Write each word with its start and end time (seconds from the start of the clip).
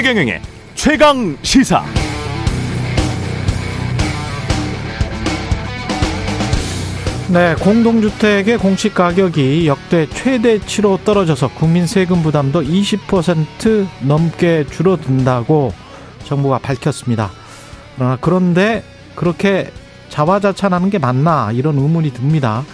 최경영의 0.00 0.40
최강 0.74 1.36
시사. 1.42 1.84
네, 7.30 7.54
공동주택의 7.56 8.56
공시 8.56 8.88
가격이 8.88 9.66
역대 9.66 10.08
최대치로 10.08 11.00
떨어져서 11.04 11.50
국민 11.50 11.86
세금 11.86 12.22
부담도 12.22 12.62
20% 12.62 13.86
넘게 14.00 14.64
줄어든다고 14.68 15.74
정부가 16.24 16.56
밝혔습니다. 16.56 17.30
그러나 17.94 18.16
그런데 18.22 18.82
그렇게 19.14 19.70
자화자찬하는 20.08 20.88
게 20.88 20.96
맞나 20.96 21.52
이런 21.52 21.76
의문이 21.76 22.14
듭니다. 22.14 22.64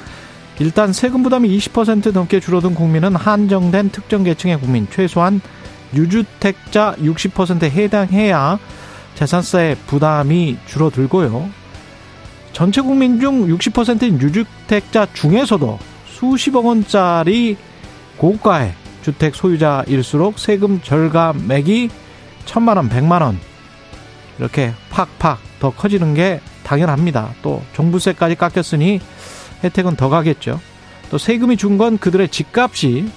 일단 0.61 0.93
세금 0.93 1.25
부담이 1.25 1.59
20% 1.59 2.13
넘게 2.13 2.39
줄어든 2.39 2.77
국민은 2.77 3.17
한정된 3.17 3.91
특정 3.91 4.23
계층의 4.23 4.61
국민 4.61 4.87
최소한 4.93 5.41
유주택자 5.95 6.97
60%에 6.99 7.71
해당해야 7.71 8.59
재산세 9.15 9.77
부담이 9.87 10.59
줄어들고요. 10.67 11.49
전체 12.53 12.81
국민 12.81 13.21
중 13.21 13.47
60%인 13.49 14.21
유주택자 14.21 15.09
중에서도 15.13 15.79
수십억 16.07 16.67
원짜리 16.67 17.57
고가의 18.17 18.73
주택 19.03 19.35
소유자일수록 19.35 20.39
세금 20.39 20.81
절감액이 20.83 21.91
천만 22.47 22.77
원, 22.77 22.89
백만 22.89 23.23
원 23.23 23.39
이렇게 24.39 24.73
팍팍 24.91 25.39
더 25.61 25.71
커지는 25.71 26.15
게 26.15 26.41
당연합니다. 26.65 27.35
또 27.43 27.63
종부세까지 27.75 28.35
깎였으니 28.35 29.01
혜택은 29.65 29.97
더 29.97 30.09
가겠죠. 30.09 30.61
또 31.11 31.19
세금이 31.19 31.57
준 31.57 31.79
건 31.79 31.99
그들의 31.99 32.29
집값이 32.29 33.09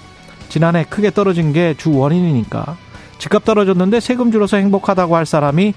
지난해 0.50 0.84
크게 0.90 1.12
떨어진 1.12 1.54
게 1.54 1.74
주 1.78 1.92
원인이니까 1.96 2.78
집값 3.20 3.46
떨어졌는데 3.46 4.00
세금 4.00 4.32
줄어서 4.32 4.58
행복하다고 4.58 5.16
할 5.16 5.26
사람이 5.26 5.74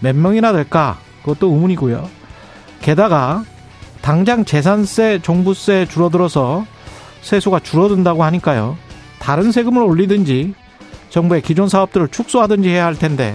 몇 0.00 0.16
명이나 0.16 0.52
될까? 0.52 0.98
그것도 1.22 1.48
의문이고요. 1.52 2.08
게다가 2.80 3.44
당장 4.02 4.44
재산세, 4.44 5.20
종부세 5.22 5.86
줄어들어서 5.88 6.64
세수가 7.22 7.60
줄어든다고 7.60 8.22
하니까요. 8.24 8.76
다른 9.18 9.50
세금을 9.52 9.82
올리든지 9.82 10.54
정부의 11.10 11.42
기존 11.42 11.68
사업들을 11.68 12.08
축소하든지 12.08 12.68
해야 12.68 12.86
할 12.86 12.94
텐데 12.94 13.34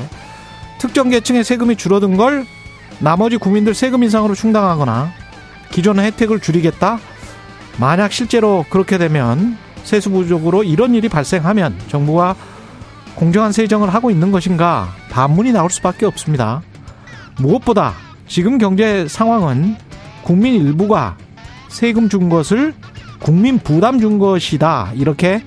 특정 0.80 1.10
계층의 1.10 1.44
세금이 1.44 1.76
줄어든 1.76 2.18
걸 2.18 2.46
나머지 3.00 3.38
국민들 3.38 3.74
세금 3.74 4.04
인상으로 4.04 4.36
충당하거나 4.36 5.12
기존의 5.72 6.06
혜택을 6.06 6.40
줄이겠다? 6.40 7.00
만약 7.78 8.12
실제로 8.12 8.66
그렇게 8.70 8.98
되면 8.98 9.58
세수 9.84 10.10
부족으로 10.10 10.64
이런 10.64 10.96
일이 10.96 11.10
발생하면 11.10 11.78
정부가 11.88 12.36
공정한 13.16 13.52
세정을 13.52 13.94
하고 13.94 14.10
있는 14.10 14.32
것인가 14.32 14.90
반문이 15.10 15.52
나올 15.52 15.70
수밖에 15.70 16.06
없습니다. 16.06 16.62
무엇보다 17.40 17.94
지금 18.28 18.58
경제 18.58 19.08
상황은 19.08 19.76
국민 20.24 20.56
일부가 20.56 21.18
세금 21.70 22.10
준 22.10 22.30
것을 22.30 22.74
국민 23.20 23.60
부담 23.60 24.00
준 24.00 24.20
것이다. 24.20 24.92
이렇게 24.96 25.44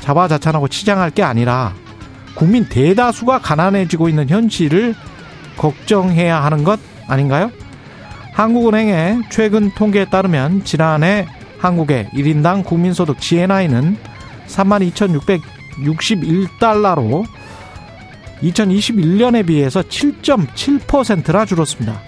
자화자찬하고 0.00 0.68
치장할 0.68 1.10
게 1.10 1.22
아니라 1.22 1.74
국민 2.34 2.68
대다수가 2.68 3.40
가난해지고 3.40 4.08
있는 4.08 4.28
현실을 4.28 4.94
걱정해야 5.56 6.42
하는 6.42 6.64
것 6.64 6.78
아닌가요? 7.08 7.50
한국은행의 8.32 9.22
최근 9.30 9.72
통계에 9.74 10.04
따르면 10.04 10.64
지난해 10.64 11.26
한국의 11.58 12.08
1인당 12.14 12.64
국민소득 12.64 13.20
GNI는 13.20 13.98
32,661달러로 14.46 17.26
2021년에 18.42 19.46
비해서 19.46 19.82
7.7%나 19.82 21.44
줄었습니다. 21.44 22.00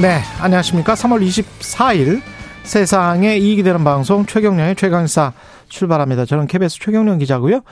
네, 0.00 0.20
안녕하십니까. 0.40 0.94
3월 0.94 1.26
24일 1.26 2.20
세상에 2.62 3.38
이익이 3.38 3.62
되는 3.62 3.82
방송 3.82 4.26
최경령의 4.26 4.76
최강사 4.76 5.32
출발합니다. 5.68 6.26
저는 6.26 6.46
KBS 6.46 6.78
최경령 6.80 7.18
기자고요. 7.18 7.62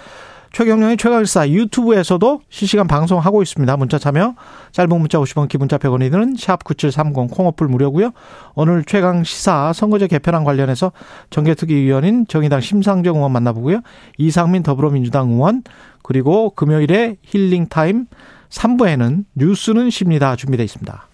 최경령의 0.54 0.96
최강사 0.96 1.48
유튜브에서도 1.48 2.42
실시간 2.48 2.86
방송하고 2.86 3.42
있습니다. 3.42 3.76
문자 3.76 3.98
참여 3.98 4.36
짧은 4.70 5.00
문자 5.00 5.18
50원 5.18 5.48
기 5.48 5.58
문자 5.58 5.78
100원이 5.78 6.12
드는 6.12 6.34
샵9730 6.34 7.28
콩어플 7.32 7.66
무료고요. 7.66 8.12
오늘 8.54 8.84
최강시사 8.84 9.72
선거제 9.72 10.06
개편안 10.06 10.44
관련해서 10.44 10.92
정개특위위원인 11.30 12.28
정의당 12.28 12.60
심상정 12.60 13.16
의원 13.16 13.32
만나보고요. 13.32 13.80
이상민 14.16 14.62
더불어민주당 14.62 15.30
의원 15.30 15.64
그리고 16.04 16.50
금요일에 16.50 17.16
힐링타임 17.22 18.06
3부에는 18.48 19.24
뉴스는 19.34 19.90
쉽니다 19.90 20.36
준비되어 20.36 20.62
있습니다. 20.62 21.08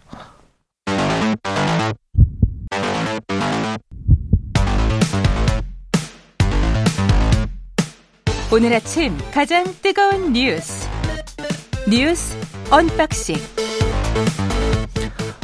오늘 8.53 8.75
아침 8.75 9.17
가장 9.33 9.65
뜨거운 9.81 10.33
뉴스 10.33 10.89
뉴스 11.89 12.37
언박싱 12.69 13.37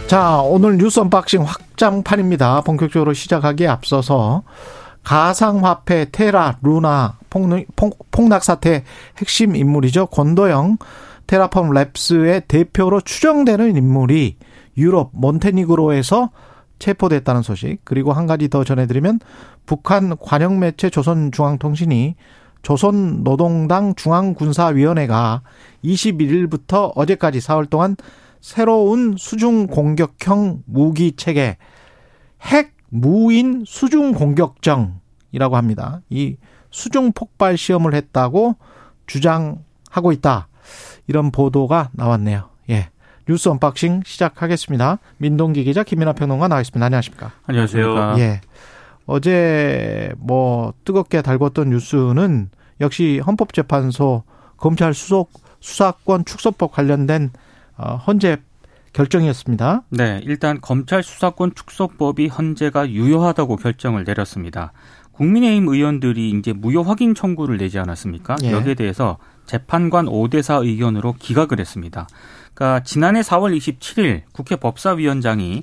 자 0.08 0.40
오늘 0.40 0.76
뉴스 0.76 0.98
언박싱 0.98 1.44
확장판입니다. 1.44 2.62
본격적으로 2.62 3.12
시작하기에 3.12 3.68
앞서서 3.68 4.42
가상화폐 5.04 6.06
테라 6.10 6.58
루나 6.62 7.18
폭락 8.10 8.42
사태 8.42 8.82
핵심 9.18 9.54
인물이죠. 9.54 10.06
권도형 10.06 10.78
테라폼 11.28 11.70
랩스의 11.70 12.48
대표로 12.48 13.02
추정되는 13.02 13.76
인물이 13.76 14.36
유럽 14.76 15.10
몬테네그로에서 15.12 16.30
체포됐다는 16.80 17.42
소식 17.42 17.78
그리고 17.84 18.12
한 18.12 18.26
가지 18.26 18.48
더 18.48 18.64
전해드리면 18.64 19.20
북한 19.64 20.16
관영 20.18 20.58
매체 20.58 20.90
조선중앙통신이 20.90 22.16
조선노동당 22.66 23.94
중앙군사위원회가 23.94 25.42
21일부터 25.84 26.90
어제까지 26.96 27.38
사흘 27.38 27.70
동안 27.70 27.94
새로운 28.40 29.14
수중 29.16 29.68
공격형 29.68 30.64
무기 30.66 31.12
체계 31.12 31.58
핵 32.42 32.72
무인 32.88 33.62
수중 33.64 34.14
공격정이라고 34.14 35.56
합니다. 35.56 36.00
이 36.10 36.38
수중 36.72 37.12
폭발 37.12 37.56
시험을 37.56 37.94
했다고 37.94 38.56
주장하고 39.06 40.10
있다. 40.10 40.48
이런 41.06 41.30
보도가 41.30 41.90
나왔네요. 41.92 42.48
예. 42.70 42.88
뉴스 43.28 43.48
언박싱 43.48 44.02
시작하겠습니다. 44.04 44.98
민동기 45.18 45.62
기자 45.62 45.84
김민하 45.84 46.14
평론가 46.14 46.48
나와 46.48 46.62
있습니다. 46.62 46.84
안녕하십니까? 46.84 47.30
안녕하세요. 47.46 48.16
예. 48.18 48.40
어제 49.06 50.12
뭐 50.18 50.74
뜨겁게 50.84 51.22
달궜던 51.22 51.68
뉴스는 51.68 52.50
역시 52.80 53.20
헌법재판소 53.24 54.24
검찰 54.56 54.94
수석 54.94 55.30
수사권 55.60 56.24
축소법 56.24 56.72
관련된 56.72 57.30
어, 57.76 57.96
헌재 57.96 58.38
결정이었습니다. 58.92 59.82
네, 59.90 60.20
일단 60.24 60.60
검찰 60.60 61.02
수사권 61.02 61.54
축소법이 61.54 62.28
헌재가 62.28 62.90
유효하다고 62.90 63.56
결정을 63.56 64.04
내렸습니다. 64.04 64.72
국민의힘 65.12 65.68
의원들이 65.68 66.30
이제 66.30 66.52
무효 66.52 66.82
확인 66.82 67.14
청구를 67.14 67.58
내지 67.58 67.78
않았습니까? 67.78 68.36
예. 68.42 68.52
여기에 68.52 68.74
대해서 68.74 69.18
재판관 69.46 70.06
5대4 70.06 70.66
의견으로 70.66 71.14
기각을 71.18 71.60
했습니다. 71.60 72.06
그러니까 72.54 72.82
지난해 72.84 73.20
4월 73.20 73.56
27일 73.56 74.22
국회 74.32 74.56
법사위원장이 74.56 75.62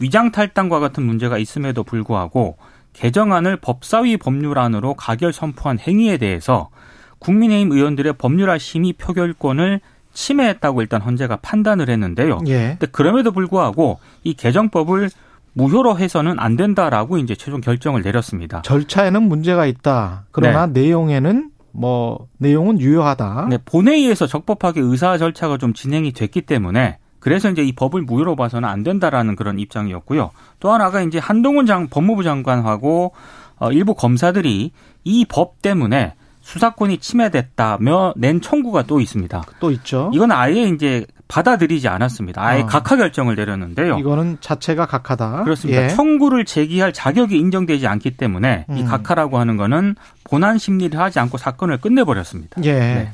위장 0.00 0.32
탈당과 0.32 0.80
같은 0.80 1.04
문제가 1.04 1.38
있음에도 1.38 1.84
불구하고 1.84 2.56
개정안을 2.94 3.56
법사위 3.58 4.16
법률안으로 4.16 4.94
가결 4.94 5.32
선포한 5.32 5.78
행위에 5.78 6.16
대해서 6.16 6.70
국민의힘 7.18 7.72
의원들의 7.72 8.14
법률안 8.14 8.58
심의 8.58 8.94
표결권을 8.94 9.80
침해했다고 10.12 10.80
일단 10.80 11.02
헌재가 11.02 11.36
판단을 11.36 11.90
했는데요. 11.90 12.38
예. 12.46 12.76
근데 12.78 12.86
그럼에도 12.86 13.32
불구하고 13.32 13.98
이 14.22 14.34
개정법을 14.34 15.10
무효로 15.54 15.98
해서는 15.98 16.38
안 16.38 16.56
된다라고 16.56 17.18
이제 17.18 17.34
최종 17.34 17.60
결정을 17.60 18.02
내렸습니다. 18.02 18.62
절차에는 18.62 19.22
문제가 19.22 19.66
있다. 19.66 20.26
그러나 20.30 20.66
네. 20.66 20.82
내용에는 20.82 21.50
뭐 21.72 22.28
내용은 22.38 22.80
유효하다. 22.80 23.46
네, 23.50 23.58
본회의에서 23.64 24.26
적법하게 24.26 24.80
의사 24.80 25.18
절차가 25.18 25.58
좀 25.58 25.72
진행이 25.72 26.12
됐기 26.12 26.42
때문에 26.42 26.98
그래서 27.24 27.50
이제 27.50 27.62
이 27.64 27.72
법을 27.72 28.02
무효로 28.02 28.36
봐서는 28.36 28.68
안 28.68 28.82
된다라는 28.82 29.34
그런 29.34 29.58
입장이었고요. 29.58 30.30
또 30.60 30.72
하나가 30.72 31.00
이제 31.00 31.18
한동훈 31.18 31.64
장 31.64 31.88
법무부 31.88 32.22
장관하고 32.22 33.12
어, 33.56 33.72
일부 33.72 33.94
검사들이 33.94 34.72
이 35.04 35.24
법 35.26 35.62
때문에 35.62 36.14
수사권이 36.42 36.98
침해됐다며 36.98 38.12
낸 38.16 38.42
청구가 38.42 38.82
또 38.82 39.00
있습니다. 39.00 39.42
또 39.58 39.70
있죠. 39.70 40.10
이건 40.12 40.32
아예 40.32 40.64
이제 40.64 41.06
받아들이지 41.26 41.88
않았습니다. 41.88 42.44
아예 42.44 42.60
어. 42.60 42.66
각하 42.66 42.96
결정을 42.96 43.36
내렸는데요. 43.36 43.96
이거는 43.98 44.36
자체가 44.42 44.84
각하다. 44.84 45.44
그렇습니다. 45.44 45.84
예. 45.84 45.88
청구를 45.88 46.44
제기할 46.44 46.92
자격이 46.92 47.38
인정되지 47.38 47.86
않기 47.86 48.18
때문에 48.18 48.66
음. 48.68 48.76
이 48.76 48.84
각하라고 48.84 49.38
하는 49.38 49.56
거는 49.56 49.96
본안 50.24 50.58
심리를 50.58 51.00
하지 51.00 51.18
않고 51.20 51.38
사건을 51.38 51.78
끝내버렸습니다. 51.78 52.60
예. 52.64 52.72
네. 52.74 53.12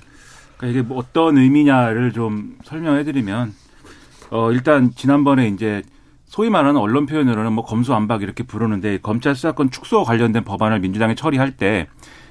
그러니까 0.57 0.81
이게 0.81 0.83
뭐 0.89 0.99
어떤 0.99 1.39
의미냐를 1.39 2.13
좀 2.13 2.57
설명해드리면 2.65 3.55
어 4.31 4.53
일단 4.53 4.93
지난번에 4.95 5.49
이제 5.49 5.83
소위 6.27 6.49
말하는 6.49 6.81
언론 6.81 7.07
표현으로는 7.07 7.53
뭐 7.53 7.65
검수안박 7.65 8.23
이렇게 8.23 8.45
부르는데 8.45 8.99
검찰 9.03 9.35
수사권 9.35 9.71
축소 9.71 10.05
관련된 10.05 10.45
법안을 10.45 10.81
민주당이 10.81 11.17
처리할 11.17 11.57
때 11.57 11.89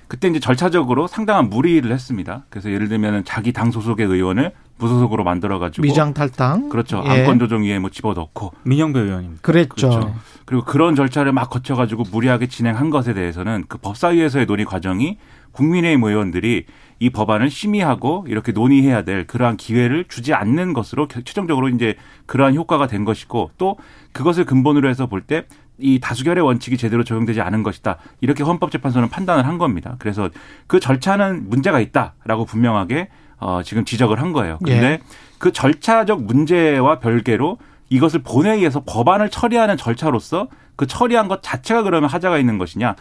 그때 0.07 0.27
이제 0.27 0.39
절차적으로 0.39 1.07
상당한 1.07 1.49
무리를 1.49 1.89
했습니다. 1.91 2.45
그래서 2.49 2.71
예를 2.71 2.87
들면 2.87 3.25
자기 3.25 3.53
당 3.53 3.69
소속의 3.69 4.07
의원을 4.07 4.53
무소속으로 4.79 5.23
만들어가지고 5.23 5.83
미장 5.83 6.13
탈당 6.13 6.69
그렇죠 6.69 7.03
예. 7.05 7.09
안건 7.09 7.37
조정위에 7.37 7.77
뭐 7.79 7.89
집어넣고 7.89 8.53
민영배 8.63 8.99
의원입니다. 8.99 9.41
그랬죠. 9.41 9.89
그렇죠. 9.89 10.15
그리고 10.45 10.63
그런 10.63 10.95
절차를 10.95 11.31
막 11.31 11.49
거쳐가지고 11.49 12.05
무리하게 12.11 12.47
진행한 12.47 12.89
것에 12.89 13.13
대해서는 13.13 13.65
그 13.67 13.77
법사위에서의 13.77 14.45
논의 14.47 14.65
과정이 14.65 15.17
국민의힘 15.51 16.03
의원들이 16.03 16.65
이 16.99 17.09
법안을 17.09 17.49
심의하고 17.49 18.25
이렇게 18.27 18.51
논의해야 18.51 19.03
될 19.03 19.25
그러한 19.25 19.57
기회를 19.57 20.05
주지 20.09 20.33
않는 20.33 20.73
것으로 20.73 21.07
최종적으로 21.07 21.69
이제 21.69 21.95
그러한 22.25 22.55
효과가 22.55 22.87
된 22.87 23.05
것이고 23.05 23.51
또 23.57 23.77
그것을 24.11 24.45
근본으로 24.45 24.89
해서 24.89 25.07
볼 25.07 25.21
때 25.25 25.45
이 25.79 25.99
다수결의 25.99 26.43
원칙이 26.43 26.77
제대로 26.77 27.03
적용되지 27.03 27.41
않은 27.41 27.63
것이다. 27.63 27.97
이렇게 28.21 28.43
헌법재판소는 28.43 29.09
판단을 29.09 29.47
한 29.47 29.57
겁니다. 29.57 29.95
그래서 29.99 30.29
그 30.67 30.79
절차는 30.79 31.49
문제가 31.49 31.79
있다라고 31.79 32.45
분명하게 32.45 33.07
어 33.39 33.61
지금 33.63 33.85
지적을 33.85 34.19
한 34.19 34.33
거예요. 34.33 34.57
근데 34.59 34.85
예. 34.85 34.99
그 35.37 35.53
절차적 35.53 36.23
문제와 36.23 36.99
별개로 36.99 37.57
이것을 37.87 38.21
본회의에서 38.23 38.83
법안을 38.85 39.29
처리하는 39.29 39.77
절차로서 39.77 40.49
그 40.75 40.85
처리한 40.85 41.29
것 41.29 41.41
자체가 41.41 41.83
그러면 41.83 42.09
하자가 42.09 42.37
있는 42.37 42.57
것이냐 42.57 42.95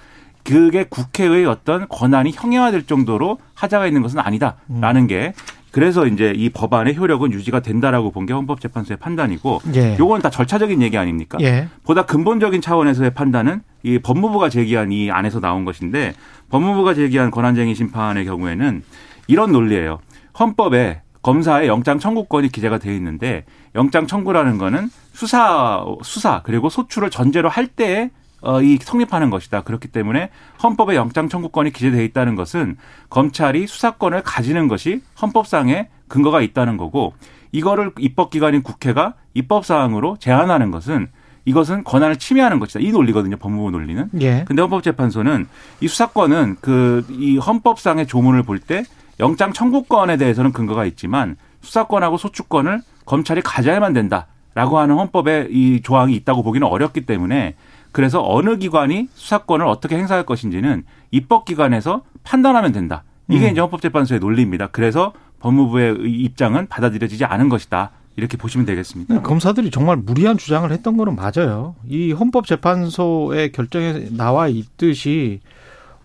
그게 0.45 0.85
국회의 0.85 1.45
어떤 1.47 1.87
권한이 1.89 2.33
형해화될 2.35 2.87
정도로 2.87 3.39
하자가 3.55 3.87
있는 3.87 4.03
것은 4.03 4.19
아니다라는 4.21 5.03
음. 5.03 5.07
게 5.07 5.33
그래서 5.71 6.07
이제 6.07 6.33
이 6.35 6.49
법안의 6.49 6.97
효력은 6.97 7.33
유지가 7.33 7.61
된다라고 7.61 8.11
본 8.11 8.27
게 8.27 8.33
헌법재판소의 8.33 8.97
판단이고 8.99 9.61
예. 9.75 9.97
요건 9.99 10.21
다 10.23 10.31
절차적인 10.31 10.81
얘기 10.83 10.97
아닙니까? 10.99 11.39
예. 11.43 11.69
보다 11.85 12.05
근본적인 12.07 12.61
차원에서의 12.61 13.15
판단은 13.15 13.61
이 13.83 13.99
법무부가 13.99 14.49
제기한 14.49 14.93
이 14.93 15.11
안에서 15.11 15.41
나온 15.41 15.65
것인데 15.65 16.15
법무부가 16.51 16.95
제기한 16.95 17.31
권한쟁의 17.31 17.75
심판의 17.75 18.25
경우에는 18.25 18.83
이런 19.29 19.53
논리예요. 19.53 20.01
헌법에 20.41 21.03
검사의 21.23 21.69
영장 21.69 21.99
청구권이 21.99 22.49
기재가 22.49 22.79
되어 22.79 22.95
있는데 22.95 23.45
영장 23.75 24.07
청구라는 24.07 24.57
거는 24.57 24.89
수사 25.13 25.85
수사 26.03 26.43
그리고 26.43 26.71
소출을 26.71 27.11
전제로 27.11 27.49
할 27.49 27.67
때에 27.67 28.11
어, 28.41 28.63
이 28.63 28.79
성립하는 28.81 29.31
것이다. 29.31 29.63
그렇기 29.63 29.89
때문에 29.89 30.31
헌법에 30.63 30.95
영장 30.97 31.29
청구권이 31.29 31.73
기재되어 31.73 32.03
있다는 32.03 32.35
것은 32.37 32.77
검찰이 33.11 33.67
수사권을 33.67 34.23
가지는 34.23 34.69
것이 34.69 35.01
헌법상의 35.21 35.89
근거가 36.09 36.41
있다는 36.43 36.77
거고 36.77 37.15
이거를 37.53 37.93
입법기관인 37.99 38.63
국회가 38.63 39.15
입법사항으로 39.35 40.17
제안하는 40.21 40.71
것은 40.71 41.09
이것은 41.45 41.83
권한을 41.85 42.17
침해하는 42.17 42.59
것이다. 42.59 42.81
이 42.81 42.91
논리거든요. 42.91 43.37
법무부 43.39 43.71
논리는. 43.71 44.09
예. 44.21 44.45
근데 44.47 44.61
헌법재판소는 44.63 45.47
이 45.81 45.89
수사권은 45.89 46.57
그 46.61 47.03
이 47.11 47.39
헌법상의 47.39 48.07
조문을 48.07 48.43
볼 48.43 48.59
때 48.61 48.85
영장 49.19 49.53
청구권에 49.53 50.17
대해서는 50.19 50.53
근거가 50.53 50.85
있지만 50.85 51.37
수사권하고 51.63 52.19
소추권을 52.19 52.83
검찰이 53.07 53.41
가져야만 53.43 53.93
된다라고 53.95 54.79
하는 54.79 54.97
헌법에 54.97 55.49
이 55.51 55.81
조항이 55.83 56.15
있다고 56.17 56.43
보기는 56.43 56.67
어렵기 56.67 57.07
때문에 57.07 57.55
그래서 57.93 58.23
어느 58.25 58.59
기관이 58.59 59.09
수사권을 59.15 59.67
어떻게 59.67 59.97
행사할 59.97 60.25
것인지는 60.25 60.85
입법기관에서 61.11 62.03
판단하면 62.23 62.73
된다. 62.73 63.05
이게 63.29 63.47
음. 63.47 63.53
이제 63.53 63.61
헌법재판소의 63.61 64.21
논리입니다. 64.21 64.69
그래서 64.69 65.13
법무부의 65.41 65.97
입장은 66.05 66.67
받아들여지지 66.69 67.25
않은 67.25 67.49
것이다. 67.49 67.91
이렇게 68.17 68.37
보시면 68.37 68.67
되겠습니다. 68.67 69.15
네, 69.15 69.21
검사들이 69.21 69.71
정말 69.71 69.97
무리한 69.97 70.37
주장을 70.37 70.69
했던 70.73 70.97
거는 70.97 71.15
맞아요. 71.15 71.77
이 71.87 72.11
헌법재판소의 72.13 73.53
결정에 73.53 74.09
나와 74.11 74.49
있듯이 74.49 75.41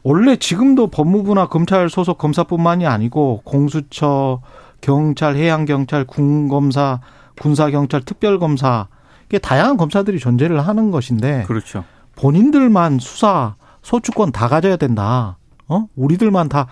원래 0.03 0.35
지금도 0.35 0.87
법무부나 0.87 1.47
검찰 1.47 1.89
소속 1.89 2.19
검사뿐만이 2.19 2.85
아니고 2.85 3.41
공수처, 3.45 4.41
경찰, 4.81 5.35
해양경찰, 5.37 6.03
군검사, 6.05 6.99
군사경찰, 7.41 8.01
특별검사 8.01 8.87
이게 9.27 9.39
다양한 9.39 9.77
검사들이 9.77 10.19
존재를 10.19 10.65
하는 10.65 10.91
것인데 10.91 11.43
그렇죠. 11.47 11.83
본인들만 12.15 12.99
수사 12.99 13.55
소추권 13.81 14.31
다 14.31 14.47
가져야 14.47 14.77
된다. 14.77 15.37
어? 15.67 15.87
우리들만 15.95 16.49
다 16.49 16.67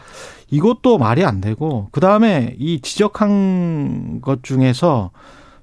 이것도 0.50 0.98
말이 0.98 1.24
안 1.24 1.42
되고 1.42 1.88
그다음에 1.92 2.56
이 2.59 2.81
지적한 2.81 4.21
것 4.21 4.44
중에서 4.44 5.12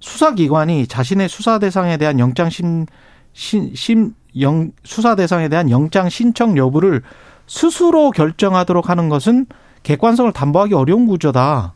수사기관이 0.01 0.87
자신의 0.87 1.29
수사 1.29 1.59
대상에 1.59 1.97
대한 1.97 2.19
영장 2.19 2.51
심, 2.51 2.87
심, 3.33 3.75
심 3.75 4.15
영, 4.41 4.71
수사 4.85 5.15
대상에 5.15 5.49
대한 5.49 5.71
영장 5.71 6.09
신청 6.09 6.57
여부를 6.57 7.03
스스로 7.47 8.11
결정하도록 8.11 8.89
하는 8.89 9.09
것은 9.09 9.47
객관성을 9.83 10.33
담보하기 10.33 10.75
어려운 10.75 11.07
구조다. 11.07 11.75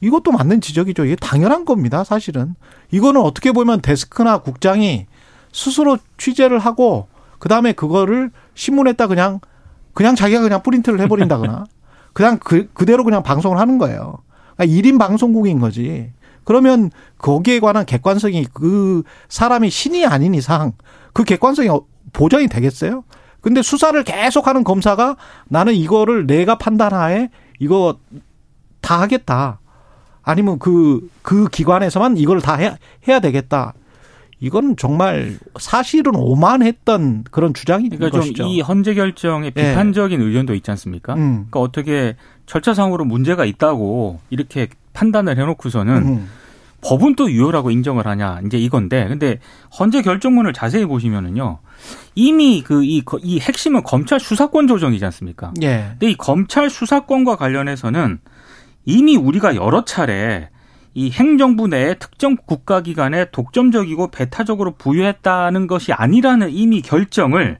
이것도 0.00 0.32
맞는 0.32 0.60
지적이죠. 0.60 1.04
이게 1.04 1.16
당연한 1.16 1.64
겁니다. 1.64 2.04
사실은. 2.04 2.54
이거는 2.90 3.20
어떻게 3.20 3.52
보면 3.52 3.80
데스크나 3.80 4.38
국장이 4.38 5.06
스스로 5.52 5.98
취재를 6.18 6.58
하고 6.58 7.08
그 7.38 7.48
다음에 7.48 7.72
그거를 7.72 8.30
신문에다 8.54 9.06
그냥 9.06 9.40
그냥 9.94 10.14
자기가 10.14 10.42
그냥 10.42 10.62
프린트를 10.62 11.00
해버린다거나 11.00 11.64
그냥 12.12 12.38
그, 12.38 12.68
그대로 12.72 13.04
그냥 13.04 13.22
방송을 13.22 13.58
하는 13.58 13.78
거예요. 13.78 14.18
그러니까 14.56 14.76
1인 14.76 14.98
방송국인 14.98 15.58
거지. 15.58 16.12
그러면 16.44 16.90
거기에 17.18 17.60
관한 17.60 17.84
객관성이 17.84 18.46
그 18.52 19.02
사람이 19.28 19.68
신이 19.70 20.06
아닌 20.06 20.34
이상 20.34 20.72
그 21.12 21.24
객관성이 21.24 21.68
보장이 22.12 22.48
되겠어요? 22.48 23.04
근데 23.40 23.62
수사를 23.62 24.02
계속하는 24.02 24.64
검사가 24.64 25.16
나는 25.48 25.74
이거를 25.74 26.26
내가 26.26 26.56
판단하에 26.56 27.30
이거 27.58 27.98
다 28.80 29.00
하겠다. 29.00 29.60
아니면 30.26 30.58
그, 30.58 31.08
그 31.22 31.48
기관에서만 31.48 32.16
이걸 32.18 32.40
다 32.40 32.56
해야, 32.56 32.76
해야 33.06 33.20
되겠다. 33.20 33.72
이건 34.40 34.76
정말 34.76 35.38
사실은 35.58 36.14
오만했던 36.16 37.24
그런 37.30 37.54
주장이 37.54 37.88
그러니까 37.88 38.18
것이죠. 38.18 38.44
이 38.44 38.60
헌재 38.60 38.94
결정에 38.94 39.46
예. 39.46 39.50
비판적인 39.50 40.18
네. 40.18 40.26
의견도 40.26 40.54
있지 40.54 40.70
않습니까? 40.72 41.14
음. 41.14 41.46
그러니까 41.48 41.60
어떻게 41.60 42.16
절차상으로 42.44 43.04
문제가 43.04 43.44
있다고 43.44 44.18
이렇게 44.28 44.68
판단을 44.92 45.38
해놓고서는 45.38 45.94
음. 45.96 46.28
법은 46.82 47.14
또 47.14 47.30
유효라고 47.30 47.70
인정을 47.70 48.06
하냐 48.06 48.40
이제 48.44 48.58
이건데 48.58 49.08
근데 49.08 49.38
헌재 49.78 50.02
결정문을 50.02 50.52
자세히 50.52 50.84
보시면은요 50.84 51.58
이미 52.14 52.62
그이이 52.62 53.02
핵심은 53.40 53.84
검찰 53.84 54.20
수사권 54.20 54.66
조정이지 54.66 55.04
않습니까? 55.06 55.52
예. 55.62 55.86
근데 55.92 56.10
이 56.10 56.16
검찰 56.16 56.68
수사권과 56.68 57.36
관련해서는 57.36 58.18
이미 58.86 59.16
우리가 59.16 59.56
여러 59.56 59.84
차례 59.84 60.48
이 60.94 61.10
행정부 61.10 61.68
내에 61.68 61.94
특정 61.98 62.36
국가기관에 62.36 63.26
독점적이고 63.30 64.10
배타적으로 64.10 64.76
부여했다는 64.76 65.66
것이 65.66 65.92
아니라는 65.92 66.50
이미 66.50 66.80
결정을 66.80 67.58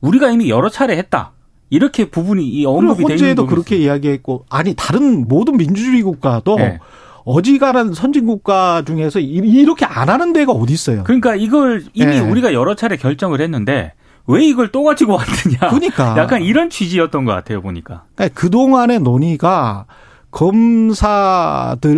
우리가 0.00 0.30
이미 0.30 0.48
여러 0.48 0.70
차례 0.70 0.96
했다. 0.96 1.32
이렇게 1.68 2.08
부분이 2.08 2.46
이 2.46 2.64
언급이 2.64 3.04
되어 3.04 3.16
있는 3.16 3.34
도 3.34 3.46
그렇게 3.46 3.76
이야기했고 3.76 4.46
아니 4.48 4.74
다른 4.74 5.26
모든 5.26 5.56
민주주의 5.56 6.02
국가도 6.02 6.56
네. 6.56 6.78
어지간한 7.24 7.94
선진 7.94 8.26
국가 8.26 8.82
중에서 8.86 9.20
이렇게 9.20 9.84
안 9.84 10.08
하는 10.08 10.32
데가 10.32 10.52
어디 10.52 10.72
있어요? 10.72 11.04
그러니까 11.04 11.34
이걸 11.34 11.84
이미 11.94 12.12
네. 12.12 12.20
우리가 12.20 12.52
여러 12.52 12.74
차례 12.74 12.96
결정을 12.96 13.40
했는데 13.40 13.92
왜 14.26 14.44
이걸 14.44 14.68
또 14.70 14.82
가지고 14.82 15.14
왔느냐? 15.14 15.70
그러니까 15.70 16.16
약간 16.20 16.42
이런 16.42 16.70
취지였던 16.70 17.24
것 17.24 17.32
같아요 17.32 17.60
보니까. 17.60 18.04
그러니까 18.14 18.40
그 18.40 18.50
동안의 18.50 19.00
논의가 19.00 19.86
검사들이 20.32 21.94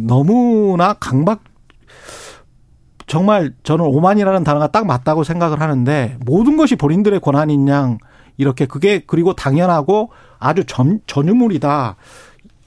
너무나 0.00 0.94
강박 0.94 1.44
정말 3.06 3.52
저는 3.62 3.84
오만이라는 3.84 4.44
단어가 4.44 4.68
딱 4.68 4.86
맞다고 4.86 5.24
생각을 5.24 5.60
하는데 5.60 6.16
모든 6.24 6.56
것이 6.56 6.76
본인들의 6.76 7.20
권한인 7.20 7.68
양 7.68 7.98
이렇게 8.36 8.66
그게 8.66 9.02
그리고 9.06 9.34
당연하고 9.34 10.10
아주 10.38 10.64
전, 10.64 11.00
전유물이다. 11.06 11.96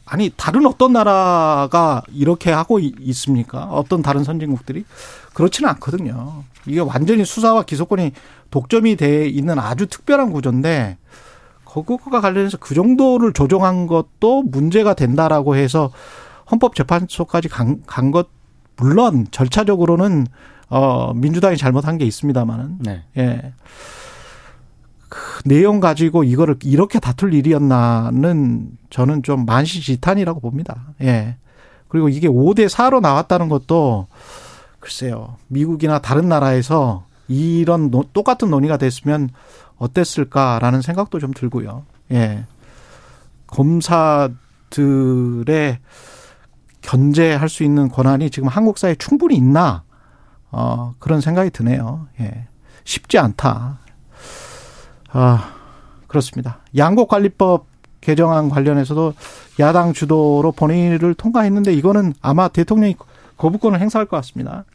아니 0.06 0.30
다른 0.36 0.66
어떤 0.66 0.92
나라가 0.94 2.02
이렇게 2.12 2.52
하고 2.52 2.80
있습니까? 2.80 3.66
어떤 3.66 4.02
다른 4.02 4.26
선진국들이 4.26 4.84
그렇지는 5.34 5.70
않거든요. 5.70 6.44
이게 6.66 6.82
완전히 6.82 7.24
수사와 7.24 7.64
기소권이 7.64 8.12
독점이 8.50 8.98
돼 8.98 9.28
있는 9.28 9.58
아주 9.58 9.88
특별한 9.88 10.32
구조인데 10.32 10.98
그것과 11.74 12.20
관련해서 12.22 12.58
그 12.58 12.76
정도를 12.76 13.34
조정한 13.34 13.88
것도 13.88 14.44
문제가 14.44 14.94
된다라고 14.94 15.56
해서 15.56 15.92
헌법재판소까지 16.52 17.48
간, 17.48 17.82
간 17.86 18.12
것, 18.12 18.28
물론 18.76 19.28
절차적으로는 19.32 20.28
어, 20.70 21.14
민주당이 21.14 21.58
잘못한 21.58 21.98
게 21.98 22.06
있습니다만은. 22.06 22.78
네. 22.80 23.04
예. 23.18 23.54
그 25.10 25.44
내용 25.44 25.82
가지고 25.82 26.24
이거를 26.24 26.56
이렇게 26.64 27.00
다툴 27.00 27.34
일이었나는 27.34 28.70
저는 28.90 29.24
좀 29.24 29.46
만시지탄이라고 29.46 30.40
봅니다. 30.40 30.94
예. 31.02 31.36
그리고 31.90 32.08
이게 32.08 32.30
5대 32.30 32.70
4로 32.70 33.02
나왔다는 33.02 33.50
것도 33.50 34.08
글쎄요. 34.80 35.36
미국이나 35.48 36.00
다른 36.00 36.30
나라에서 36.30 37.06
이런 37.28 37.92
노, 37.92 38.04
똑같은 38.14 38.50
논의가 38.50 38.78
됐으면 38.78 39.30
어땠을까라는 39.82 40.82
생각도 40.82 41.20
좀 41.20 41.34
들고요. 41.34 41.86
예. 42.12 42.46
검사들의 43.48 44.30
견제할 46.82 47.50
수 47.50 47.64
있는 47.64 47.90
권한이 47.90 48.30
지금 48.30 48.48
한국 48.48 48.78
사회에 48.78 48.96
충분히 48.96 49.36
있나? 49.36 49.84
어, 50.52 50.94
그런 51.00 51.20
생각이 51.20 51.50
드네요. 51.50 52.08
예. 52.20 52.48
쉽지 52.84 53.18
않다. 53.18 53.80
아, 55.12 55.54
그렇습니다. 56.08 56.60
양곡관리법 56.78 57.66
개정안 58.02 58.50
관련해서도 58.50 59.14
야당 59.60 59.94
주도로 59.94 60.52
본회의를 60.52 61.14
통과했는데 61.16 61.74
이거는 61.74 62.14
아마 62.22 62.48
대통령이 62.48 62.96
거부권을 63.38 63.80
행사할 63.80 64.06
것 64.06 64.18
같습니다. 64.18 64.66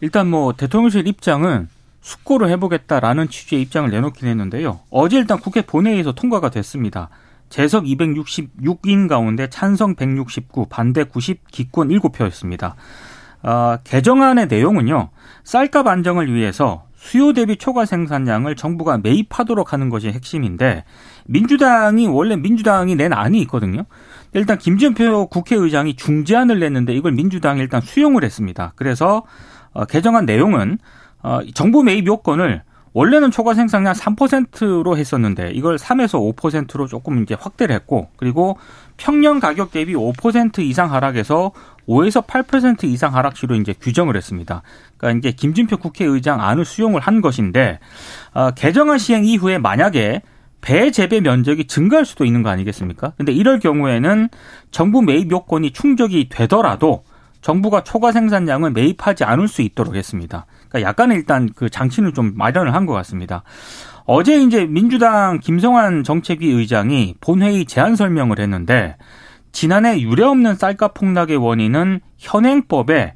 일단 0.00 0.28
뭐 0.28 0.52
대통령실 0.52 1.06
입장은 1.06 1.68
숙고를 2.06 2.48
해보겠다라는 2.50 3.28
취지의 3.28 3.62
입장을 3.62 3.90
내놓긴 3.90 4.28
했는데요. 4.28 4.78
어제 4.90 5.18
일단 5.18 5.40
국회 5.40 5.62
본회의에서 5.62 6.12
통과가 6.12 6.50
됐습니다. 6.50 7.08
재석 7.48 7.84
266인 7.84 9.08
가운데 9.08 9.48
찬성 9.48 9.96
169, 9.96 10.66
반대 10.68 11.02
90, 11.02 11.48
기권 11.50 11.88
7표였습니다. 11.88 12.74
어, 13.42 13.78
개정안의 13.82 14.46
내용은요. 14.46 15.10
쌀값 15.42 15.88
안정을 15.88 16.32
위해서 16.32 16.84
수요 16.94 17.32
대비 17.32 17.56
초과 17.56 17.84
생산량을 17.84 18.54
정부가 18.54 18.98
매입하도록 18.98 19.72
하는 19.72 19.90
것이 19.90 20.08
핵심인데 20.08 20.84
민주당이 21.26 22.06
원래 22.06 22.36
민주당이 22.36 22.94
낸 22.94 23.12
안이 23.12 23.40
있거든요. 23.42 23.82
일단 24.32 24.58
김진표 24.58 25.26
국회의장이 25.26 25.96
중재안을 25.96 26.60
냈는데 26.60 26.94
이걸 26.94 27.12
민주당이 27.12 27.60
일단 27.60 27.80
수용을 27.80 28.22
했습니다. 28.22 28.74
그래서 28.76 29.24
어, 29.72 29.84
개정안 29.86 30.24
내용은 30.24 30.78
어, 31.26 31.40
정부 31.54 31.82
매입 31.82 32.06
요건을 32.06 32.62
원래는 32.92 33.32
초과 33.32 33.52
생산량 33.52 33.94
3%로 33.94 34.96
했었는데 34.96 35.50
이걸 35.50 35.76
3에서 35.76 36.34
5%로 36.36 36.86
조금 36.86 37.22
이제 37.24 37.36
확대를 37.38 37.74
했고 37.74 38.08
그리고 38.16 38.56
평년 38.96 39.40
가격 39.40 39.72
대비 39.72 39.94
5% 39.94 40.60
이상 40.60 40.92
하락해서 40.92 41.50
5에서 41.88 42.24
8% 42.24 42.84
이상 42.84 43.14
하락시로 43.14 43.56
이제 43.56 43.74
규정을 43.78 44.16
했습니다. 44.16 44.62
그러니까 44.96 45.18
이제 45.18 45.34
김진표 45.36 45.78
국회의장 45.78 46.40
안을 46.40 46.64
수용을 46.64 47.00
한 47.00 47.20
것인데 47.20 47.80
어, 48.32 48.52
개정안 48.52 48.98
시행 48.98 49.24
이후에 49.24 49.58
만약에 49.58 50.22
배 50.60 50.92
재배 50.92 51.20
면적이 51.20 51.66
증가할 51.66 52.04
수도 52.04 52.24
있는 52.24 52.44
거 52.44 52.50
아니겠습니까? 52.50 53.14
근데 53.16 53.32
이럴 53.32 53.58
경우에는 53.58 54.28
정부 54.70 55.02
매입 55.02 55.30
요건이 55.32 55.72
충족이 55.72 56.28
되더라도 56.28 57.02
정부가 57.46 57.84
초과 57.84 58.10
생산량을 58.10 58.72
매입하지 58.72 59.22
않을 59.22 59.46
수 59.46 59.62
있도록 59.62 59.94
했습니다. 59.94 60.46
그러니까 60.68 60.88
약간의 60.88 61.16
일단 61.16 61.48
그 61.54 61.70
장치는 61.70 62.12
좀 62.12 62.32
마련을 62.34 62.74
한 62.74 62.86
것 62.86 62.92
같습니다. 62.94 63.44
어제 64.04 64.42
이제 64.42 64.64
민주당 64.66 65.38
김성환 65.38 66.02
정책위 66.02 66.50
의장이 66.50 67.14
본회의 67.20 67.64
제안 67.64 67.94
설명을 67.94 68.40
했는데 68.40 68.96
지난해 69.52 70.00
유례 70.00 70.24
없는 70.24 70.56
쌀값 70.56 70.94
폭락의 70.94 71.36
원인은 71.36 72.00
현행법에 72.18 73.14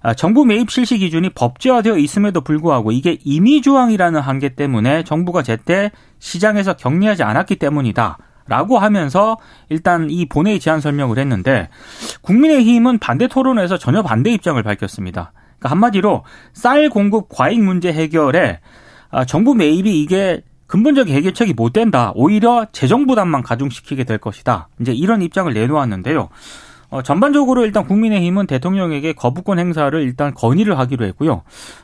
아, 0.00 0.14
정부 0.14 0.44
매입 0.44 0.70
실시 0.72 0.98
기준이 0.98 1.30
법제화되어 1.30 1.98
있음에도 1.98 2.40
불구하고 2.40 2.90
이게 2.90 3.18
임의 3.24 3.62
조항이라는 3.62 4.20
한계 4.20 4.56
때문에 4.56 5.04
정부가 5.04 5.44
제때 5.44 5.92
시장에서 6.18 6.74
격리하지 6.74 7.22
않았기 7.22 7.56
때문이다. 7.56 8.18
라고 8.48 8.78
하면서 8.78 9.36
일단 9.68 10.10
이 10.10 10.26
본회의 10.26 10.58
제안 10.58 10.80
설명을 10.80 11.18
했는데 11.18 11.68
국민의힘은 12.22 12.98
반대 12.98 13.28
토론에서 13.28 13.78
전혀 13.78 14.02
반대 14.02 14.30
입장을 14.30 14.60
밝혔습니다. 14.62 15.32
그러니까 15.58 15.70
한마디로 15.70 16.24
쌀 16.52 16.88
공급 16.88 17.28
과잉 17.28 17.64
문제 17.64 17.92
해결에 17.92 18.60
아, 19.10 19.24
정부 19.24 19.54
매입이 19.54 20.02
이게 20.02 20.42
근본적인 20.66 21.14
해결책이 21.14 21.54
못 21.54 21.72
된다. 21.72 22.12
오히려 22.14 22.66
재정 22.72 23.06
부담만 23.06 23.42
가중시키게 23.42 24.04
될 24.04 24.18
것이다. 24.18 24.68
이제 24.80 24.92
이런 24.92 25.22
입장을 25.22 25.52
내놓았는데요. 25.52 26.28
어, 26.90 27.02
전반적으로 27.02 27.66
일단 27.66 27.84
국민의힘은 27.84 28.46
대통령에게 28.46 29.12
거부권 29.12 29.58
행사를 29.58 30.00
일단 30.00 30.32
건의를 30.32 30.78
하기로 30.78 31.04
했고요. 31.06 31.42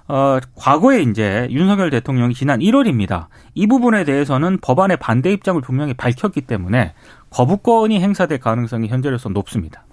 어, 0.08 0.38
과거에 0.56 1.02
이제 1.02 1.46
윤석열 1.50 1.90
대통령이 1.90 2.32
지난 2.34 2.60
1월입니다. 2.60 3.26
이 3.54 3.66
부분에 3.66 4.04
대해서는 4.04 4.58
법안의 4.62 4.96
반대 4.96 5.30
입장을 5.32 5.60
분명히 5.60 5.92
밝혔기 5.92 6.42
때문에 6.42 6.94
거부권이 7.30 8.00
행사될 8.00 8.38
가능성이 8.38 8.88
현재로서 8.88 9.28
높습니다. 9.28 9.84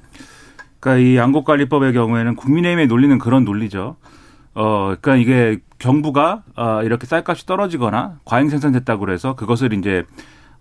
그러니까 0.80 1.06
이 1.06 1.18
양곡관리법의 1.18 1.94
경우에는 1.94 2.36
국민의힘의 2.36 2.88
논리는 2.88 3.18
그런 3.20 3.44
논리죠. 3.44 3.98
어, 4.54 4.96
그러니까 5.02 5.16
이게 5.16 5.60
경부가 5.78 6.44
어, 6.56 6.82
이렇게 6.84 7.06
쌀값이 7.06 7.46
떨어지거나 7.46 8.20
과잉 8.24 8.50
생산됐다고 8.50 9.02
그래서 9.02 9.36
그것을 9.36 9.74
이제 9.74 10.04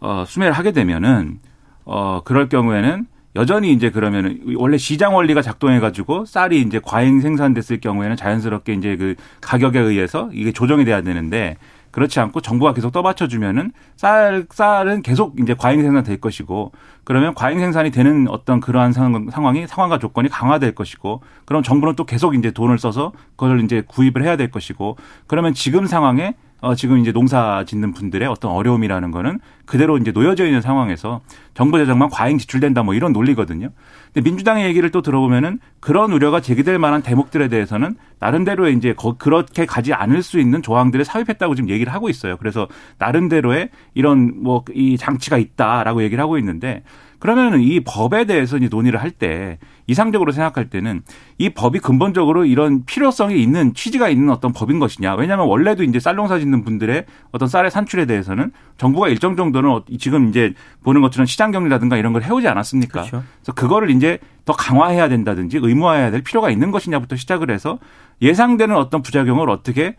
어, 0.00 0.24
수매를 0.26 0.52
하게 0.52 0.72
되면은 0.72 1.40
어, 1.84 2.22
그럴 2.24 2.48
경우에는 2.48 3.06
여전히 3.36 3.72
이제 3.72 3.90
그러면은 3.90 4.40
원래 4.56 4.76
시장 4.76 5.14
원리가 5.14 5.40
작동해 5.40 5.78
가지고 5.78 6.24
쌀이 6.24 6.60
이제 6.60 6.80
과잉 6.82 7.20
생산됐을 7.20 7.80
경우에는 7.80 8.16
자연스럽게 8.16 8.74
이제 8.74 8.96
그 8.96 9.14
가격에 9.40 9.78
의해서 9.78 10.30
이게 10.32 10.50
조정이 10.50 10.84
돼야 10.84 11.00
되는데 11.02 11.56
그렇지 11.92 12.20
않고 12.20 12.40
정부가 12.40 12.72
계속 12.72 12.92
떠받쳐 12.92 13.28
주면은 13.28 13.72
쌀 13.96 14.46
쌀은 14.50 15.02
계속 15.02 15.38
이제 15.40 15.54
과잉 15.54 15.82
생산될 15.82 16.20
것이고 16.20 16.72
그러면 17.04 17.34
과잉 17.34 17.60
생산이 17.60 17.90
되는 17.90 18.28
어떤 18.28 18.60
그러한 18.60 18.92
상황이 18.92 19.66
상황과 19.66 19.98
조건이 19.98 20.28
강화될 20.28 20.74
것이고 20.74 21.22
그럼 21.44 21.62
정부는 21.62 21.94
또 21.96 22.04
계속 22.04 22.34
이제 22.34 22.50
돈을 22.50 22.78
써서 22.78 23.12
그걸 23.36 23.62
이제 23.64 23.82
구입을 23.86 24.22
해야 24.24 24.36
될 24.36 24.50
것이고 24.50 24.96
그러면 25.26 25.54
지금 25.54 25.86
상황에 25.86 26.34
어, 26.60 26.74
지금 26.74 26.98
이제 26.98 27.12
농사 27.12 27.64
짓는 27.66 27.92
분들의 27.92 28.26
어떤 28.28 28.50
어려움이라는 28.52 29.10
거는 29.10 29.38
그대로 29.66 29.98
이제 29.98 30.10
놓여져 30.10 30.46
있는 30.46 30.60
상황에서 30.60 31.20
정부 31.54 31.78
재정만 31.78 32.10
과잉 32.10 32.38
지출된다 32.38 32.82
뭐 32.82 32.94
이런 32.94 33.12
논리거든요. 33.12 33.70
근데 34.12 34.28
민주당의 34.28 34.66
얘기를 34.66 34.90
또 34.90 35.02
들어보면은 35.02 35.60
그런 35.78 36.12
우려가 36.12 36.40
제기될 36.40 36.78
만한 36.78 37.02
대목들에 37.02 37.48
대해서는 37.48 37.96
나름대로의 38.18 38.76
이제 38.76 38.94
그렇게 39.18 39.66
가지 39.66 39.92
않을 39.94 40.22
수 40.22 40.38
있는 40.40 40.62
조항들을 40.62 41.04
삽입했다고 41.04 41.54
지금 41.54 41.70
얘기를 41.70 41.92
하고 41.92 42.08
있어요. 42.08 42.36
그래서 42.36 42.68
나름대로의 42.98 43.70
이런 43.94 44.42
뭐 44.42 44.64
이 44.74 44.96
장치가 44.96 45.38
있다라고 45.38 46.02
얘기를 46.02 46.22
하고 46.22 46.38
있는데 46.38 46.82
그러면은 47.20 47.60
이 47.60 47.78
법에 47.80 48.24
대해서 48.24 48.56
이제 48.56 48.68
논의를 48.68 49.00
할 49.00 49.10
때 49.10 49.58
이상적으로 49.86 50.32
생각할 50.32 50.70
때는 50.70 51.02
이 51.36 51.50
법이 51.50 51.80
근본적으로 51.80 52.44
이런 52.44 52.84
필요성이 52.84 53.42
있는 53.42 53.74
취지가 53.74 54.08
있는 54.08 54.30
어떤 54.30 54.52
법인 54.52 54.78
것이냐. 54.78 55.14
왜냐하면 55.14 55.46
원래도 55.46 55.82
이제 55.82 56.00
쌀 56.00 56.14
농사 56.16 56.38
짓는 56.38 56.64
분들의 56.64 57.04
어떤 57.32 57.48
쌀의 57.48 57.70
산출에 57.70 58.06
대해서는 58.06 58.52
정부가 58.78 59.08
일정 59.08 59.36
정도는 59.36 59.70
어, 59.70 59.84
지금 59.98 60.28
이제 60.28 60.54
보는 60.84 61.00
것처럼 61.02 61.26
시장 61.26 61.50
격리라든가 61.50 61.96
이런 61.96 62.12
걸 62.12 62.22
해오지 62.22 62.48
않았습니까? 62.48 63.02
그렇죠. 63.02 63.22
그래서 63.42 63.52
그거를 63.52 63.90
이제 63.90 64.18
더 64.44 64.52
강화해야 64.54 65.08
된다든지 65.08 65.58
의무화해야 65.60 66.10
될 66.10 66.22
필요가 66.22 66.50
있는 66.50 66.70
것이냐부터 66.70 67.16
시작을 67.16 67.50
해서 67.50 67.78
예상되는 68.22 68.74
어떤 68.76 69.02
부작용을 69.02 69.50
어떻게 69.50 69.96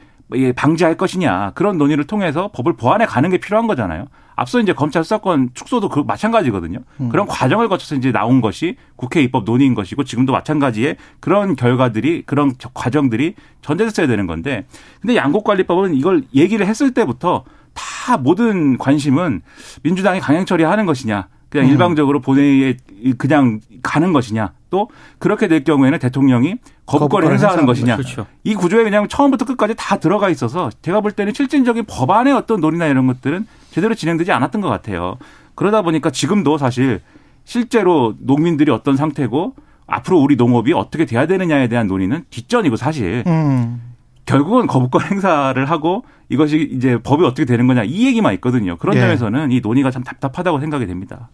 방지할 0.56 0.96
것이냐 0.96 1.52
그런 1.56 1.78
논의를 1.78 2.06
통해서 2.06 2.50
법을 2.54 2.78
보완해 2.78 3.06
가는 3.06 3.30
게 3.30 3.38
필요한 3.38 3.68
거잖아요. 3.68 4.06
앞서 4.36 4.60
이제 4.60 4.74
검찰 4.74 5.04
수사권 5.04 5.52
축소도 5.54 5.90
그 5.90 6.00
마찬가지거든요. 6.00 6.80
음. 7.00 7.10
그런 7.10 7.28
과정을 7.28 7.70
거쳐서 7.70 7.96
이제 7.96 8.12
나온 8.12 8.42
것이 8.42 8.76
국회 8.96 9.22
입법 9.22 9.44
논의인 9.44 9.76
것이고 9.76 10.04
지금도 10.04 10.32
마찬가지의 10.32 10.98
그런 11.20 11.56
결과들이 11.56 12.24
그런 12.26 12.54
과정들이 12.74 13.36
전제됐어야 13.62 14.08
되는 14.08 14.28
건데 14.28 14.66
근데 15.02 15.16
양곡관리법은 15.16 15.96
이걸 15.96 16.24
얘기를 16.34 16.66
했을 16.66 16.94
때부터 16.94 17.44
다 17.74 18.18
모든 18.18 18.78
관심은 18.78 19.42
민주당이 19.84 20.20
강행 20.20 20.46
처리하는 20.46 20.86
것이냐 20.86 21.28
그냥 21.50 21.68
음. 21.68 21.72
일방적으로 21.72 22.22
본회의에 22.22 22.78
그냥 23.18 23.60
가는 23.84 24.14
것이냐 24.14 24.54
또 24.70 24.90
그렇게 25.20 25.48
될 25.48 25.64
경우에는 25.64 26.00
대통령이 26.00 26.56
거부권을 26.86 27.30
행사하는 27.32 27.66
것이냐 27.66 27.98
그렇죠. 27.98 28.26
이 28.44 28.56
구조에 28.56 28.84
그냥 28.84 29.08
처음부터 29.08 29.46
끝까지 29.46 29.76
다 29.78 29.98
들어가 29.98 30.30
있어서 30.30 30.70
제가 30.82 31.02
볼 31.02 31.12
때는 31.12 31.34
실질적인 31.34 31.86
법안의 31.88 32.34
어떤 32.34 32.62
논의나 32.62 32.88
이런 32.88 33.06
것들은 33.08 33.46
제대로 33.72 33.96
진행되지 33.96 34.32
않았던 34.32 34.62
것 34.62 34.70
같아요. 34.70 35.18
그러다 35.56 35.82
보니까 35.82 36.12
지금도 36.12 36.58
사실 36.58 37.02
실제로 37.46 38.14
농민들이 38.20 38.72
어떤 38.72 38.96
상태고 38.96 39.56
앞으로 39.88 40.20
우리 40.20 40.36
농업이 40.36 40.74
어떻게 40.74 41.06
돼야 41.06 41.26
되느냐에 41.26 41.68
대한 41.68 41.88
논의는 41.88 42.26
뒷전이고 42.30 42.76
사실 42.76 43.24
음. 43.28 43.82
결국은 44.26 44.68
거부권 44.68 45.02
행사를 45.10 45.66
하고 45.66 46.04
이것이 46.30 46.70
이제 46.72 46.98
법이 47.02 47.24
어떻게 47.26 47.46
되는 47.46 47.66
거냐 47.68 47.84
이 47.84 48.06
얘기만 48.06 48.34
있거든요. 48.36 48.78
그런 48.78 48.96
예. 48.98 49.02
점에서는 49.02 49.52
이 49.52 49.62
논의가 49.62 49.90
참 49.90 50.04
답답하다고 50.04 50.60
생각이 50.60 50.86
됩니다. 50.86 51.30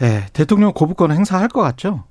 네, 0.00 0.26
대통령 0.32 0.72
거부권 0.74 1.12
행사할 1.12 1.48
것 1.48 1.60
같죠? 1.60 2.04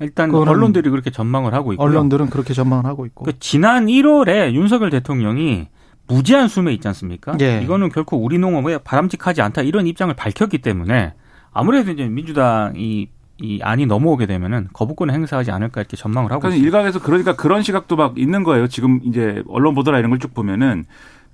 일단 0.00 0.34
언론들이 0.34 0.90
그렇게 0.90 1.10
전망을 1.10 1.54
하고 1.54 1.72
있고 1.72 1.82
언론들은 1.82 2.30
그렇게 2.30 2.52
전망을 2.52 2.84
하고 2.84 3.06
있고. 3.06 3.24
그 3.24 3.38
지난 3.38 3.86
1월에 3.86 4.52
윤석열 4.52 4.90
대통령이 4.90 5.68
무제한 6.08 6.48
수매 6.48 6.72
있지 6.72 6.86
않습니까? 6.88 7.36
예. 7.40 7.60
이거는 7.62 7.88
결코 7.90 8.16
우리 8.16 8.38
농업에 8.38 8.78
바람직하지 8.78 9.42
않다 9.42 9.62
이런 9.62 9.86
입장을 9.86 10.12
밝혔기 10.14 10.58
때문에 10.58 11.14
아무래도 11.52 11.90
이제 11.90 12.06
민주당이 12.06 13.08
이 13.38 13.60
안이 13.62 13.84
넘어오게 13.86 14.24
되면은 14.26 14.68
거부권을 14.72 15.12
행사하지 15.12 15.50
않을까 15.50 15.82
이렇게 15.82 15.96
전망을 15.96 16.32
하고 16.32 16.48
있습니다. 16.48 16.64
일각에서 16.66 17.00
그러니까 17.02 17.36
그런 17.36 17.62
시각도 17.62 17.96
막 17.96 18.18
있는 18.18 18.44
거예요. 18.44 18.66
지금 18.66 19.00
이제 19.04 19.42
언론 19.48 19.74
보도나 19.74 19.98
이런 19.98 20.10
걸 20.10 20.18
쭉 20.18 20.32
보면은 20.32 20.84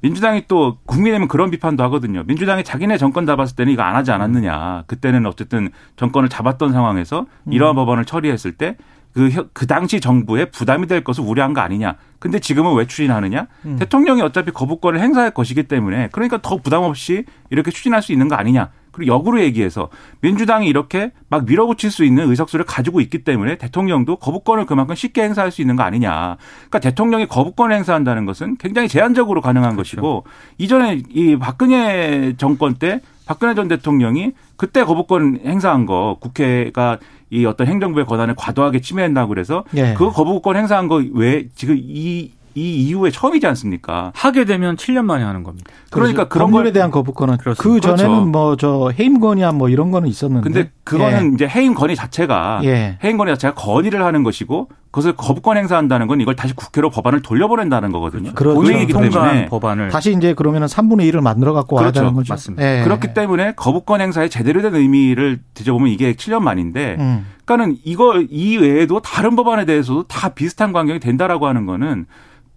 민주당이 0.01 0.47
또 0.49 0.79
국민의힘은 0.87 1.29
그런 1.29 1.53
비판도 1.53 1.85
하거든요. 1.85 2.25
민주당이 2.27 2.65
자기네 2.65 2.99
정권 2.99 3.25
잡았을 3.25 3.55
때는 3.55 3.73
이거 3.73 3.83
안 3.83 3.95
하지 3.95 4.11
않았느냐. 4.11 4.83
그때는 4.89 5.27
어쨌든 5.27 5.71
정권을 5.95 6.29
잡았던 6.29 6.73
상황에서 6.73 7.27
이러한 7.49 7.75
음. 7.75 7.77
법안을 7.77 8.05
처리했을 8.05 8.51
때 8.53 8.77
그, 9.13 9.49
그 9.53 9.67
당시 9.67 10.01
정부에 10.01 10.47
부담이 10.47 10.87
될 10.87 11.05
것을 11.05 11.25
우려한 11.25 11.53
거 11.53 11.61
아니냐. 11.61 11.97
근데 12.19 12.39
지금은 12.39 12.75
왜 12.75 12.87
추진하느냐? 12.87 13.47
음. 13.67 13.77
대통령이 13.77 14.23
어차피 14.23 14.51
거부권을 14.53 15.01
행사할 15.01 15.33
것이기 15.33 15.65
때문에 15.65 16.09
그러니까 16.13 16.41
더 16.41 16.57
부담 16.57 16.83
없이 16.83 17.25
이렇게 17.51 17.71
추진할 17.71 18.03
수 18.03 18.13
있는 18.13 18.29
거 18.29 18.37
아니냐. 18.37 18.71
그리고 18.93 19.13
역으로 19.13 19.41
얘기해서 19.41 19.89
민주당이 20.21 20.69
이렇게 20.69 21.13
막 21.29 21.47
밀어붙일 21.47 21.91
수 21.91 22.05
있는 22.05 22.29
의석수를 22.29 22.67
가지고 22.67 23.01
있기 23.01 23.25
때문에 23.25 23.57
대통령도 23.57 24.17
거부권을 24.17 24.67
그만큼 24.67 24.95
쉽게 24.95 25.23
행사할 25.23 25.51
수 25.51 25.63
있는 25.63 25.77
거 25.77 25.83
아니냐. 25.83 26.37
그러니까 26.69 26.79
대통령이 26.79 27.27
거부권을 27.27 27.75
행사한다는 27.75 28.27
것은 28.27 28.57
굉장히 28.59 28.89
제한적으로 28.89 29.41
가능한 29.41 29.73
그렇죠. 29.73 29.97
것이고 29.97 30.25
이전에 30.59 31.03
이 31.09 31.37
박근혜 31.37 32.35
정권 32.37 32.75
때 32.75 33.01
박근혜 33.27 33.55
전 33.55 33.67
대통령이 33.67 34.33
그때 34.57 34.85
거부권 34.85 35.41
행사한 35.45 35.87
거 35.87 36.19
국회가 36.21 36.99
이 37.33 37.47
어떤 37.47 37.67
행정부의 37.67 38.05
권한을 38.05 38.35
과도하게 38.37 38.81
침해한다고 38.81 39.29
그래서 39.29 39.65
예. 39.75 39.95
그 39.95 40.11
거부권 40.11 40.57
행사한 40.57 40.87
거왜 40.87 41.49
지금 41.55 41.79
이이 41.79 42.31
이후에 42.55 43.11
처음이지 43.11 43.47
않습니까? 43.47 44.13
하게 44.15 44.45
되면 44.45 44.77
7년 44.77 45.07
만에 45.07 45.25
하는 45.25 45.43
겁니다. 45.43 45.71
그러니까 45.91 46.29
그런 46.29 46.51
법률에 46.51 46.73
대한 46.73 46.91
거부권은 46.91 47.39
그렇습니다. 47.39 47.63
그 47.63 47.81
전에는 47.81 48.11
그렇죠. 48.11 48.27
뭐저 48.27 48.91
해임 48.99 49.19
건의안 49.19 49.57
뭐 49.57 49.71
이런 49.71 49.91
거는 49.91 50.09
있었는데. 50.11 50.45
근데 50.45 50.71
그거는 50.85 51.31
예. 51.31 51.35
이제 51.35 51.49
해임 51.49 51.73
건의 51.73 51.97
자체가 51.97 52.61
예. 52.65 52.99
해임 53.03 53.17
건의 53.17 53.35
자체가 53.35 53.55
건의를 53.55 54.05
하는 54.05 54.23
것이고 54.23 54.69
그것을 54.93 55.15
거부권 55.17 55.57
행사한다는 55.57 56.07
건 56.07 56.21
이걸 56.21 56.37
다시 56.37 56.55
국회로 56.55 56.91
법안을 56.91 57.23
돌려보낸다는 57.23 57.93
거거든요. 57.93 58.33
그렇죠. 58.35 58.61
그 58.61 58.73
얘기기 58.75 58.93
때문에 58.93 59.47
법안을 59.47 59.89
다시 59.89 60.13
이제 60.13 60.35
그러면은 60.35 60.67
3분의 60.69 61.11
1을 61.11 61.23
만들어 61.23 61.55
갖고 61.55 61.77
그렇죠. 61.77 62.01
와야 62.01 62.05
되는 62.05 62.15
거죠. 62.15 62.35
맞습니다. 62.35 62.63
예. 62.63 62.85
그렇기 62.85 63.15
때문에 63.15 63.55
거부권 63.57 64.03
행사의 64.03 64.29
제대로 64.29 64.61
된 64.61 64.75
의미를 64.75 65.41
뒤져보면 65.55 65.89
이게 65.89 66.13
7년 66.13 66.41
만인데 66.43 66.97
음. 67.01 67.27
그러니까는 67.47 67.79
이거 67.85 68.21
이 68.31 68.59
외에도 68.59 69.01
다른 69.01 69.35
법안에 69.35 69.65
대해서도 69.65 70.03
다 70.05 70.29
비슷한 70.29 70.73
광경이 70.75 71.01
된다라고 71.01 71.47
하는 71.47 71.65
거는 71.65 72.05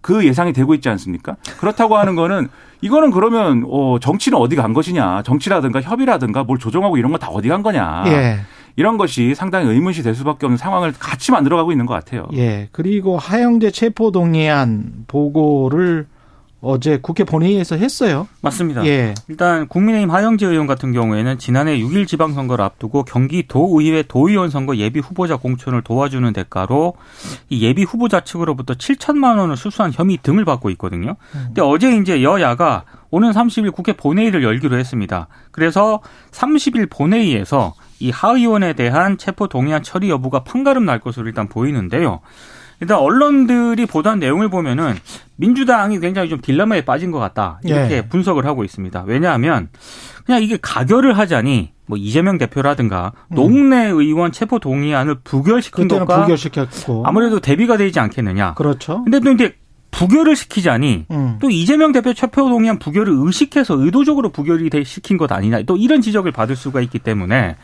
그 0.02 0.26
예상이 0.28 0.52
되고 0.54 0.74
있지 0.76 0.90
않습니까? 0.90 1.38
그렇다고 1.58 1.98
하는 1.98 2.16
거는 2.16 2.50
이거는 2.82 3.12
그러면 3.12 3.64
어 3.68 3.98
정치는 4.00 4.38
어디 4.38 4.56
간 4.58 4.74
것이냐? 4.74 5.24
정치라든가 5.24 5.82
협의라든가 5.82 6.44
뭘 6.44 6.60
조정하고 6.60 6.98
이런 6.98 7.12
거 7.14 7.18
다 7.18 7.30
어디 7.30 7.48
간 7.48 7.64
거냐? 7.64 8.04
예. 8.08 8.40
이런 8.76 8.98
것이 8.98 9.36
상당히 9.36 9.70
의문시 9.70 10.04
될 10.04 10.16
수밖에 10.16 10.46
없는 10.46 10.58
상황을 10.58 10.94
같이 10.98 11.32
만들어가고 11.32 11.72
있는 11.72 11.86
것 11.86 11.94
같아요. 11.94 12.28
예. 12.34 12.68
그리고 12.72 13.18
하영재 13.18 13.72
체포동의안 13.72 15.06
보고를 15.08 16.08
어제 16.62 16.98
국회 17.00 17.24
본회의에서 17.24 17.78
했어요. 17.78 18.28
맞습니다. 18.42 18.86
예. 18.88 19.14
일단 19.28 19.68
국민의힘 19.68 20.10
하영재 20.10 20.48
의원 20.48 20.66
같은 20.66 20.94
경우에는 20.94 21.38
지난해 21.38 21.78
6일 21.78 22.08
지방선거를 22.08 22.66
앞두고 22.66 23.04
경기도의회 23.04 24.04
도의원 24.08 24.50
선거 24.50 24.76
예비 24.78 25.00
후보자 25.00 25.38
공천을 25.38 25.84
도와주는 25.84 26.34
대가로 26.34 26.96
이 27.50 27.62
예비 27.64 27.84
후보자 27.84 28.22
측으로부터 28.22 28.74
7천만 28.74 29.38
원을 29.38 29.58
수수한 29.58 29.92
혐의 29.94 30.18
등을 30.24 30.44
받고 30.44 30.72
있거든요. 30.72 31.18
근데 31.32 31.62
어제 31.62 31.96
이제 31.98 32.24
여야가 32.24 32.86
오는 33.12 33.30
30일 33.32 33.72
국회 33.72 33.94
본회의를 33.94 34.44
열기로 34.44 34.76
했습니다. 34.78 35.28
그래서 35.52 36.02
30일 36.32 36.90
본회의에서 36.90 37.76
이 38.00 38.12
하 38.12 38.32
의원에 38.32 38.74
대한 38.74 39.18
체포 39.18 39.48
동의안 39.48 39.84
처리 39.84 40.10
여부가 40.10 40.44
판가름 40.44 40.86
날 40.86 41.00
것으로 41.00 41.28
일단 41.28 41.48
보이는데요. 41.48 42.20
일단 42.82 42.98
언론들이 42.98 43.86
보도한 43.86 44.20
내용을 44.20 44.50
보면은 44.50 44.96
민주당이 45.38 46.00
굉장히 46.02 46.28
좀 46.30 46.42
딜레마에 46.42 46.82
빠진 46.82 47.12
것 47.12 47.20
같다 47.20 47.60
이렇게 47.64 47.96
예. 47.96 48.02
분석을 48.02 48.46
하고 48.46 48.64
있습니다. 48.66 49.04
왜냐하면 49.08 49.70
그냥 50.26 50.44
이게 50.44 50.58
가결을 50.62 51.18
하자니 51.18 51.72
뭐 51.86 51.98
이재명 51.98 52.38
대표라든가 52.38 53.14
음. 53.30 53.36
노웅래 53.36 53.86
의원 53.86 54.32
체포 54.32 54.60
동의안을 54.60 55.20
부결시킨 55.24 55.88
것과 55.88 56.24
부결시켰고. 56.24 57.04
아무래도 57.06 57.40
대비가 57.40 57.78
되지 57.78 58.00
않겠느냐. 58.00 58.56
그렇죠. 58.56 59.04
근데 59.04 59.20
또 59.20 59.32
이제 59.32 59.56
부결을 59.96 60.36
시키자니 60.36 61.06
음. 61.10 61.38
또 61.40 61.50
이재명 61.50 61.94
대표 61.94 62.14
체포 62.14 62.50
동의안 62.50 62.78
부결을 62.80 63.14
의식해서 63.18 63.76
의도적으로 63.78 64.30
부결이 64.30 64.70
시킨 64.84 65.18
것 65.18 65.32
아니냐 65.32 65.62
또 65.64 65.78
이런 65.78 66.02
지적을 66.02 66.34
받을 66.34 66.58
수가 66.58 66.82
있기 66.82 67.00
때문에 67.00 67.56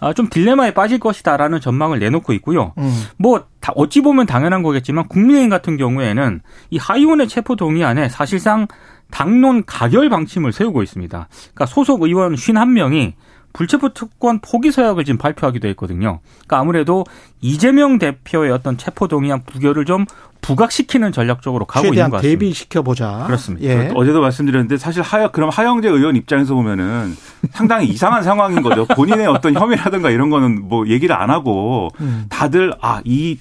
아, 0.00 0.14
좀 0.14 0.28
딜레마에 0.30 0.72
빠질 0.72 0.98
것이다라는 0.98 1.60
전망을 1.60 1.98
내놓고 1.98 2.32
있고요. 2.34 2.72
음. 2.78 3.04
뭐 3.18 3.44
어찌 3.74 4.00
보면 4.00 4.24
당연한 4.24 4.62
거겠지만 4.62 5.08
국민의힘 5.08 5.50
같은 5.50 5.76
경우에는 5.76 6.40
이 6.70 6.78
하이원의 6.78 7.28
체포 7.28 7.54
동의안에 7.54 8.08
사실상 8.08 8.66
당론 9.10 9.62
가결 9.66 10.08
방침을 10.08 10.52
세우고 10.52 10.82
있습니다. 10.82 11.28
그러니까 11.28 11.66
소속 11.66 12.02
의원 12.02 12.34
51명이 12.34 13.12
불체포 13.54 13.94
특권 13.94 14.40
포기 14.40 14.70
서약을 14.72 15.04
지금 15.04 15.16
발표하기도 15.16 15.66
했거든요. 15.68 16.18
그러니까 16.24 16.58
아무래도 16.58 17.04
이재명 17.40 17.98
대표의 17.98 18.50
어떤 18.50 18.76
체포 18.76 19.08
동의안 19.08 19.42
부결을 19.46 19.84
좀 19.84 20.04
부각시키는 20.40 21.12
전략적으로 21.12 21.64
가고 21.64 21.86
있는 21.86 22.10
것 22.10 22.16
같습니다. 22.16 22.38
대비시켜 22.38 22.82
보자. 22.82 23.22
그렇습니다. 23.26 23.66
예. 23.66 23.92
어제도 23.94 24.20
말씀드렸는데 24.20 24.76
사실 24.76 25.02
하여 25.02 25.30
그럼 25.30 25.48
하영재 25.48 25.88
의원 25.88 26.16
입장에서 26.16 26.54
보면은 26.54 27.16
상당히 27.52 27.86
이상한 27.86 28.22
상황인 28.24 28.60
거죠. 28.60 28.86
본인의 28.86 29.26
어떤 29.28 29.54
혐의라든가 29.54 30.10
이런 30.10 30.28
거는 30.30 30.68
뭐 30.68 30.86
얘기를 30.88 31.16
안 31.16 31.30
하고 31.30 31.88
음. 32.00 32.26
다들 32.28 32.74
아이 32.80 33.38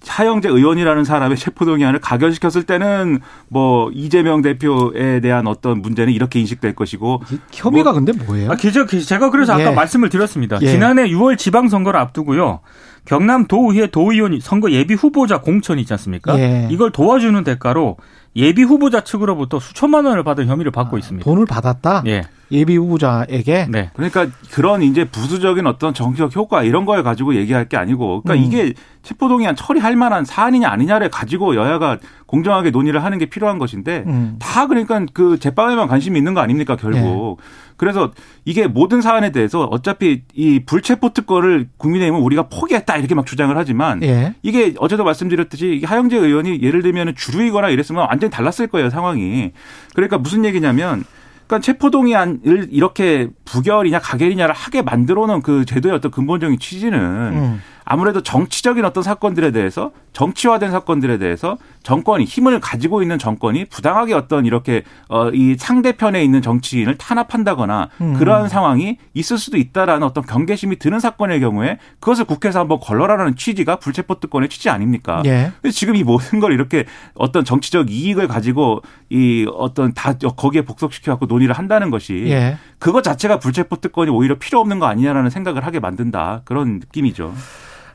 차영재 0.00 0.48
의원이라는 0.48 1.04
사람의 1.04 1.36
체포동의안을 1.36 2.00
가결시켰을 2.00 2.64
때는 2.64 3.20
뭐 3.48 3.90
이재명 3.92 4.40
대표에 4.42 5.20
대한 5.20 5.46
어떤 5.46 5.82
문제는 5.82 6.12
이렇게 6.12 6.40
인식될 6.40 6.74
것이고 6.74 7.22
혐의가 7.52 7.92
뭐, 7.92 8.00
근데 8.00 8.12
뭐예요? 8.12 8.50
아, 8.50 8.56
제가 8.56 9.30
그래서 9.30 9.52
아까 9.52 9.70
예. 9.70 9.74
말씀을 9.74 10.08
드렸습니다. 10.08 10.58
예. 10.62 10.66
지난해 10.66 11.08
6월 11.08 11.36
지방선거를 11.36 12.00
앞두고요. 12.00 12.60
경남 13.04 13.46
도의회 13.46 13.88
도의원 13.88 14.38
선거 14.40 14.70
예비 14.70 14.94
후보자 14.94 15.40
공천이 15.40 15.82
있지 15.82 15.92
않습니까? 15.92 16.38
예. 16.38 16.68
이걸 16.70 16.90
도와주는 16.90 17.42
대가로 17.44 17.96
예비 18.36 18.62
후보자 18.62 19.02
측으로부터 19.02 19.58
수천만 19.58 20.06
원을 20.06 20.24
받은 20.24 20.46
혐의를 20.46 20.72
받고 20.72 20.96
아, 20.96 20.98
있습니다. 20.98 21.24
돈을 21.24 21.46
받았다? 21.46 22.04
예. 22.06 22.24
예비 22.52 22.76
후보자에게? 22.76 23.66
네. 23.70 23.90
그러니까 23.94 24.26
그런 24.50 24.82
이제 24.82 25.04
부수적인 25.04 25.66
어떤 25.66 25.94
정치적 25.94 26.34
효과 26.36 26.62
이런 26.62 26.84
걸 26.84 27.02
가지고 27.02 27.34
얘기할 27.34 27.68
게 27.68 27.76
아니고 27.76 28.22
그러니까 28.22 28.44
음. 28.44 28.46
이게 28.46 28.74
체포동의안 29.02 29.56
처리할 29.56 29.96
만한 29.96 30.24
사안이냐 30.24 30.68
아니냐를 30.68 31.08
가지고 31.10 31.54
여야가 31.54 31.98
공정하게 32.26 32.70
논의를 32.70 33.02
하는 33.02 33.18
게 33.18 33.26
필요한 33.26 33.58
것인데 33.58 34.04
음. 34.06 34.36
다 34.38 34.66
그러니까 34.66 35.04
그 35.12 35.38
재판에만 35.38 35.88
관심이 35.88 36.18
있는 36.18 36.34
거 36.34 36.40
아닙니까 36.40 36.76
결국. 36.76 37.38
네. 37.40 37.70
그래서 37.76 38.12
이게 38.44 38.66
모든 38.66 39.00
사안에 39.00 39.32
대해서 39.32 39.64
어차피 39.64 40.22
이 40.34 40.60
불체포 40.66 41.14
특권을 41.14 41.68
국민의힘은 41.78 42.20
우리가 42.20 42.48
포기했다 42.48 42.96
이렇게 42.98 43.14
막 43.14 43.24
주장을 43.24 43.56
하지만 43.56 44.02
예. 44.02 44.34
이게 44.42 44.74
어제도 44.78 45.02
말씀드렸듯이 45.02 45.82
하영재 45.86 46.18
의원이 46.18 46.60
예를 46.60 46.82
들면 46.82 47.14
주류이거나 47.16 47.70
이랬으면 47.70 48.06
완전히 48.08 48.30
달랐을 48.30 48.66
거예요 48.66 48.90
상황이. 48.90 49.52
그러니까 49.94 50.18
무슨 50.18 50.44
얘기냐면 50.44 51.04
그러니까 51.50 51.58
체포동의안을 51.60 52.68
이렇게 52.70 53.28
부결이냐 53.44 53.98
가결이냐를 53.98 54.54
하게 54.54 54.82
만들어 54.82 55.26
놓은 55.26 55.42
그 55.42 55.64
제도의 55.64 55.96
어떤 55.96 56.12
근본적인 56.12 56.60
취지는 56.60 57.00
음. 57.00 57.62
아무래도 57.84 58.22
정치적인 58.22 58.84
어떤 58.84 59.02
사건들에 59.02 59.50
대해서 59.50 59.90
정치화된 60.12 60.70
사건들에 60.70 61.18
대해서 61.18 61.56
정권이 61.82 62.24
힘을 62.24 62.60
가지고 62.60 63.02
있는 63.02 63.18
정권이 63.18 63.66
부당하게 63.66 64.14
어떤 64.14 64.44
이렇게 64.44 64.82
어이 65.08 65.56
상대편에 65.56 66.22
있는 66.22 66.42
정치인을 66.42 66.98
탄압한다거나 66.98 67.88
음. 68.00 68.14
그러한 68.14 68.48
상황이 68.48 68.98
있을 69.14 69.38
수도 69.38 69.56
있다라는 69.56 70.06
어떤 70.06 70.24
경계심이 70.24 70.78
드는 70.78 71.00
사건의 71.00 71.40
경우에 71.40 71.78
그것을 72.00 72.24
국회에서 72.24 72.60
한번 72.60 72.80
걸러라라는 72.80 73.36
취지가 73.36 73.76
불체포 73.76 74.20
특권의 74.20 74.48
취지 74.48 74.68
아닙니까? 74.68 75.22
예. 75.26 75.52
지금 75.72 75.96
이 75.96 76.02
모든 76.02 76.40
걸 76.40 76.52
이렇게 76.52 76.84
어떤 77.14 77.44
정치적 77.44 77.90
이익을 77.90 78.28
가지고 78.28 78.82
이 79.08 79.46
어떤 79.54 79.94
다 79.94 80.12
거기에 80.12 80.62
복속시켜 80.62 81.12
갖고 81.12 81.26
논의를 81.26 81.54
한다는 81.54 81.90
것이 81.90 82.24
예. 82.26 82.58
그것 82.78 83.02
자체가 83.02 83.38
불체포 83.38 83.76
특권이 83.76 84.10
오히려 84.10 84.38
필요 84.38 84.60
없는 84.60 84.78
거 84.80 84.86
아니냐라는 84.86 85.30
생각을 85.30 85.64
하게 85.64 85.80
만든다 85.80 86.42
그런 86.44 86.80
느낌이죠. 86.80 87.32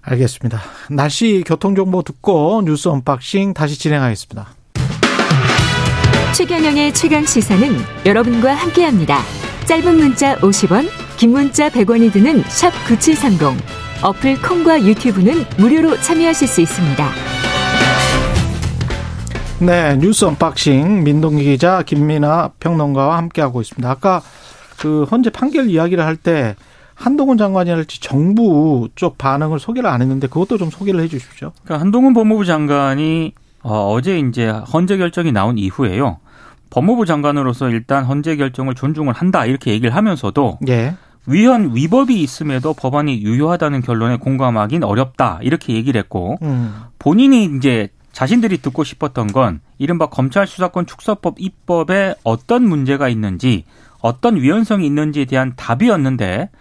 알겠습니다. 0.06 0.62
날씨 0.90 1.44
교통정보 1.46 2.04
듣고 2.04 2.62
뉴스 2.64 2.88
언박싱 2.88 3.54
다시 3.54 3.78
진행하겠습니다. 3.78 4.48
최경영의 6.36 6.94
최강 6.94 7.26
시사는 7.26 7.76
여러분과 8.06 8.54
함께합니다. 8.54 9.20
짧은 9.66 9.98
문자 9.98 10.36
50원, 10.38 10.88
긴 11.18 11.32
문자 11.32 11.70
100원이 11.70 12.12
드는 12.14 12.44
샵 12.44 12.72
9730. 12.88 13.64
어플 14.04 14.42
콩과 14.42 14.84
유튜브는 14.84 15.46
무료로 15.58 16.00
참여하실 16.02 16.48
수 16.48 16.62
있습니다. 16.62 17.10
네, 19.62 19.98
뉴스 19.98 20.26
언박싱 20.26 21.04
민동기 21.04 21.46
기자 21.46 21.82
김민하 21.82 22.52
평론가와 22.60 23.18
함께하고 23.18 23.62
있습니다. 23.62 23.90
아까 23.90 24.22
그 24.78 25.06
헌재 25.06 25.30
판결 25.30 25.70
이야기를 25.70 26.06
할때 26.06 26.56
한동훈 26.96 27.38
장관이랄지 27.38 28.02
정부 28.02 28.90
쪽 28.96 29.18
반응을 29.18 29.60
소개를 29.60 29.90
안 29.90 30.02
했는데 30.02 30.28
그것도 30.28 30.58
좀 30.58 30.70
소개를 30.72 31.02
해 31.02 31.08
주십시오. 31.08 31.52
그러니까 31.64 31.82
한동훈 31.82 32.14
법무부 32.14 32.46
장관이 32.46 33.34
어, 33.62 34.00
제 34.02 34.18
이제 34.20 34.48
헌재 34.48 34.98
결정이 34.98 35.32
나온 35.32 35.58
이후에요. 35.58 36.20
법무부 36.70 37.06
장관으로서 37.06 37.70
일단 37.70 38.04
헌재 38.06 38.38
결정을 38.38 38.76
존중을 38.76 39.14
한다 39.14 39.46
이렇게 39.46 39.72
얘기를 39.72 39.96
하면서도 39.96 40.60
예. 40.68 40.96
위헌 41.28 41.76
위법이 41.76 42.22
있음에도 42.22 42.74
법안이 42.74 43.22
유효하다는 43.22 43.82
결론에 43.82 44.18
공감하긴 44.18 44.84
어렵다 44.84 45.40
이렇게 45.42 45.74
얘기를 45.74 46.00
했고 46.00 46.38
음. 46.42 46.76
본인이 47.00 47.46
이제 47.46 47.90
자신들이 48.12 48.60
듣고 48.60 48.84
싶었던 48.84 49.28
건 49.28 49.60
이른바 49.78 50.06
검찰 50.08 50.48
수사권 50.48 50.86
축소법 50.86 51.36
입법에 51.38 52.16
어떤 52.24 52.64
문제가 52.64 53.10
있는지 53.10 53.66
어떤 54.06 54.36
위헌성이 54.36 54.86
있는지에 54.86 55.26
대한 55.26 55.54
답이었는데 55.56 56.52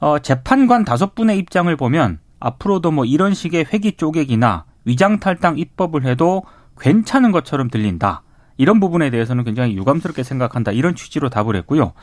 어, 0.00 0.18
재판관 0.18 0.84
다섯 0.84 1.14
분의 1.14 1.38
입장을 1.38 1.74
보면 1.76 2.18
앞으로도 2.40 2.90
뭐 2.90 3.06
이런 3.06 3.32
식의 3.32 3.66
회기 3.72 3.92
쪼개기나 3.92 4.66
위장 4.84 5.18
탈당 5.18 5.58
입법을 5.58 6.04
해도 6.04 6.42
괜찮은 6.78 7.32
것처럼 7.32 7.70
들린다. 7.70 8.22
이런 8.58 8.80
부분에 8.80 9.08
대해서는 9.08 9.44
굉장히 9.44 9.74
유감스럽게 9.76 10.22
생각한다. 10.22 10.72
이런 10.72 10.94
취지로 10.94 11.30
답을 11.30 11.56
했고요. 11.56 11.94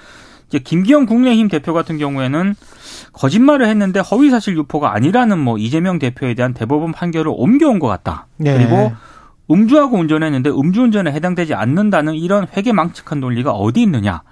이제 0.47 0.57
김기현 0.57 1.05
국민의힘 1.05 1.47
대표 1.47 1.73
같은 1.73 1.99
경우에는 1.99 2.55
거짓말을 3.13 3.67
했는데 3.67 3.99
허위사실 3.99 4.57
유포가 4.57 4.93
아니라는 4.95 5.37
뭐 5.37 5.59
이재명 5.59 5.99
대표에 5.99 6.33
대한 6.33 6.53
대법원 6.55 6.91
판결을 6.91 7.31
옮겨온 7.35 7.77
것 7.77 7.87
같다. 7.87 8.27
네. 8.37 8.57
그리고 8.57 8.91
음주하고 9.49 9.97
운전했는데 9.97 10.49
음주운전에 10.49 11.11
해당되지 11.11 11.53
않는다는 11.53 12.15
이런 12.15 12.47
회계망측한 12.47 13.19
논리가 13.19 13.51
어디 13.51 13.83
있느냐. 13.83 14.23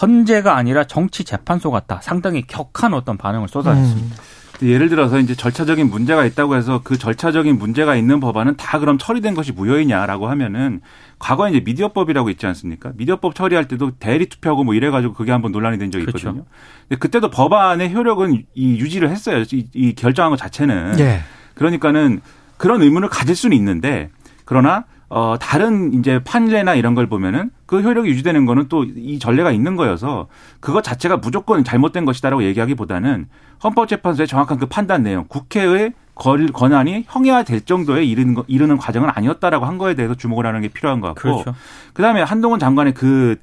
헌재가 0.00 0.56
아니라 0.56 0.84
정치 0.84 1.24
재판소 1.24 1.70
같다. 1.70 2.00
상당히 2.02 2.42
격한 2.46 2.94
어떤 2.94 3.16
반응을 3.16 3.48
쏟아냈습니다. 3.48 4.16
음. 4.16 4.38
예를 4.62 4.88
들어서 4.88 5.20
이제 5.20 5.34
절차적인 5.34 5.88
문제가 5.88 6.24
있다고 6.24 6.56
해서 6.56 6.80
그 6.82 6.98
절차적인 6.98 7.58
문제가 7.58 7.94
있는 7.94 8.18
법안은 8.18 8.56
다 8.56 8.78
그럼 8.80 8.98
처리된 8.98 9.34
것이 9.34 9.52
무효이냐라고 9.52 10.28
하면은 10.30 10.80
과거에 11.18 11.50
이제 11.50 11.60
미디어법이라고 11.60 12.30
있지 12.30 12.46
않습니까? 12.46 12.92
미디어법 12.96 13.34
처리할 13.34 13.68
때도 13.68 13.92
대리 13.98 14.26
투표하고 14.26 14.64
뭐 14.64 14.74
이래가지고 14.74 15.14
그게 15.14 15.30
한번 15.30 15.52
논란이 15.52 15.78
된 15.78 15.90
적이 15.90 16.06
그렇죠. 16.06 16.30
있거든요. 16.30 16.44
그렇죠. 16.44 16.58
근데 16.88 16.98
그때도 16.98 17.30
법안의 17.30 17.94
효력은 17.94 18.44
이 18.54 18.78
유지를 18.80 19.10
했어요. 19.10 19.44
이, 19.52 19.68
이 19.74 19.94
결정한 19.94 20.30
것 20.30 20.36
자체는. 20.36 20.92
네. 20.92 21.20
그러니까는 21.54 22.20
그런 22.56 22.82
의문을 22.82 23.08
가질 23.08 23.36
수는 23.36 23.56
있는데 23.56 24.10
그러나 24.44 24.84
어, 25.10 25.36
다른 25.40 25.94
이제 25.94 26.22
판례나 26.22 26.74
이런 26.74 26.94
걸 26.94 27.06
보면은 27.06 27.50
그 27.66 27.80
효력이 27.80 28.10
유지되는 28.10 28.44
거는 28.46 28.68
또 28.68 28.84
이 28.84 29.18
전례가 29.18 29.50
있는 29.52 29.74
거여서 29.76 30.28
그것 30.60 30.82
자체가 30.82 31.16
무조건 31.18 31.64
잘못된 31.64 32.04
것이다라고 32.04 32.42
얘기하기보다는 32.44 33.26
헌법재판소의 33.64 34.26
정확한 34.28 34.58
그 34.58 34.66
판단 34.66 35.02
내용, 35.02 35.24
국회의 35.28 35.92
권한이 36.14 37.04
형해화될 37.06 37.60
정도에 37.62 38.04
이르는, 38.04 38.34
거, 38.34 38.44
이르는 38.48 38.76
과정은 38.76 39.08
아니었다라고 39.14 39.64
한 39.66 39.78
거에 39.78 39.94
대해서 39.94 40.14
주목을 40.14 40.46
하는 40.46 40.60
게 40.60 40.68
필요한 40.68 41.00
것 41.00 41.08
같고 41.14 41.20
그렇죠. 41.20 41.54
그 41.92 42.02
다음에 42.02 42.22
한동훈 42.22 42.58
장관의 42.58 42.94
그 42.94 43.36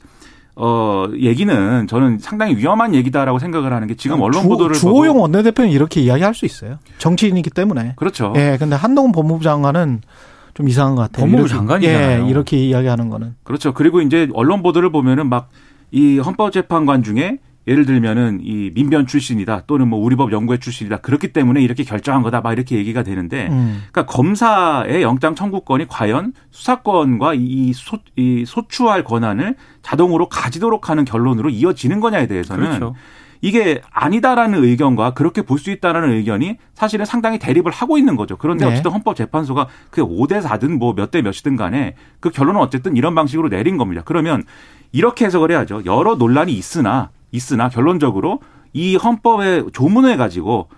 어, 0.58 1.08
얘기는 1.20 1.88
저는 1.88 2.20
상당히 2.20 2.56
위험한 2.56 2.94
얘기다라고 2.96 3.40
생각을 3.40 3.74
하는 3.74 3.88
게 3.88 3.96
지금 3.96 4.22
언론 4.22 4.44
주, 4.44 4.48
보도를 4.50 4.76
주호영 4.76 5.20
원내대표는 5.20 5.70
이렇게 5.72 6.02
이야기할 6.02 6.34
수 6.34 6.46
있어요. 6.46 6.78
정치인이기 6.98 7.50
때문에. 7.50 7.94
그렇죠. 7.98 8.34
예, 8.38 8.56
근데 8.60 8.76
한동훈 8.76 9.12
법무부 9.12 9.44
장관은 9.44 10.02
좀 10.56 10.68
이상한 10.68 10.96
것 10.96 11.04
같아요. 11.04 11.26
법무부 11.26 11.48
장관이잖아요. 11.48 12.26
예, 12.26 12.30
이렇게 12.30 12.58
이야기하는 12.58 13.10
거는. 13.10 13.36
그렇죠. 13.44 13.74
그리고 13.74 14.02
이제 14.02 14.28
언론 14.34 14.64
보도를 14.64 14.92
보면은 14.92 15.30
막 15.30 15.52
이 15.96 16.20
헌법재판관 16.20 17.04
중에 17.04 17.40
예를 17.68 17.86
들면은 17.86 18.42
이 18.44 18.72
민변 18.76 19.08
출신이다 19.08 19.64
또는 19.66 19.88
뭐 19.88 19.98
우리법 20.00 20.32
연구회 20.34 20.60
출신이다 20.60 20.98
그렇기 20.98 21.34
때문에 21.34 21.64
이렇게 21.64 21.84
결정한 21.84 22.22
거다 22.22 22.42
막 22.42 22.52
이렇게 22.52 22.76
얘기가 22.76 23.02
되는데 23.02 23.48
음. 23.50 23.84
그러니까 23.92 24.06
검사의 24.06 25.02
영장 25.02 25.34
청구권이 25.34 25.88
과연 25.88 26.34
수사권과 26.52 27.34
이, 27.36 27.72
소, 27.74 27.98
이 28.18 28.44
소추할 28.46 29.04
권한을 29.04 29.56
자동으로 29.82 30.30
가지도록 30.30 30.90
하는 30.90 31.06
결론으로 31.06 31.50
이어지는 31.50 32.02
거냐에 32.02 32.28
대해서는 32.28 32.66
그렇죠. 32.66 32.94
이게 33.46 33.82
아니다라는 33.92 34.64
의견과 34.64 35.14
그렇게 35.14 35.42
볼 35.44 35.60
수 35.60 35.70
있다라는 35.72 36.12
의견이 36.12 36.58
사실은 36.74 37.06
상당히 37.06 37.38
대립을 37.40 37.72
하고 37.72 37.98
있는 37.98 38.16
거죠. 38.16 38.38
그런데 38.38 38.66
네. 38.66 38.72
어쨌든 38.72 38.92
헌법재판소가 38.92 39.68
그게 39.92 40.02
5대 40.02 40.42
4든 40.42 40.78
뭐 40.78 40.94
몇 40.94 41.12
대 41.12 41.22
몇이든 41.22 41.56
간에 41.56 41.96
그 42.20 42.32
결론은 42.32 42.60
어쨌든 42.60 42.96
이런 42.98 43.14
방식으로 43.16 43.50
내린 43.50 43.78
겁니다. 43.78 44.02
그러면 44.04 44.44
이렇게 44.92 45.26
해석을 45.26 45.52
해야죠. 45.52 45.84
여러 45.86 46.16
논란이 46.16 46.54
있으나 46.54 47.12
있으나 47.32 47.70
결론적으로 47.70 48.42
이 48.74 48.96
헌법의 48.96 49.68
조문을 49.74 50.18
가지고 50.18 50.70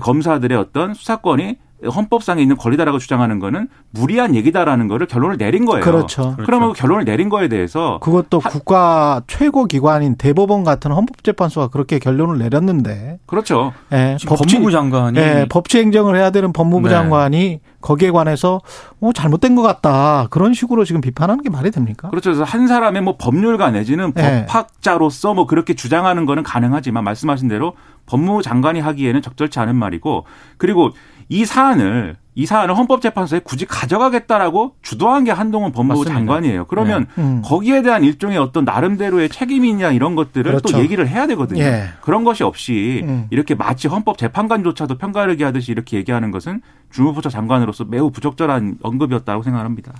검사들의 0.00 0.56
어떤 0.58 0.94
수사권이 0.94 1.56
헌법상에 1.84 2.40
있는 2.40 2.56
권리다라고 2.56 2.98
주장하는 2.98 3.38
거는 3.38 3.68
무리한 3.90 4.34
얘기다라는 4.34 4.88
거를 4.88 5.06
결론을 5.06 5.36
내린 5.36 5.66
거예요. 5.66 5.84
그렇죠. 5.84 6.34
그러면 6.44 6.68
그렇죠. 6.70 6.80
결론을 6.80 7.04
내린 7.04 7.28
거에 7.28 7.48
대해서 7.48 7.98
그것도 8.00 8.38
하... 8.38 8.48
국가 8.48 9.22
최고 9.26 9.66
기관인 9.66 10.16
대법원 10.16 10.64
같은 10.64 10.90
헌법재판소가 10.92 11.68
그렇게 11.68 11.98
결론을 11.98 12.38
내렸는데 12.38 13.18
그렇죠. 13.26 13.72
예, 13.92 14.16
법치, 14.26 14.54
법무부 14.54 14.70
장관이 14.70 15.18
예, 15.18 15.46
법치 15.50 15.78
행정을 15.78 16.16
해야 16.16 16.30
되는 16.30 16.52
법무부 16.52 16.88
네. 16.88 16.94
장관이 16.94 17.60
거기에 17.82 18.10
관해서 18.10 18.62
뭐 18.98 19.12
잘못된 19.12 19.54
것 19.54 19.62
같다 19.62 20.26
그런 20.30 20.54
식으로 20.54 20.84
지금 20.84 21.00
비판하는 21.00 21.42
게 21.42 21.50
말이 21.50 21.70
됩니까? 21.70 22.08
그렇죠. 22.08 22.30
그래서 22.30 22.44
한 22.44 22.66
사람의 22.66 23.02
뭐 23.02 23.16
법률가 23.18 23.70
내지는 23.70 24.12
네. 24.14 24.46
법학자로서 24.46 25.34
뭐 25.34 25.46
그렇게 25.46 25.74
주장하는 25.74 26.24
거는 26.24 26.42
가능하지만 26.42 27.04
말씀하신 27.04 27.48
대로 27.48 27.74
법무부 28.06 28.42
장관이 28.42 28.80
하기에는 28.80 29.20
적절치 29.20 29.58
않은 29.60 29.76
말이고 29.76 30.24
그리고 30.56 30.92
이 31.28 31.44
사안을 31.44 32.16
이 32.38 32.44
사안을 32.44 32.76
헌법재판소에 32.76 33.40
굳이 33.40 33.64
가져가겠다라고 33.64 34.74
주도한 34.82 35.24
게 35.24 35.30
한동훈 35.30 35.72
법무부 35.72 36.00
맞습니다. 36.00 36.14
장관이에요. 36.14 36.66
그러면 36.66 37.06
네. 37.16 37.22
음. 37.22 37.42
거기에 37.42 37.80
대한 37.80 38.04
일종의 38.04 38.36
어떤 38.36 38.66
나름대로의 38.66 39.30
책임이냐 39.30 39.92
이런 39.92 40.14
것들을 40.14 40.44
그렇죠. 40.44 40.74
또 40.74 40.82
얘기를 40.82 41.08
해야 41.08 41.26
되거든요. 41.28 41.62
예. 41.62 41.84
그런 42.02 42.24
것이 42.24 42.44
없이 42.44 43.00
음. 43.04 43.26
이렇게 43.30 43.54
마치 43.54 43.88
헌법재판관조차도 43.88 44.98
평가르기 44.98 45.44
하듯이 45.44 45.72
이렇게 45.72 45.96
얘기하는 45.96 46.30
것은 46.30 46.60
주무부처 46.90 47.30
장관으로서 47.30 47.84
매우 47.84 48.10
부적절한 48.10 48.78
언급이었다고 48.82 49.42
생각합니다. 49.42 49.94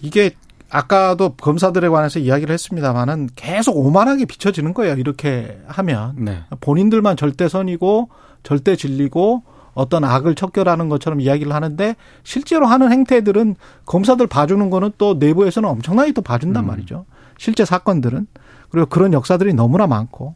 이게 0.00 0.30
아까도 0.70 1.34
검사들에 1.34 1.88
관해서 1.88 2.20
이야기를 2.20 2.52
했습니다만은 2.52 3.30
계속 3.34 3.76
오만하게 3.76 4.26
비춰지는 4.26 4.74
거예요. 4.74 4.94
이렇게 4.94 5.60
하면 5.66 6.14
네. 6.18 6.42
본인들만 6.60 7.16
절대선이고 7.16 8.10
절대 8.44 8.76
진리고 8.76 9.42
어떤 9.74 10.04
악을 10.04 10.34
척결하는 10.34 10.88
것처럼 10.88 11.20
이야기를 11.20 11.52
하는데 11.52 11.96
실제로 12.22 12.66
하는 12.66 12.90
행태들은 12.92 13.56
검사들 13.86 14.26
봐주는 14.26 14.70
거는 14.70 14.92
또 14.98 15.14
내부에서는 15.14 15.68
엄청나게 15.68 16.12
또 16.12 16.22
봐준단 16.22 16.64
음. 16.64 16.68
말이죠. 16.68 17.04
실제 17.38 17.64
사건들은 17.64 18.26
그리고 18.70 18.86
그런 18.86 19.12
역사들이 19.12 19.54
너무나 19.54 19.86
많고 19.86 20.34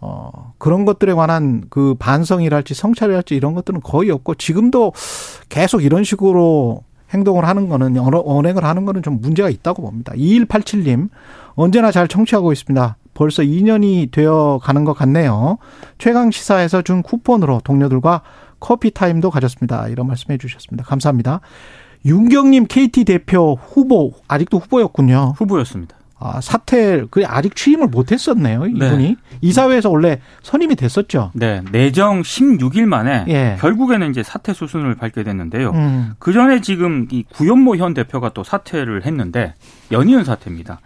어 0.00 0.54
그런 0.58 0.86
것들에 0.86 1.12
관한 1.12 1.64
그 1.68 1.94
반성이랄지 1.98 2.74
성찰이랄지 2.74 3.34
이런 3.36 3.54
것들은 3.54 3.80
거의 3.82 4.10
없고 4.10 4.34
지금도 4.36 4.92
계속 5.50 5.84
이런 5.84 6.04
식으로 6.04 6.82
행동을 7.12 7.44
하는 7.44 7.68
거는 7.68 7.98
언행을 7.98 8.64
하는 8.64 8.86
거는 8.86 9.02
좀 9.02 9.20
문제가 9.20 9.50
있다고 9.50 9.82
봅니다. 9.82 10.12
2187님 10.14 11.10
언제나 11.54 11.90
잘 11.90 12.08
청취하고 12.08 12.52
있습니다. 12.52 12.96
벌써 13.20 13.42
2년이 13.42 14.10
되어 14.12 14.58
가는 14.62 14.84
것 14.84 14.94
같네요. 14.94 15.58
최강 15.98 16.30
시사에서 16.30 16.80
준 16.80 17.02
쿠폰으로 17.02 17.60
동료들과 17.62 18.22
커피 18.60 18.90
타임도 18.90 19.30
가졌습니다. 19.30 19.88
이런 19.88 20.06
말씀해 20.06 20.38
주셨습니다. 20.38 20.86
감사합니다. 20.86 21.40
윤경님 22.06 22.64
KT 22.66 23.04
대표 23.04 23.58
후보 23.62 24.14
아직도 24.26 24.56
후보였군요. 24.56 25.34
후보였습니다. 25.36 25.96
아, 26.18 26.40
사퇴 26.40 27.04
그 27.10 27.22
아직 27.26 27.56
취임을 27.56 27.88
못 27.88 28.10
했었네요. 28.10 28.64
이분이 28.64 29.08
네. 29.08 29.16
이사회에서 29.42 29.90
원래 29.90 30.20
선임이 30.42 30.76
됐었죠. 30.76 31.32
네. 31.34 31.60
내정 31.72 32.22
16일 32.22 32.86
만에 32.86 33.26
예. 33.28 33.56
결국에는 33.60 34.08
이제 34.10 34.22
사퇴 34.22 34.54
수순을 34.54 34.94
밟게 34.94 35.24
됐는데요. 35.24 35.72
음. 35.72 36.12
그 36.18 36.32
전에 36.32 36.62
지금 36.62 37.06
이 37.10 37.24
구현모 37.24 37.76
현 37.76 37.92
대표가 37.92 38.30
또 38.30 38.44
사퇴를 38.44 39.04
했는데 39.04 39.52
연이은 39.92 40.24
사퇴입니다. 40.24 40.80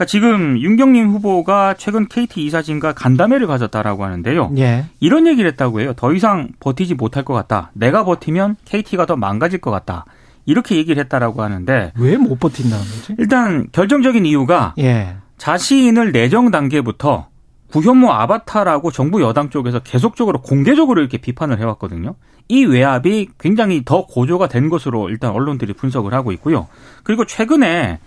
그러니까 0.00 0.06
지금 0.06 0.58
윤경림 0.58 1.10
후보가 1.10 1.74
최근 1.76 2.06
KT 2.08 2.42
이사진과 2.46 2.94
간담회를 2.94 3.46
가졌다라고 3.46 4.02
하는데요. 4.02 4.52
예. 4.56 4.86
이런 4.98 5.26
얘기를 5.26 5.50
했다고 5.50 5.80
해요. 5.82 5.92
더 5.94 6.14
이상 6.14 6.48
버티지 6.58 6.94
못할 6.94 7.22
것 7.22 7.34
같다. 7.34 7.70
내가 7.74 8.04
버티면 8.04 8.56
KT가 8.64 9.04
더 9.04 9.16
망가질 9.16 9.60
것 9.60 9.70
같다. 9.70 10.06
이렇게 10.46 10.76
얘기를 10.76 10.98
했다라고 11.02 11.42
하는데 11.42 11.92
왜 11.98 12.16
못 12.16 12.40
버틴다는 12.40 12.82
거지? 12.82 13.14
일단 13.18 13.68
결정적인 13.72 14.24
이유가 14.24 14.74
예. 14.78 15.16
자신을 15.36 16.12
내정 16.12 16.50
단계부터 16.50 17.28
구현모 17.70 18.10
아바타라고 18.10 18.90
정부 18.92 19.20
여당 19.20 19.50
쪽에서 19.50 19.80
계속적으로 19.80 20.40
공개적으로 20.40 21.02
이렇게 21.02 21.18
비판을 21.18 21.60
해왔거든요. 21.60 22.14
이 22.48 22.64
외압이 22.64 23.28
굉장히 23.38 23.82
더 23.84 24.06
고조가 24.06 24.48
된 24.48 24.70
것으로 24.70 25.10
일단 25.10 25.32
언론들이 25.32 25.74
분석을 25.74 26.14
하고 26.14 26.32
있고요. 26.32 26.68
그리고 27.04 27.26
최근에 27.26 27.98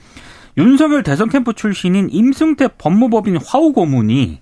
윤석열 0.57 1.03
대선 1.03 1.29
캠프 1.29 1.53
출신인 1.53 2.09
임승태 2.11 2.69
법무법인 2.77 3.37
화우 3.45 3.73
고문이 3.73 4.41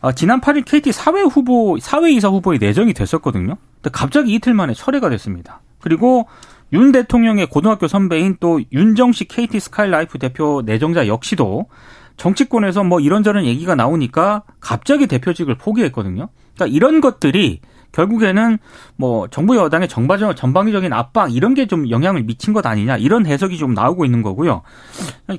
어, 0.00 0.12
지난 0.12 0.40
8일 0.40 0.64
KT 0.64 0.92
사회 0.92 1.22
후보 1.22 1.78
사회이사 1.80 2.28
후보에 2.28 2.58
내정이 2.58 2.92
됐었거든요. 2.94 3.56
근데 3.76 3.90
갑자기 3.92 4.34
이틀 4.34 4.54
만에 4.54 4.74
철회가 4.74 5.08
됐습니다. 5.10 5.62
그리고 5.80 6.28
윤 6.72 6.92
대통령의 6.92 7.46
고등학교 7.46 7.88
선배인 7.88 8.36
또 8.40 8.60
윤정식 8.72 9.28
KT 9.28 9.58
스카이라이프 9.60 10.18
대표 10.18 10.62
내정자 10.64 11.06
역시도 11.06 11.66
정치권에서 12.16 12.84
뭐 12.84 13.00
이런저런 13.00 13.44
얘기가 13.44 13.74
나오니까 13.74 14.42
갑자기 14.60 15.06
대표직을 15.06 15.56
포기했거든요. 15.56 16.28
그러니까 16.54 16.74
이런 16.74 17.00
것들이 17.00 17.60
결국에는 17.96 18.58
뭐 18.96 19.26
정부 19.28 19.56
여당의 19.56 19.88
정바적 19.88 20.36
전방위적인 20.36 20.92
압박 20.92 21.34
이런 21.34 21.54
게 21.54 21.66
좀 21.66 21.90
영향을 21.90 22.22
미친 22.22 22.52
것 22.52 22.64
아니냐 22.64 22.96
이런 22.98 23.26
해석이 23.26 23.56
좀 23.58 23.74
나오고 23.74 24.04
있는 24.04 24.22
거고요. 24.22 24.62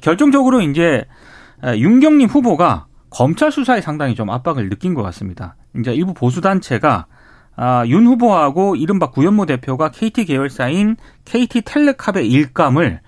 결정적으로 0.02 0.60
이제 0.62 1.06
윤경림 1.63 2.28
후보가 2.28 2.88
검찰 3.10 3.52
수사에 3.52 3.80
상당히 3.80 4.13
좀 4.13 4.30
압박을 4.30 4.70
느낀 4.70 4.93
것 4.93 5.04
같습니다. 5.04 5.56
이제 5.80 5.93
일부 5.93 6.13
보수 6.13 6.41
단체가 6.41 7.06
아, 7.56 7.86
윤 7.88 8.06
후보하고 8.06 8.76
이른바 8.76 9.10
구현모 9.10 9.46
대표가 9.46 9.89
KT 9.89 10.26
계열사인 10.26 10.98
KT 11.26 11.62
텔레캅의 11.62 12.30
일감을 12.30 13.00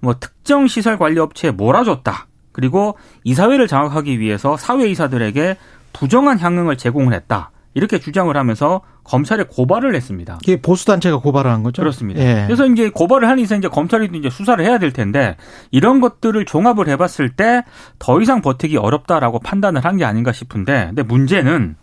뭐 0.00 0.14
특정 0.18 0.66
시설 0.66 0.98
관리 0.98 1.20
업체에 1.20 1.52
몰아줬다. 1.52 2.26
그리고 2.52 2.98
이사회를 3.22 3.68
장악하기 3.68 4.18
위해서 4.18 4.56
사회 4.56 4.88
이사들에게 4.88 5.56
부정한 5.92 6.38
향응을 6.38 6.76
제공을 6.76 7.14
했다. 7.14 7.50
이렇게 7.74 7.98
주장을 7.98 8.34
하면서 8.36 8.82
검찰에 9.04 9.44
고발을 9.44 9.94
했습니다. 9.94 10.38
이게 10.42 10.60
보수 10.60 10.86
단체가 10.86 11.18
고발을 11.18 11.50
한 11.50 11.62
거죠? 11.62 11.82
그렇습니다. 11.82 12.20
예. 12.20 12.44
그래서 12.46 12.66
이제 12.66 12.88
고발을 12.90 13.28
하니 13.28 13.42
이제 13.42 13.60
검찰이 13.60 14.08
이제 14.14 14.30
수사를 14.30 14.64
해야 14.64 14.78
될 14.78 14.92
텐데 14.92 15.36
이런 15.70 16.00
것들을 16.00 16.44
종합을 16.44 16.88
해봤을 16.88 17.30
때 17.36 17.62
더 17.98 18.20
이상 18.20 18.40
버티기 18.42 18.76
어렵다라고 18.76 19.38
판단을 19.40 19.84
한 19.84 19.94
게 19.94 20.04
아닌가 20.04 20.32
싶은데, 20.32 20.86
근데 20.86 21.02
문제는 21.04 21.76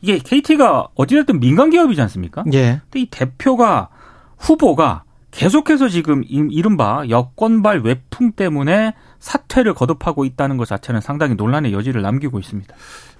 이게 0.00 0.18
KT가 0.18 0.88
어찌됐든 0.96 1.38
민간 1.40 1.70
기업이지 1.70 2.00
않습니까? 2.02 2.42
예. 2.52 2.80
근데 2.90 3.00
이 3.00 3.06
대표가 3.10 3.88
후보가 4.38 5.04
계속해서 5.30 5.88
지금 5.88 6.22
이른바 6.28 7.04
여권발 7.08 7.80
외풍 7.80 8.32
때문에 8.32 8.94
사퇴를 9.18 9.74
거듭하고 9.74 10.24
있다는 10.24 10.56
것 10.58 10.68
자체는 10.68 11.00
상당히 11.00 11.34
논란의 11.34 11.72
여지를 11.72 12.02
남기고 12.02 12.38
있습니다. 12.38 12.74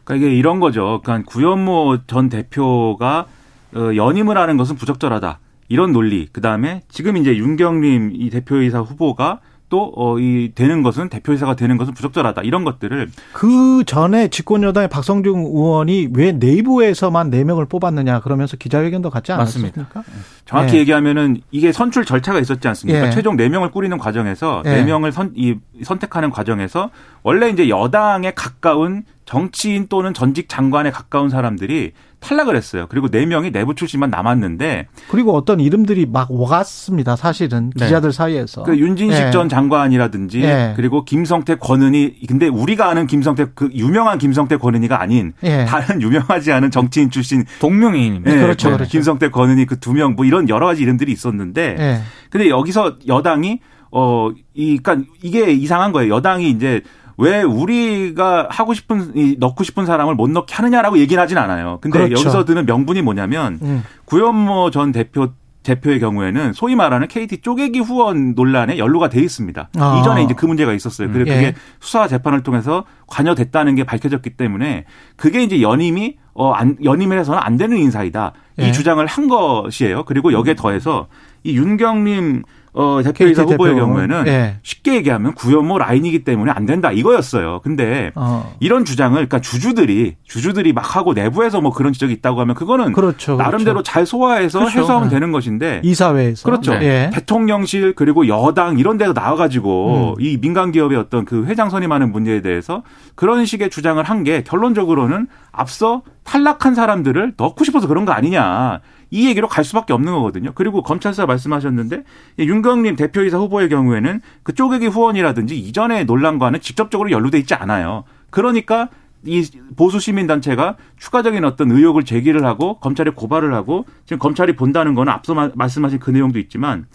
그러니까 0.05 0.27
이게 0.27 0.37
이런 0.37 0.61
거죠. 0.61 1.01
그러니까 1.03 1.31
구현모 1.31 1.99
전 2.07 2.29
대표가 2.29 3.27
어, 3.75 3.97
연임을 3.97 4.39
하는 4.39 4.57
것은 4.57 4.77
부적절하다. 4.77 5.41
이런 5.69 5.93
논리. 5.93 6.29
그 6.31 6.41
다음에 6.41 6.83
지금 6.89 7.17
이제 7.17 7.37
윤경림 7.37 8.13
이 8.15 8.31
대표이사 8.31 8.81
후보가 8.81 9.41
또, 9.71 9.93
어, 9.97 10.19
이, 10.21 10.53
되는 10.55 10.83
것은, 10.83 11.09
대표이사가 11.09 11.57
되는 11.57 11.77
것은 11.79 11.95
부적절하다. 11.95 12.43
이런 12.43 12.63
것들을. 12.63 13.11
그 13.33 13.83
전에 13.85 14.29
집권여당의 14.29 14.89
박성중 14.89 15.41
의원이 15.41 16.11
왜 16.13 16.31
내부에서만 16.33 17.31
4명을 17.31 17.69
뽑았느냐 17.69 18.21
그러면서 18.21 18.57
기자회견도 18.57 19.11
갖지 19.11 19.33
않았습니까? 19.33 19.83
맞습니다. 19.83 20.25
정확히 20.45 20.73
네. 20.73 20.79
얘기하면은 20.79 21.41
이게 21.51 21.73
선출 21.73 22.05
절차가 22.05 22.39
있었지 22.39 22.69
않습니까? 22.69 23.07
네. 23.07 23.11
최종 23.11 23.37
4명을 23.37 23.73
꾸리는 23.73 23.99
과정에서 23.99 24.63
네. 24.65 24.85
4명을 24.85 25.11
선, 25.11 25.33
이, 25.35 25.57
선택하는 25.83 26.31
과정에서 26.31 26.91
원래 27.25 27.49
이제 27.49 27.69
여당에 27.69 28.33
가까운 28.33 29.03
정치인 29.25 29.87
또는 29.89 30.13
전직 30.15 30.49
장관에 30.49 30.91
가까운 30.91 31.31
사람들이 31.31 31.93
탈락을 32.21 32.57
했어요. 32.57 32.87
그리고 32.89 33.09
네 33.09 33.27
명이 33.27 33.53
내부 33.53 33.75
출신만 33.75 34.09
남았는데 34.09 34.87
그리고 35.11 35.35
어떤 35.35 35.61
이름들이 35.61 36.07
막 36.07 36.31
오갔습니다. 36.31 37.17
사실은 37.17 37.71
네. 37.77 37.85
기자들 37.85 38.13
사이에서 38.13 38.63
그 38.63 38.79
윤진식 38.79 39.25
네. 39.25 39.31
전 39.31 39.49
장관이라든지 39.51 40.41
네. 40.41 40.73
그리고 40.77 41.05
김성태 41.05 41.57
권은희 41.57 42.27
근데 42.27 42.49
우리가 42.49 42.89
아는 42.89 43.07
김성태 43.07 43.49
그 43.55 43.69
유명한 43.75 44.17
김성태 44.19 44.57
권은희가 44.57 45.01
아닌 45.03 45.35
네. 45.43 45.67
다른 45.67 46.01
유명하지 46.01 46.51
않은 46.53 46.71
정치인 46.71 47.11
출신 47.11 47.45
동명이인입니다. 47.61 48.35
네, 48.35 48.41
그렇죠, 48.41 48.71
그렇죠. 48.71 48.91
김성태 48.91 49.29
권은희 49.31 49.67
그 49.67 49.79
두 49.81 49.93
명 49.93 50.15
뭐 50.17 50.25
이런 50.25 50.49
여러 50.49 50.65
가지 50.67 50.83
이름들이 50.83 51.13
있었는데 51.13 51.75
네. 51.75 52.01
근데 52.31 52.49
여기서 52.49 52.97
여당이 53.07 53.61
어이 53.91 54.79
그러니까 54.79 54.97
이게 55.23 55.53
이상한 55.53 55.93
거예요. 55.93 56.15
여당이 56.15 56.51
이제 56.51 56.81
왜 57.17 57.43
우리가 57.43 58.49
하고 58.51 58.75
싶은 58.75 59.17
이 59.17 59.37
넣고 59.39 59.65
싶은 59.65 59.87
사람을 59.87 60.15
못 60.15 60.31
넣게 60.31 60.55
하느냐라고 60.55 60.99
얘기는 60.99 61.21
하진 61.23 61.39
않아요. 61.39 61.79
근데 61.81 61.99
그렇죠. 61.99 62.21
여기서 62.21 62.45
드는 62.45 62.67
명분이 62.67 63.03
뭐냐면 63.03 63.59
음. 63.63 63.85
구현모 64.07 64.71
전 64.71 64.93
대표 64.93 65.29
대표의 65.65 65.99
경우에는 65.99 66.53
소위 66.53 66.77
말하는 66.77 67.09
KT 67.09 67.41
쪼개기 67.41 67.81
후원 67.81 68.35
논란에 68.35 68.79
연루가 68.79 69.09
돼 69.09 69.21
있습니다. 69.21 69.71
아. 69.77 69.99
이전에 69.99 70.23
이제 70.23 70.35
그 70.35 70.47
문제가 70.47 70.73
있었어요. 70.73 71.11
그리고 71.11 71.31
예. 71.31 71.35
그게 71.35 71.55
수사 71.81 72.07
재판을 72.07 72.43
통해서 72.43 72.85
관여됐다는 73.07 73.75
게 73.75 73.85
밝혀졌기 73.85 74.37
때문에 74.37 74.85
그게 75.17 75.43
이제 75.43 75.63
연임이 75.63 76.19
어, 76.35 76.53
안, 76.53 76.77
연임을 76.85 77.19
해서는 77.19 77.41
안 77.43 77.57
되는 77.57 77.77
인사이다. 77.79 78.33
이 78.59 78.63
예. 78.65 78.73
주장을 78.73 79.05
한 79.05 79.29
것이에요. 79.29 80.05
그리고 80.05 80.33
여기에 80.33 80.55
더해서 80.55 81.09
이 81.43 81.57
윤경림 81.57 82.43
어, 82.75 83.01
대표이사 83.05 83.43
후보의 83.45 83.75
대표. 83.75 83.87
경우에는 83.87 84.25
네. 84.25 84.57
쉽게 84.65 84.97
얘기하면 84.97 85.35
구현모 85.35 85.79
라인이기 85.79 86.25
때문에 86.25 86.51
안 86.51 86.67
된다 86.67 86.91
이거였어요. 86.91 87.61
근데 87.63 88.11
어. 88.17 88.53
이런 88.59 88.85
주장을 88.85 89.15
그러니까 89.15 89.41
주주들이 89.41 90.17
주주들이 90.25 90.73
막 90.73 90.97
하고 90.97 91.13
내부에서 91.15 91.61
뭐 91.61 91.73
그런 91.73 91.93
지적이 91.93 92.15
있다고 92.15 92.41
하면 92.41 92.57
그거는 92.57 92.93
그렇죠, 92.93 93.37
나름대로 93.37 93.75
그렇죠. 93.77 93.93
잘 93.93 94.07
소화해서 94.07 94.59
그렇죠. 94.59 94.81
해소하면 94.81 95.09
네. 95.09 95.15
되는 95.15 95.31
것인데 95.31 95.83
이사회에서 95.85 96.45
그렇죠. 96.45 96.75
네. 96.75 97.11
대통령실 97.15 97.95
그리고 97.95 98.27
여당 98.27 98.79
이런 98.81 98.99
데서 98.99 99.13
나와 99.15 99.37
가지고 99.37 100.15
음. 100.19 100.23
이 100.23 100.39
민간 100.41 100.73
기업의 100.73 100.99
어떤 100.99 101.25
그 101.25 101.45
회장 101.47 101.71
선임하는 101.71 102.11
문제에 102.11 102.41
대해서 102.43 102.83
그런 103.15 103.45
식의 103.47 103.71
주장을 103.71 104.03
한 104.03 104.25
게 104.25 104.43
결론적으로는 104.43 105.27
앞서 105.53 106.01
탈락한 106.25 106.75
사람들을 106.75 107.35
넣고 107.37 107.63
싶어서 107.63 107.87
그런 107.87 108.07
거 108.07 108.13
아니냐. 108.13 108.81
이 109.15 109.29
얘기로 109.29 109.47
갈 109.47 109.63
수밖에 109.63 109.93
없는 109.93 110.13
거거든요. 110.13 110.51
그리고 110.57 110.83
검찰 110.83 111.15
사 111.15 111.25
말씀하셨는데 111.25 112.03
윤경림 112.41 112.97
대표이사 112.97 113.39
후보의 113.39 113.69
경우에는 113.69 114.21
그 114.43 114.55
쪼개기 114.55 114.89
후원이라든지 114.89 115.57
이전의 115.57 116.07
논란과는 116.07 116.61
직접적으로 116.61 117.13
연루돼 117.13 117.39
있지 117.39 117.55
않아요. 117.55 118.03
그러니까 118.31 118.89
이 119.25 119.49
보수 119.77 120.01
시민 120.01 120.27
단체가 120.27 120.77
추가적인 120.99 121.45
어떤 121.45 121.71
의혹을 121.71 122.05
제기를 122.05 122.45
하고 122.45 122.81
검찰에 122.81 123.11
고발을 123.11 123.55
하고 123.55 123.85
지금 124.05 124.19
검찰이 124.19 124.57
본다는 124.57 124.97
거는 124.97 125.13
앞서 125.13 125.33
말씀하신 125.55 126.01
그 126.01 126.11
내용도 126.11 126.41
있지만 126.41 126.87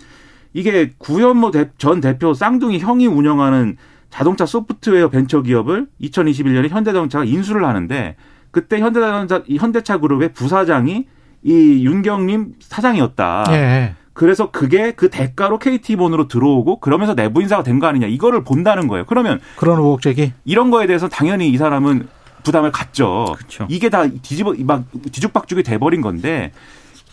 이게 0.53 0.91
구현모 0.97 1.51
전 1.77 2.01
대표 2.01 2.33
쌍둥이 2.33 2.79
형이 2.79 3.07
운영하는 3.07 3.77
자동차 4.09 4.45
소프트웨어 4.45 5.07
벤처 5.07 5.41
기업을 5.41 5.87
2021년에 6.01 6.67
현대자동차가 6.67 7.23
인수를 7.23 7.63
하는데 7.63 8.17
그때 8.51 8.81
현대자동차 8.81 9.43
현대차 9.47 9.99
그룹의 9.99 10.33
부사장이 10.33 11.05
이 11.43 11.85
윤경림 11.85 12.53
사장이었다. 12.59 13.45
예. 13.49 13.95
그래서 14.13 14.51
그게 14.51 14.91
그 14.91 15.09
대가로 15.09 15.59
KT본으로 15.59 16.27
들어오고 16.27 16.79
그러면서 16.81 17.15
내부 17.15 17.41
인사가 17.41 17.63
된 17.63 17.79
거 17.79 17.87
아니냐 17.87 18.07
이거를 18.07 18.43
본다는 18.43 18.87
거예요. 18.87 19.05
그러면 19.05 19.39
그런 19.55 19.77
의혹 19.79 20.01
제기 20.01 20.33
이런 20.43 20.71
거에 20.71 20.87
대해서 20.87 21.07
당연히 21.07 21.49
이 21.49 21.57
사람은 21.57 22.07
부담을 22.43 22.71
갖죠. 22.71 23.33
그렇죠. 23.37 23.65
이게 23.69 23.89
다 23.89 24.05
뒤집어 24.07 24.53
막 24.59 24.83
뒤죽박죽이 25.11 25.63
돼버린 25.63 26.01
건데 26.01 26.51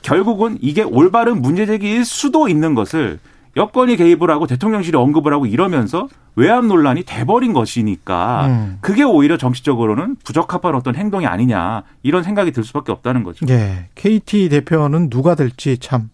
결국은 0.03 0.59
이게 0.61 0.83
올바른 0.83 1.41
문제 1.43 1.67
제기일 1.67 2.05
수도 2.05 2.49
있는 2.49 2.75
것을 2.75 3.19
여권이 3.57 3.97
개입을 3.97 4.31
하고 4.31 4.47
대통령실이 4.47 4.97
언급을 4.97 5.33
하고 5.33 5.47
이러면서 5.47 6.09
외압 6.35 6.67
논란이 6.67 7.05
돼버린 7.05 7.55
것이니까 7.55 8.47
음. 8.47 8.79
그게 8.83 9.03
오히려 9.03 9.39
정치적으로는 9.39 10.17
부적합한 10.25 10.75
어떤 10.75 10.95
행동이 10.95 11.27
아니냐 11.27 11.85
이런 12.03 12.23
생각이 12.23 12.53
들 12.53 12.63
수밖에 12.63 12.93
없다는 12.93 13.23
거죠. 13.23 13.47
예. 13.49 13.89
KT 13.95 14.51
대표는 14.51 15.09
누가 15.09 15.35
될지 15.35 15.79
참 15.79 16.11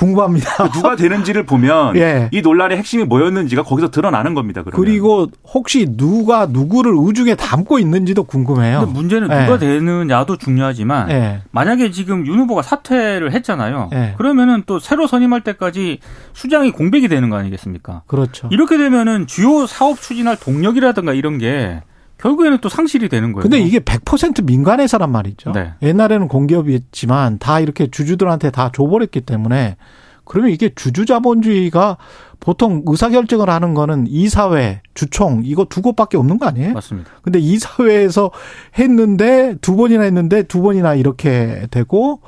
궁금합니다. 0.00 0.70
누가 0.72 0.96
되는지를 0.96 1.44
보면 1.44 1.96
예. 2.00 2.30
이 2.32 2.40
논란의 2.40 2.78
핵심이 2.78 3.04
뭐였는지가 3.04 3.62
거기서 3.62 3.90
드러나는 3.90 4.32
겁니다. 4.32 4.62
그러면. 4.62 4.84
그리고 4.84 5.26
혹시 5.44 5.86
누가 5.96 6.46
누구를 6.46 6.94
의중에 6.96 7.34
담고 7.34 7.78
있는지도 7.78 8.24
궁금해요. 8.24 8.80
근데 8.80 8.92
문제는 8.92 9.30
예. 9.30 9.44
누가 9.44 9.58
되느냐도 9.58 10.38
중요하지만 10.38 11.10
예. 11.10 11.42
만약에 11.50 11.90
지금 11.90 12.26
윤 12.26 12.38
후보가 12.40 12.62
사퇴를 12.62 13.32
했잖아요. 13.32 13.90
예. 13.92 14.14
그러면은 14.16 14.62
또 14.64 14.78
새로 14.78 15.06
선임할 15.06 15.42
때까지 15.42 15.98
수장이 16.32 16.72
공백이 16.72 17.08
되는 17.08 17.28
거 17.28 17.36
아니겠습니까? 17.36 18.02
그렇죠. 18.06 18.48
이렇게 18.50 18.78
되면은 18.78 19.26
주요 19.26 19.66
사업 19.66 20.00
추진할 20.00 20.36
동력이라든가 20.40 21.12
이런 21.12 21.36
게 21.36 21.82
결국에는 22.20 22.58
또 22.58 22.68
상실이 22.68 23.08
되는 23.08 23.32
거예요. 23.32 23.42
근데 23.42 23.58
이게 23.58 23.78
100% 23.78 24.44
민간 24.44 24.80
회사란 24.80 25.10
말이죠. 25.10 25.52
네. 25.52 25.72
옛날에는 25.82 26.28
공기업이었지만 26.28 27.38
다 27.38 27.60
이렇게 27.60 27.86
주주들한테 27.86 28.50
다 28.50 28.70
줘버렸기 28.74 29.22
때문에 29.22 29.76
그러면 30.24 30.52
이게 30.52 30.70
주주자본주의가 30.74 31.96
보통 32.38 32.82
의사결정을 32.86 33.50
하는 33.50 33.74
거는 33.74 34.06
이사회, 34.06 34.80
주총 34.94 35.42
이거 35.44 35.64
두 35.64 35.82
곳밖에 35.82 36.16
없는 36.16 36.38
거 36.38 36.46
아니에요? 36.46 36.72
맞습니다. 36.72 37.10
근데 37.22 37.38
이사회에서 37.38 38.30
했는데 38.78 39.56
두 39.60 39.76
번이나 39.76 40.04
했는데 40.04 40.42
두 40.44 40.62
번이나 40.62 40.94
이렇게 40.94 41.66
되고 41.70 42.20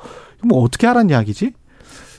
뭐 0.43 0.63
어떻게 0.63 0.85
하라는 0.87 1.11
이야기지? 1.11 1.53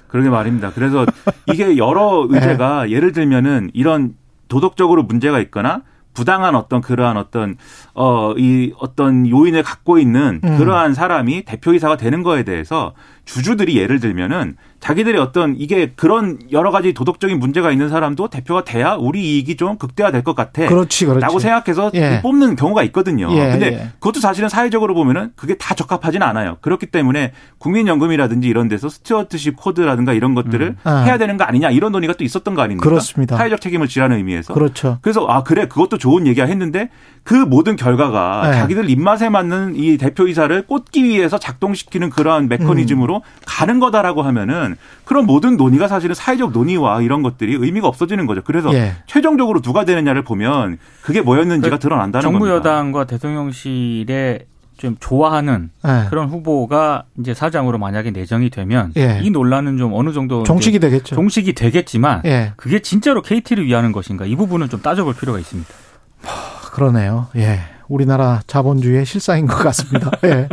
그러게 0.09 0.31
말입니다. 0.31 0.73
그래서 0.73 1.05
이게 1.53 1.77
여러 1.77 2.27
네. 2.31 2.39
의제가 2.39 2.91
예를 2.91 3.13
들면은 3.13 3.71
이런 3.75 4.15
도덕적으로 4.49 5.03
문제가 5.03 5.41
있거나 5.41 5.83
부당한 6.15 6.55
어떤 6.55 6.81
그러한 6.81 7.17
어떤 7.17 7.57
어 7.95 8.35
이 8.37 8.73
어떤 8.79 9.29
요인을 9.29 9.63
갖고 9.63 9.99
있는 9.99 10.41
음. 10.45 10.59
그러한 10.59 10.95
사람이 10.95 11.45
대표이사가 11.45 11.97
되는 11.97 12.23
거에 12.23 12.43
대해서 12.43 12.95
주주들이 13.25 13.77
예를 13.77 14.01
들면은 14.01 14.57
자기들이 14.81 15.17
어떤 15.17 15.55
이게 15.57 15.93
그런 15.97 16.39
여러 16.53 16.71
가지 16.71 16.93
도덕적인 16.93 17.39
문제가 17.39 17.73
있는 17.73 17.89
사람도 17.89 18.29
대표가 18.29 18.65
돼야 18.65 18.95
우리 18.95 19.23
이익이 19.23 19.57
좀 19.57 19.79
극대화될 19.79 20.23
것 20.23 20.35
같아. 20.35 20.67
그렇지, 20.67 21.07
그렇지. 21.07 21.23
라고 21.23 21.39
생각해서 21.39 21.91
예. 21.95 22.21
뽑는 22.23 22.55
경우가 22.55 22.83
있거든요. 22.85 23.31
예, 23.33 23.51
근데 23.51 23.67
예. 23.67 23.89
그것도 23.95 24.21
사실은 24.21 24.51
사회적으로 24.51 24.93
보면은 24.95 25.33
그게 25.37 25.55
다 25.55 25.75
적합하진 25.75 26.23
않아요. 26.23 26.59
그렇기 26.61 26.87
때문에 26.87 27.33
국민연금이라든지 27.59 28.47
이런 28.47 28.69
데서 28.69 28.91
스튜어트십 28.91 29.57
코드라든가 29.57 30.13
이런 30.13 30.35
것들을 30.35 30.77
아. 30.85 30.97
해야 31.05 31.17
되는 31.17 31.39
거 31.39 31.45
아니냐 31.45 31.71
이런 31.71 31.93
논의가 31.93 32.13
또 32.15 32.25
있었던 32.25 32.55
거 32.55 32.61
아닙니까? 32.61 32.87
그렇습니다. 32.87 33.39
사회적 33.39 33.63
책임을 33.63 33.89
지라는 33.89 34.19
의미에서. 34.19 34.53
그렇죠. 34.53 34.99
그래서 35.01 35.27
아 35.27 35.43
그래 35.43 35.67
그것도 35.67 35.97
좋은 35.97 36.27
얘기야 36.27 36.45
했는데 36.45 36.91
그 37.23 37.33
모든 37.35 37.77
결과가 37.77 38.51
네. 38.51 38.59
자기들 38.59 38.91
입맛에 38.91 39.31
맞는 39.31 39.77
이 39.77 39.97
대표이사를 39.97 40.67
꽂기 40.67 41.05
위해서 41.05 41.39
작동시키는 41.39 42.11
그러한 42.11 42.49
메커니즘으로 42.49 43.14
음. 43.14 43.14
가는 43.47 43.81
거다라고 43.81 44.23
하면은 44.23 44.77
그런 45.05 45.27
모든 45.27 45.57
논의가 45.57 45.89
사실은 45.89 46.15
사회적 46.15 46.53
논의와 46.53 47.03
이런 47.03 47.23
것들이 47.23 47.55
의미가 47.55 47.89
없어지는 47.89 48.27
거죠. 48.27 48.43
그래서 48.43 48.73
예. 48.75 48.95
최종적으로 49.07 49.61
누가 49.61 49.85
되느냐를 49.85 50.23
보면 50.23 50.79
그게 51.03 51.21
뭐였는지가 51.21 51.77
그 51.77 51.81
드러난다는 51.81 52.23
정부 52.23 52.41
겁니다. 52.41 52.57
여당과 52.57 53.05
대통령실에 53.05 54.47
좀 54.77 54.97
좋아하는 54.99 55.71
예. 55.87 56.09
그런 56.11 56.29
후보가 56.29 57.05
이제 57.21 57.33
사장으로 57.33 57.79
만약에 57.79 58.11
내정이 58.11 58.51
되면 58.51 58.93
예. 58.97 59.21
이 59.23 59.31
논란은 59.31 59.79
좀 59.79 59.93
어느 59.95 60.13
정도 60.13 60.43
종식이 60.43 60.79
되겠죠. 60.81 61.15
종식이 61.15 61.53
되겠지만 61.53 62.23
예. 62.25 62.53
그게 62.57 62.81
진짜로 62.81 63.23
KT를 63.23 63.67
위하는 63.67 63.93
것인가 63.93 64.25
이 64.27 64.35
부분은 64.35 64.69
좀 64.69 64.83
따져볼 64.83 65.15
필요가 65.15 65.39
있습니다. 65.39 65.71
그러네요. 66.73 67.29
예. 67.37 67.61
우리나라 67.95 68.43
자본주의의 68.47 69.07
실상인 69.07 69.47
것 69.47 69.57
같습니다. 69.57 70.11
예. 70.25 70.49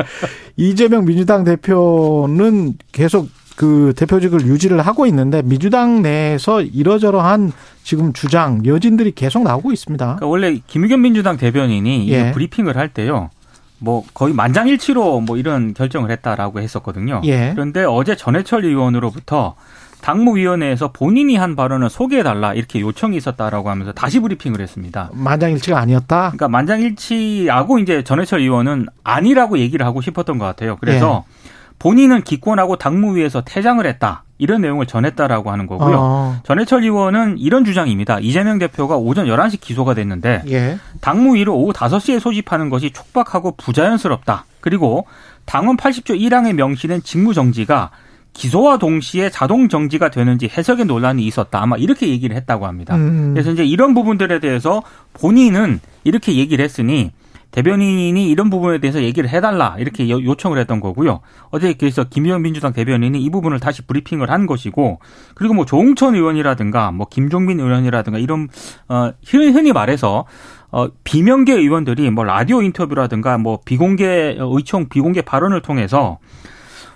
이재명 0.56 1.06
민주당 1.06 1.43
대표는 1.43 2.75
계속 2.91 3.30
그 3.56 3.93
대표직을 3.95 4.45
유지를 4.45 4.82
하고 4.82 5.06
있는데 5.08 5.41
민주당 5.41 6.01
내에서 6.01 6.62
이러저러한 6.62 7.51
지금 7.84 8.13
주장 8.13 8.65
여진들이 8.65 9.12
계속 9.12 9.43
나오고 9.43 9.71
있습니다. 9.71 10.06
그러니까 10.06 10.27
원래 10.27 10.60
김의겸 10.67 11.01
민주당 11.01 11.38
대변인이 11.38 12.06
이 12.06 12.12
예. 12.12 12.32
브리핑을 12.32 12.77
할 12.77 12.89
때요. 12.89 13.30
뭐 13.80 14.04
거의 14.13 14.34
만장일치로 14.34 15.21
뭐 15.21 15.38
이런 15.38 15.73
결정을 15.73 16.12
했다라고 16.12 16.60
했었거든요. 16.60 17.21
예. 17.25 17.51
그런데 17.54 17.84
어제 17.84 18.15
전해철 18.15 18.63
의원으로부터 18.63 19.56
당무위원회에서 20.01 20.91
본인이 20.91 21.35
한 21.35 21.55
발언을 21.55 21.89
소개해달라 21.89 22.53
이렇게 22.53 22.81
요청이 22.81 23.17
있었다라고 23.17 23.69
하면서 23.69 23.91
다시 23.91 24.19
브리핑을 24.19 24.59
했습니다. 24.59 25.09
만장일치가 25.13 25.79
아니었다. 25.79 26.31
그러니까 26.31 26.47
만장일치하고 26.49 27.79
이제 27.79 28.03
전해철 28.03 28.41
의원은 28.41 28.87
아니라고 29.03 29.59
얘기를 29.59 29.85
하고 29.85 30.01
싶었던 30.01 30.37
것 30.37 30.45
같아요. 30.45 30.77
그래서 30.79 31.23
예. 31.27 31.41
본인은 31.79 32.23
기권하고 32.23 32.75
당무위에서 32.75 33.41
퇴장을 33.41 33.83
했다 33.85 34.23
이런 34.37 34.61
내용을 34.61 34.85
전했다라고 34.85 35.51
하는 35.51 35.67
거고요. 35.67 35.97
어. 35.99 36.39
전해철 36.43 36.83
의원은 36.83 37.37
이런 37.37 37.63
주장입니다. 37.63 38.19
이재명 38.19 38.59
대표가 38.59 38.97
오전 38.97 39.27
11시 39.27 39.61
기소가 39.61 39.93
됐는데 39.93 40.43
예. 40.49 40.77
당무위를 41.01 41.49
오후 41.49 41.73
5시에 41.73 42.19
소집하는 42.19 42.69
것이 42.69 42.91
촉박하고 42.91 43.55
부자연스럽다. 43.57 44.45
그리고 44.59 45.05
당원 45.45 45.77
80조 45.77 46.19
1항에 46.19 46.53
명시된 46.53 47.03
직무 47.03 47.33
정지가 47.33 47.91
기소와 48.33 48.77
동시에 48.77 49.29
자동 49.29 49.67
정지가 49.69 50.09
되는지 50.09 50.49
해석의 50.55 50.85
논란이 50.85 51.23
있었다. 51.25 51.61
아마 51.61 51.75
이렇게 51.77 52.07
얘기를 52.07 52.35
했다고 52.35 52.65
합니다. 52.65 52.95
음. 52.95 53.31
그래서 53.33 53.51
이제 53.51 53.65
이런 53.65 53.93
부분들에 53.93 54.39
대해서 54.39 54.81
본인은 55.13 55.79
이렇게 56.03 56.35
얘기를 56.35 56.63
했으니 56.63 57.11
대변인이 57.51 58.29
이런 58.29 58.49
부분에 58.49 58.79
대해서 58.79 59.01
얘기를 59.03 59.29
해달라 59.29 59.75
이렇게 59.77 60.09
요- 60.09 60.23
요청을 60.23 60.57
했던 60.57 60.79
거고요. 60.79 61.19
어제 61.49 61.73
그래서 61.73 62.05
김의원 62.05 62.41
민주당 62.43 62.71
대변인이 62.71 63.21
이 63.21 63.29
부분을 63.29 63.59
다시 63.59 63.81
브리핑을 63.81 64.31
한 64.31 64.45
것이고 64.47 64.99
그리고 65.35 65.53
뭐 65.53 65.65
조홍천 65.65 66.15
의원이라든가 66.15 66.91
뭐 66.91 67.07
김종민 67.09 67.59
의원이라든가 67.59 68.19
이런 68.19 68.47
어 68.87 69.11
흔히 69.27 69.73
말해서 69.73 70.25
어 70.71 70.87
비명계 71.03 71.51
의원들이 71.53 72.09
뭐 72.11 72.23
라디오 72.23 72.61
인터뷰라든가 72.61 73.37
뭐 73.37 73.59
비공개 73.65 74.37
의총 74.39 74.87
비공개 74.87 75.21
발언을 75.21 75.61
통해서 75.61 76.19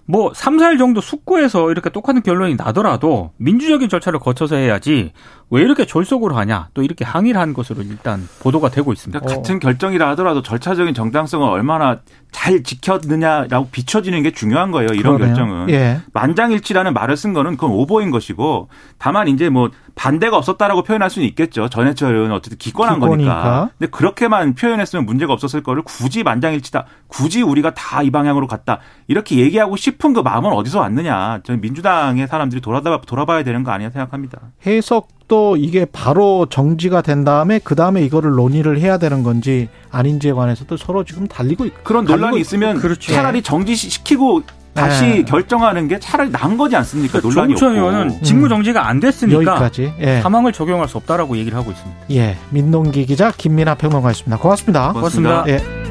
뭐 0.06 0.32
3, 0.34 0.58
4일 0.58 0.78
정도 0.78 1.02
숙고해서 1.02 1.72
이렇게 1.72 1.90
똑같은 1.90 2.22
결론이 2.22 2.56
나더라도 2.56 3.32
민주적인 3.38 3.90
절차를 3.90 4.20
거쳐서 4.20 4.56
해야지 4.56 5.14
왜 5.52 5.62
이렇게 5.62 5.86
졸속으로 5.86 6.36
하냐 6.38 6.70
또 6.74 6.82
이렇게 6.82 7.06
항의를 7.06 7.40
한 7.40 7.54
것으로 7.54 7.82
일단 7.84 8.28
보도가 8.40 8.70
되고 8.70 8.92
있습니다. 8.94 9.20
그러니까 9.20 9.42
같은 9.42 9.60
결정이라 9.60 10.10
하더라도 10.12 10.42
절차적인 10.42 10.94
정당성을 10.94 11.48
얼마나 11.48 12.00
잘 12.32 12.64
지켰느냐라고 12.64 13.70
비춰지는 13.72 14.22
게 14.24 14.32
중요한 14.32 14.72
거예요. 14.72 14.90
이런 14.94 15.16
그러네요. 15.18 15.36
결정은. 15.36 15.70
예. 15.70 16.02
만장일치라는 16.14 16.94
말을 16.94 17.16
쓴 17.16 17.34
거는 17.34 17.52
그건 17.58 17.72
오보인 17.72 18.12
것이고 18.12 18.68
다만 18.98 19.28
이제 19.28 19.50
뭐 19.50 19.70
반대가 19.96 20.36
없었다라고 20.38 20.84
표현할 20.84 21.10
수는 21.10 21.28
있겠죠. 21.30 21.70
전해철 21.70 22.14
의원은 22.16 22.36
어쨌든 22.36 22.58
기권한 22.58 22.96
기권이니까. 22.96 23.34
거니까. 23.36 23.70
근데 23.78 23.90
그렇게만 23.90 24.56
표현했으면 24.56 25.06
문제가 25.06 25.32
없었을 25.32 25.64
거를 25.64 25.84
굳이 25.84 26.24
만장일치다. 26.24 26.86
굳이 27.08 27.42
우리가 27.42 27.74
다 27.74 28.06
이 28.06 28.12
방향으로 28.12 28.46
갔다. 28.46 28.80
이렇게 29.08 29.38
얘기하고 29.38 29.78
싶은 29.78 30.14
그 30.14 30.20
마음은 30.20 30.52
어디서 30.52 30.80
왔느냐. 30.82 31.40
저는 31.44 31.62
민주당의 31.62 32.28
사람들이 32.28 32.62
돌아봐, 32.62 33.00
돌아봐야 33.08 33.42
되는 33.44 33.64
거 33.64 33.72
아니냐 33.72 33.90
생각합니다. 33.90 34.42
해석 34.66 35.08
도 35.28 35.58
이게 35.58 35.86
바로 35.86 36.46
정지가 36.48 37.02
된 37.02 37.24
다음에 37.24 37.60
그 37.64 37.74
다음에 37.76 38.04
이거를 38.04 38.32
논의를 38.32 38.80
해야 38.80 39.00
되는 39.00 39.24
건지 39.24 39.70
아닌지에 39.90 40.34
관해서도 40.34 40.78
서로 40.78 41.04
지금 41.04 41.28
달리고 41.28 41.66
있. 41.66 41.84
그런 41.84 42.06
달리고 42.06 42.18
논란이 42.22 42.38
있- 42.38 42.42
있으면 42.42 42.78
그렇죠. 42.78 43.12
차라리 43.12 43.42
정지시키고 43.42 44.44
다시 44.76 45.04
네. 45.06 45.24
결정하는 45.24 45.88
게 45.88 45.98
차라리 46.00 46.30
나은 46.30 46.58
거지 46.58 46.76
않습니까? 46.76 47.22
논란이 47.22 47.56
조홍천 47.56 47.70
없고. 47.70 47.80
의원은 47.80 48.22
직무 48.24 48.50
정지가 48.50 48.88
안 48.88 49.00
됐으니까 49.00 49.36
여기까지. 49.54 49.94
예. 50.00 50.22
사망을 50.22 50.52
적용할 50.52 50.88
수 50.88 50.98
없다라고 50.98 51.38
얘기를 51.38 51.58
하고 51.58 51.72
있습니다. 51.72 52.02
예. 52.12 52.38
민동기 52.52 53.08
기자 53.08 53.32
김민아 53.32 53.76
평론가였습니다. 53.76 54.38
고맙습니다. 54.38 54.92
고맙습니다. 54.94 55.44
고맙습니다. 55.44 55.50
예. 55.50 55.86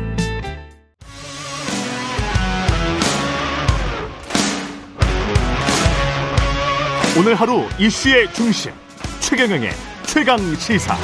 오늘 7.18 7.35
하루 7.35 7.62
이슈의 7.79 8.33
중심 8.33 8.73
최경영의 9.37 9.70
최강 10.07 10.38
시사. 10.55 10.94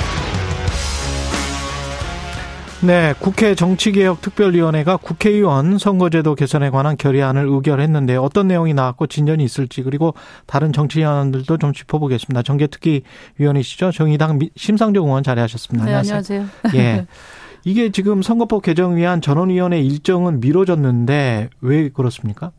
네, 2.81 3.12
국회 3.19 3.57
정치개혁특별위원회가 3.57 4.99
국회의원 4.99 5.79
선거제도 5.79 6.37
개선에 6.37 6.71
관한 6.71 6.97
결의안을 6.97 7.45
의결했는데 7.49 8.14
어떤 8.14 8.47
내용이 8.47 8.73
나왔고 8.73 9.09
진전이 9.09 9.43
있을지 9.43 9.83
그리고 9.83 10.14
다른 10.47 10.73
정치위원들도 10.73 11.57
좀 11.59 11.73
짚어보겠습니다. 11.73 12.43
정개특위 12.43 13.03
위원이시죠? 13.38 13.90
정의당 13.90 14.38
미- 14.38 14.51
심상정 14.55 15.07
의원 15.07 15.25
자리하셨습니다. 15.25 15.87
네, 15.87 15.95
안녕하세요. 15.97 16.47
안녕하세요. 16.62 16.81
예. 16.81 17.07
이게 17.64 17.90
지금 17.90 18.23
선거법 18.23 18.62
개정 18.62 18.95
위한 18.95 19.21
전원위원회 19.21 19.81
일정은 19.81 20.38
미뤄졌는데 20.38 21.51
왜 21.62 21.88
그렇습니까? 21.88 22.53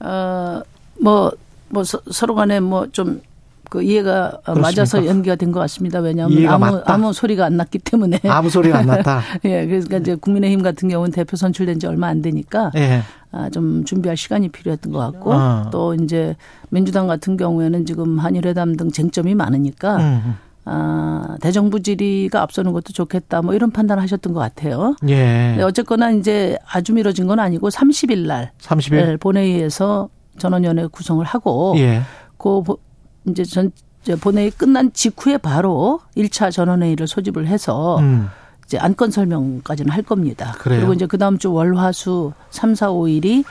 어, 0.00 0.62
뭐, 1.02 1.30
뭐 1.68 1.84
서, 1.84 2.00
로 2.26 2.34
간에 2.34 2.60
뭐 2.60 2.86
좀 2.92 3.20
그 3.72 3.82
이해가 3.82 4.40
그렇습니까? 4.44 4.60
맞아서 4.60 5.06
연기가 5.06 5.34
된 5.34 5.50
것 5.50 5.60
같습니다. 5.60 6.00
왜냐하면 6.00 6.46
아무 6.46 6.64
맞다? 6.76 6.92
아무 6.92 7.12
소리가 7.14 7.46
안 7.46 7.56
났기 7.56 7.78
때문에. 7.78 8.20
아무 8.24 8.50
소리가 8.50 8.80
안 8.80 8.86
났다. 8.86 9.22
예, 9.46 9.66
그러니까 9.66 9.96
이제 9.96 10.14
국민의힘 10.14 10.62
같은 10.62 10.90
경우는 10.90 11.10
대표 11.10 11.38
선출된 11.38 11.78
지 11.78 11.86
얼마 11.86 12.08
안 12.08 12.20
되니까 12.20 12.70
예. 12.76 13.00
아, 13.30 13.48
좀 13.48 13.82
준비할 13.86 14.14
시간이 14.18 14.50
필요했던 14.50 14.92
것 14.92 14.98
같고 14.98 15.32
아. 15.32 15.70
또 15.72 15.94
이제 15.94 16.36
민주당 16.68 17.06
같은 17.06 17.38
경우에는 17.38 17.86
지금 17.86 18.18
한일회담 18.18 18.76
등 18.76 18.90
쟁점이 18.90 19.34
많으니까 19.34 19.96
음. 19.96 20.34
아, 20.66 21.36
대정부 21.40 21.80
질의가 21.82 22.42
앞서는 22.42 22.72
것도 22.72 22.92
좋겠다 22.92 23.40
뭐 23.40 23.54
이런 23.54 23.70
판단을 23.70 24.02
하셨던 24.02 24.34
것 24.34 24.40
같아요. 24.40 24.94
예. 25.08 25.58
어쨌거나 25.62 26.10
이제 26.10 26.58
아주 26.70 26.92
미뤄진 26.92 27.26
건 27.26 27.40
아니고 27.40 27.70
30일 27.70 28.26
날 28.26 28.50
30일. 28.60 28.90
네, 28.90 29.16
본회의에서 29.16 30.10
전원위원회 30.38 30.86
구성을 30.88 31.24
하고 31.24 31.74
예. 31.78 32.02
그 32.36 32.62
보- 32.62 32.78
이제 33.26 33.44
전 33.44 33.72
본회의 34.20 34.50
끝난 34.50 34.92
직후에 34.92 35.38
바로 35.38 36.00
1차 36.16 36.50
전원회의를 36.50 37.06
소집을 37.06 37.46
해서 37.46 37.98
음. 37.98 38.28
이제 38.66 38.78
안건 38.78 39.10
설명까지는 39.10 39.92
할 39.92 40.02
겁니다. 40.02 40.54
그래요? 40.58 40.80
리고 40.80 40.92
이제 40.94 41.06
그 41.06 41.18
다음 41.18 41.38
주 41.38 41.52
월화수 41.52 42.32
3, 42.50 42.74
4, 42.74 42.88
5일이 42.88 43.44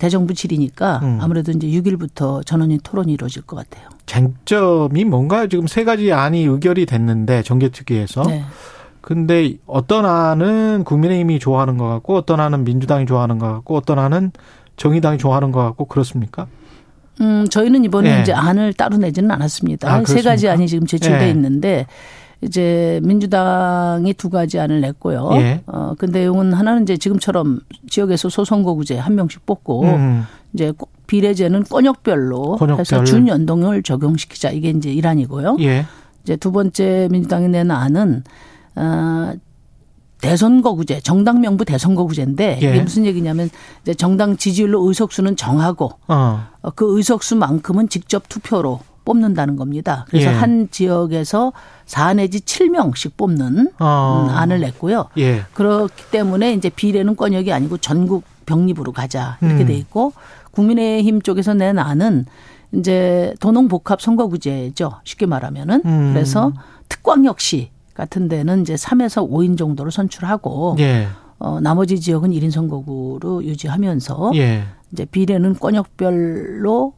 대정부 0.00 0.34
질이니까 0.34 1.00
음. 1.02 1.18
아무래도 1.20 1.52
이제 1.52 1.68
6일부터 1.68 2.44
전원인 2.44 2.80
토론이 2.82 3.12
이루어질 3.12 3.42
것 3.42 3.56
같아요. 3.56 3.88
쟁점이 4.06 5.04
뭔가요? 5.04 5.46
지금 5.48 5.66
세 5.66 5.84
가지 5.84 6.12
안이 6.12 6.42
의결이 6.44 6.86
됐는데 6.86 7.42
정개특위에서. 7.42 8.22
네. 8.22 8.44
근데 9.00 9.54
어떤 9.66 10.04
안은 10.06 10.82
국민의힘이 10.84 11.38
좋아하는 11.38 11.78
것 11.78 11.86
같고 11.88 12.16
어떤 12.16 12.40
안은 12.40 12.64
민주당이 12.64 13.06
좋아하는 13.06 13.38
것 13.38 13.46
같고 13.52 13.76
어떤 13.76 13.98
안은 13.98 14.32
정의당이 14.76 15.18
좋아하는 15.18 15.52
것 15.52 15.62
같고 15.62 15.84
그렇습니까? 15.84 16.46
음, 17.20 17.46
저희는 17.48 17.84
이번에 17.84 18.16
네. 18.16 18.22
이제 18.22 18.32
안을 18.32 18.72
따로 18.74 18.96
내지는 18.96 19.30
않았습니다. 19.30 19.92
아, 19.92 20.02
세 20.04 20.22
가지 20.22 20.48
안이 20.48 20.68
지금 20.68 20.86
제출돼 20.86 21.18
네. 21.18 21.30
있는데 21.30 21.86
이제 22.40 23.00
민주당이 23.02 24.14
두 24.14 24.30
가지 24.30 24.60
안을 24.60 24.80
냈고요. 24.80 25.30
예. 25.34 25.60
어, 25.66 25.94
그 25.98 26.06
내용은 26.06 26.52
하나는 26.52 26.82
이제 26.82 26.96
지금처럼 26.96 27.60
지역에서 27.90 28.28
소선거구제 28.28 28.96
한 28.96 29.16
명씩 29.16 29.44
뽑고 29.44 29.82
음. 29.84 30.24
이제 30.54 30.72
비례제는 31.08 31.64
권역별로 31.64 32.56
권역별. 32.56 32.80
해서 32.80 33.04
준연동을 33.04 33.82
적용시키자 33.82 34.50
이게 34.50 34.70
이제 34.70 34.92
일환이고요. 34.92 35.56
예. 35.60 35.86
이제 36.22 36.36
두 36.36 36.52
번째 36.52 37.08
민주당이 37.10 37.48
낸 37.48 37.70
안은 37.70 38.22
어, 38.76 39.32
대선거구제, 40.20 41.00
정당 41.00 41.40
명부 41.40 41.64
대선거구제인데 41.64 42.58
예. 42.62 42.70
이게 42.70 42.80
무슨 42.80 43.06
얘기냐면 43.06 43.50
이제 43.82 43.94
정당 43.94 44.36
지지율로 44.36 44.86
의석수는 44.88 45.36
정하고 45.36 45.92
어. 46.08 46.46
어그 46.62 46.96
의석수만큼은 46.96 47.88
직접 47.88 48.28
투표로 48.28 48.80
뽑는다는 49.04 49.56
겁니다. 49.56 50.04
그래서 50.10 50.30
예. 50.30 50.34
한 50.34 50.68
지역에서 50.70 51.52
4 51.86 52.14
내지 52.14 52.40
7명씩 52.40 53.16
뽑는 53.16 53.70
어. 53.78 54.26
음, 54.28 54.34
안을 54.34 54.60
냈고요. 54.60 55.06
예. 55.16 55.44
그렇기 55.54 56.10
때문에 56.10 56.52
이제 56.52 56.68
비례는 56.68 57.16
권역이 57.16 57.52
아니고 57.52 57.78
전국 57.78 58.24
병립으로 58.44 58.92
가자 58.92 59.38
이렇게 59.40 59.64
음. 59.64 59.66
돼 59.66 59.74
있고 59.74 60.12
국민의힘 60.50 61.22
쪽에서 61.22 61.54
낸 61.54 61.78
안은 61.78 62.26
이제 62.72 63.34
도농복합 63.40 64.02
선거구제죠. 64.02 65.00
쉽게 65.04 65.26
말하면은 65.26 65.82
음. 65.86 66.10
그래서 66.12 66.52
특광 66.88 67.24
역시 67.24 67.70
같은 67.98 68.28
데는 68.28 68.62
이제 68.62 68.74
3에서 68.74 69.28
5인 69.28 69.58
정도를 69.58 69.90
선출하고 69.90 70.76
예. 70.78 71.08
어, 71.40 71.58
나머지 71.60 71.98
지역은 72.00 72.30
1인 72.30 72.52
선거구로 72.52 73.42
유지하면서 73.44 74.30
예. 74.36 74.62
이제 74.92 75.04
비례는 75.04 75.54
권역별로 75.58 76.92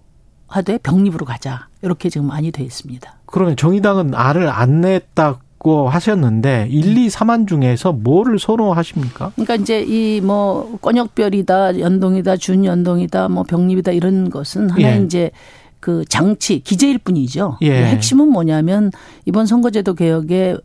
하되 0.47 0.79
병립으로 0.79 1.25
가자. 1.25 1.69
이렇게 1.83 2.11
지금 2.11 2.27
많이 2.27 2.51
돼 2.53 2.63
있습니다. 2.63 3.11
그러면 3.25 3.57
정의당은 3.57 4.15
알을 4.15 4.49
안 4.49 4.83
냈다 4.83 5.39
고 5.57 5.89
하셨는데 5.89 6.69
1, 6.71 6.97
2, 6.97 7.09
3안 7.09 7.47
중에서 7.47 7.93
뭐를 7.93 8.39
선호하십니까? 8.39 9.33
그러니까 9.37 9.57
이제 9.57 9.83
이 9.87 10.21
뭐 10.23 10.79
권역별이다, 10.81 11.81
연동이다, 11.81 12.37
준연동이다, 12.37 13.29
뭐 13.29 13.43
병립이다 13.45 13.93
이런 13.93 14.31
것은 14.31 14.71
하나 14.71 14.97
예. 14.97 15.03
이제 15.03 15.31
그 15.79 16.05
장치 16.09 16.61
기재일 16.61 16.99
뿐이죠. 16.99 17.59
예. 17.63 17.85
핵심은 17.87 18.29
뭐냐면 18.29 18.91
이번 19.27 19.45
선거제도 19.47 19.95
개혁의 19.95 20.59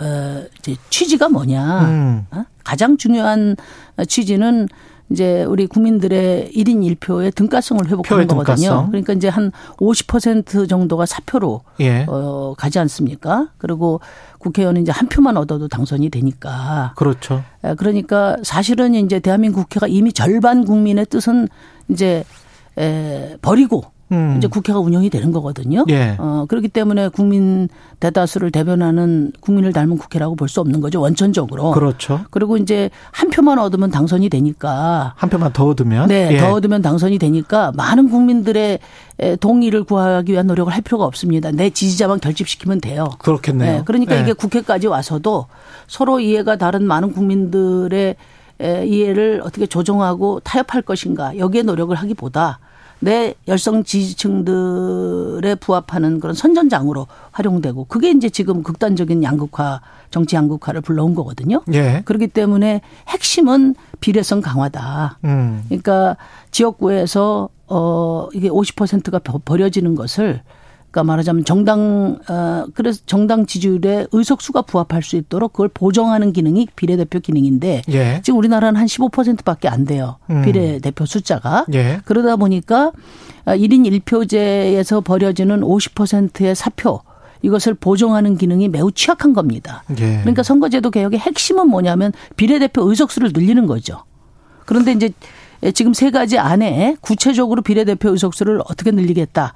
어, 0.00 0.44
이제 0.58 0.76
취지가 0.90 1.28
뭐냐. 1.28 1.80
음. 1.84 2.26
어? 2.30 2.44
가장 2.64 2.96
중요한 2.96 3.56
취지는 4.08 4.68
이제 5.10 5.44
우리 5.44 5.66
국민들의 5.66 6.50
1인 6.56 6.96
1표의 6.96 7.34
등가성을 7.34 7.86
회복하는 7.86 8.26
거거든요. 8.26 8.56
등가성. 8.56 8.86
그러니까 8.90 9.12
이제 9.12 9.28
한 9.28 9.52
50% 9.76 10.68
정도가 10.68 11.04
사표로 11.06 11.60
예. 11.80 12.06
어, 12.08 12.54
가지 12.56 12.78
않습니까? 12.78 13.48
그리고 13.58 14.00
국회의원은 14.38 14.82
이제 14.82 14.92
한 14.92 15.08
표만 15.08 15.36
얻어도 15.36 15.68
당선이 15.68 16.08
되니까. 16.08 16.94
그렇죠. 16.96 17.44
그러니까 17.76 18.36
사실은 18.42 18.94
이제 18.94 19.20
대한민국 19.20 19.62
국회가 19.64 19.86
이미 19.86 20.12
절반 20.12 20.64
국민의 20.64 21.06
뜻은 21.06 21.48
이제 21.88 22.24
에, 22.78 23.36
버리고 23.42 23.84
음. 24.12 24.34
이제 24.36 24.46
국회가 24.46 24.78
운영이 24.78 25.08
되는 25.10 25.32
거거든요. 25.32 25.84
예. 25.88 26.14
어, 26.18 26.44
그렇기 26.48 26.68
때문에 26.68 27.08
국민 27.08 27.68
대다수를 28.00 28.50
대변하는 28.50 29.32
국민을 29.40 29.72
닮은 29.72 29.96
국회라고 29.98 30.36
볼 30.36 30.48
수 30.48 30.60
없는 30.60 30.80
거죠. 30.80 31.00
원천적으로. 31.00 31.70
그렇죠. 31.72 32.20
그리고 32.30 32.56
이제 32.58 32.90
한 33.10 33.30
표만 33.30 33.58
얻으면 33.58 33.90
당선이 33.90 34.28
되니까. 34.28 35.14
한 35.16 35.30
표만 35.30 35.52
더 35.52 35.66
얻으면? 35.66 36.08
네. 36.08 36.28
예. 36.32 36.38
더 36.38 36.52
얻으면 36.52 36.82
당선이 36.82 37.18
되니까 37.18 37.72
많은 37.74 38.10
국민들의 38.10 38.78
동의를 39.40 39.84
구하기 39.84 40.32
위한 40.32 40.46
노력을 40.46 40.72
할 40.72 40.82
필요가 40.82 41.04
없습니다. 41.06 41.50
내 41.50 41.70
지지자만 41.70 42.20
결집시키면 42.20 42.80
돼요. 42.80 43.08
그렇겠네요. 43.18 43.78
네. 43.78 43.82
그러니까 43.84 44.16
예. 44.16 44.20
이게 44.20 44.32
국회까지 44.34 44.86
와서도 44.86 45.46
서로 45.86 46.20
이해가 46.20 46.56
다른 46.56 46.86
많은 46.86 47.12
국민들의 47.12 48.16
이해를 48.60 49.40
어떻게 49.44 49.66
조정하고 49.66 50.40
타협할 50.40 50.82
것인가 50.82 51.36
여기에 51.38 51.62
노력을 51.62 51.94
하기보다 51.96 52.60
내 53.04 53.34
열성 53.46 53.84
지지층들에 53.84 55.56
부합하는 55.56 56.20
그런 56.20 56.34
선전장으로 56.34 57.06
활용되고 57.32 57.84
그게 57.84 58.10
이제 58.10 58.30
지금 58.30 58.62
극단적인 58.62 59.22
양극화 59.22 59.82
정치 60.10 60.36
양극화를 60.36 60.80
불러온 60.80 61.14
거거든요. 61.14 61.62
예. 61.74 62.00
그렇기 62.06 62.28
때문에 62.28 62.80
핵심은 63.08 63.74
비례성 64.00 64.40
강화다. 64.40 65.18
음. 65.24 65.64
그러니까 65.68 66.16
지역구에서 66.50 67.50
어 67.66 68.28
이게 68.32 68.48
50%가 68.48 69.18
버려지는 69.18 69.94
것을 69.96 70.40
그러니까 70.94 71.02
말하자면 71.02 71.44
정당 71.44 72.20
어 72.28 72.66
그래서 72.72 73.00
정당 73.04 73.46
지지율에 73.46 74.06
의석수가 74.12 74.62
부합할 74.62 75.02
수 75.02 75.16
있도록 75.16 75.52
그걸 75.52 75.68
보정하는 75.68 76.32
기능이 76.32 76.68
비례대표 76.76 77.18
기능인데 77.18 77.82
예. 77.88 78.20
지금 78.22 78.38
우리나라는 78.38 78.78
한 78.78 78.86
15%밖에 78.86 79.66
안 79.66 79.84
돼요. 79.84 80.18
음. 80.30 80.42
비례대표 80.42 81.04
숫자가. 81.04 81.66
예. 81.74 82.00
그러다 82.04 82.36
보니까 82.36 82.92
1인 83.44 84.02
1표제에서 84.04 85.02
버려지는 85.02 85.62
50%의 85.62 86.54
사표 86.54 87.00
이것을 87.42 87.74
보정하는 87.74 88.36
기능이 88.36 88.68
매우 88.68 88.92
취약한 88.92 89.32
겁니다. 89.32 89.82
예. 89.98 90.18
그러니까 90.20 90.44
선거제도 90.44 90.92
개혁의 90.92 91.18
핵심은 91.18 91.68
뭐냐면 91.68 92.12
비례대표 92.36 92.88
의석수를 92.88 93.32
늘리는 93.34 93.66
거죠. 93.66 94.04
그런데 94.64 94.92
이제 94.92 95.10
지금 95.74 95.92
세 95.92 96.12
가지 96.12 96.38
안에 96.38 96.96
구체적으로 97.00 97.62
비례대표 97.62 98.10
의석수를 98.10 98.60
어떻게 98.68 98.92
늘리겠다. 98.92 99.54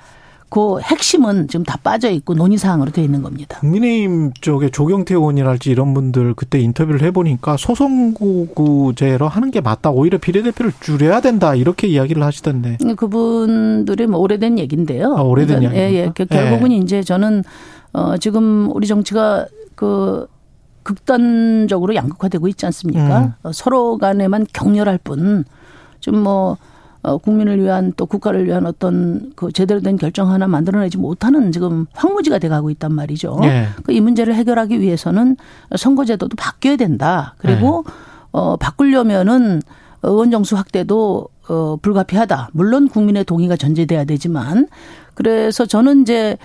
그 0.50 0.80
핵심은 0.80 1.48
지금 1.48 1.64
다 1.64 1.78
빠져 1.82 2.10
있고 2.10 2.34
논의 2.34 2.56
사항으로 2.58 2.90
되어 2.90 3.04
있는 3.04 3.22
겁니다. 3.22 3.58
국민의힘 3.60 4.32
쪽에 4.40 4.70
조경태 4.70 5.14
의원이랄지 5.14 5.70
이런 5.70 5.94
분들 5.94 6.34
그때 6.34 6.58
인터뷰를 6.58 7.02
해보니까 7.02 7.56
소선거구제로 7.56 9.28
하는 9.28 9.50
게 9.50 9.60
맞다. 9.60 9.90
오히려 9.90 10.18
비례대표를 10.18 10.72
줄여야 10.80 11.20
된다. 11.20 11.54
이렇게 11.54 11.86
이야기를 11.86 12.22
하시던데. 12.22 12.78
그분들이 12.96 14.06
뭐 14.06 14.20
오래된 14.20 14.58
얘기인데요. 14.58 15.14
아, 15.16 15.22
오래된 15.22 15.62
이야기. 15.62 15.76
예, 15.76 15.92
예. 15.92 16.24
결국은 16.24 16.72
예. 16.72 16.76
이제 16.76 17.02
저는 17.02 17.44
어 17.92 18.16
지금 18.16 18.70
우리 18.74 18.86
정치가 18.86 19.46
그 19.74 20.26
극단적으로 20.82 21.94
양극화되고 21.94 22.48
있지 22.48 22.64
않습니까? 22.66 23.20
음. 23.20 23.32
어, 23.42 23.52
서로 23.52 23.98
간에만 23.98 24.46
격렬할 24.52 24.98
뿐 25.04 25.44
좀 26.00 26.16
뭐 26.22 26.56
어, 27.02 27.18
국민을 27.18 27.62
위한 27.62 27.92
또 27.96 28.06
국가를 28.06 28.46
위한 28.46 28.66
어떤 28.66 29.32
그 29.36 29.52
제대로 29.52 29.80
된 29.80 29.96
결정 29.96 30.30
하나 30.30 30.48
만들어내지 30.48 30.98
못하는 30.98 31.52
지금 31.52 31.86
황무지가 31.94 32.38
돼가고 32.38 32.70
있단 32.70 32.92
말이죠. 32.92 33.38
네. 33.40 33.66
그이 33.84 34.00
문제를 34.00 34.34
해결하기 34.34 34.80
위해서는 34.80 35.36
선거제도도 35.76 36.36
바뀌어야 36.36 36.76
된다. 36.76 37.34
그리고 37.38 37.84
네. 37.86 37.92
어 38.32 38.56
바꾸려면은 38.56 39.62
의원 40.02 40.30
정수 40.30 40.56
확대도 40.56 41.28
어 41.48 41.76
불가피하다. 41.80 42.50
물론 42.52 42.88
국민의 42.88 43.24
동의가 43.24 43.56
전제돼야 43.56 44.04
되지만 44.04 44.68
그래서 45.14 45.66
저는 45.66 46.02
이제 46.02 46.36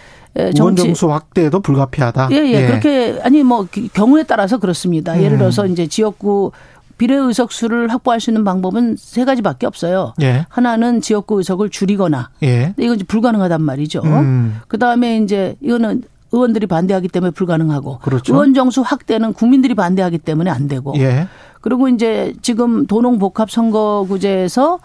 정치 0.56 0.84
의원 0.84 0.96
수 0.96 1.12
확대도 1.12 1.60
불가피하다. 1.60 2.30
예, 2.32 2.38
예, 2.38 2.54
예. 2.54 2.68
그렇게 2.68 3.20
아니 3.22 3.44
뭐 3.44 3.68
경우에 3.94 4.24
따라서 4.24 4.60
그렇습니다. 4.60 5.18
예를 5.18 5.34
음. 5.34 5.40
들어서 5.40 5.66
이제 5.66 5.88
지역구 5.88 6.52
비례 6.98 7.16
의석수를 7.16 7.88
확보할 7.90 8.20
수 8.20 8.30
있는 8.30 8.44
방법은 8.44 8.96
세 8.98 9.26
가지밖에 9.26 9.66
없어요. 9.66 10.14
예. 10.22 10.46
하나는 10.50 11.02
지역구 11.02 11.38
의석을 11.38 11.70
줄이거나. 11.70 12.30
예. 12.44 12.74
이건 12.78 12.96
이제 12.96 13.04
불가능하단 13.04 13.62
말이죠. 13.62 14.02
음. 14.04 14.60
그 14.68 14.78
다음에 14.78 15.18
이제 15.18 15.56
이거는 15.62 16.04
의원들이 16.32 16.66
반대하기 16.68 17.10
때문에 17.10 17.32
불가능하고 17.32 18.00
그렇죠. 18.00 18.34
의원 18.34 18.54
정수 18.54 18.82
확대는 18.82 19.34
국민들이 19.34 19.76
반대하기 19.76 20.20
때문에 20.20 20.50
안 20.50 20.68
되고. 20.68 20.94
예. 20.98 21.28
그리고 21.62 21.88
이제 21.88 22.34
지금 22.42 22.86
도농 22.88 23.20
복합 23.20 23.50
선거구제에서 23.50 24.80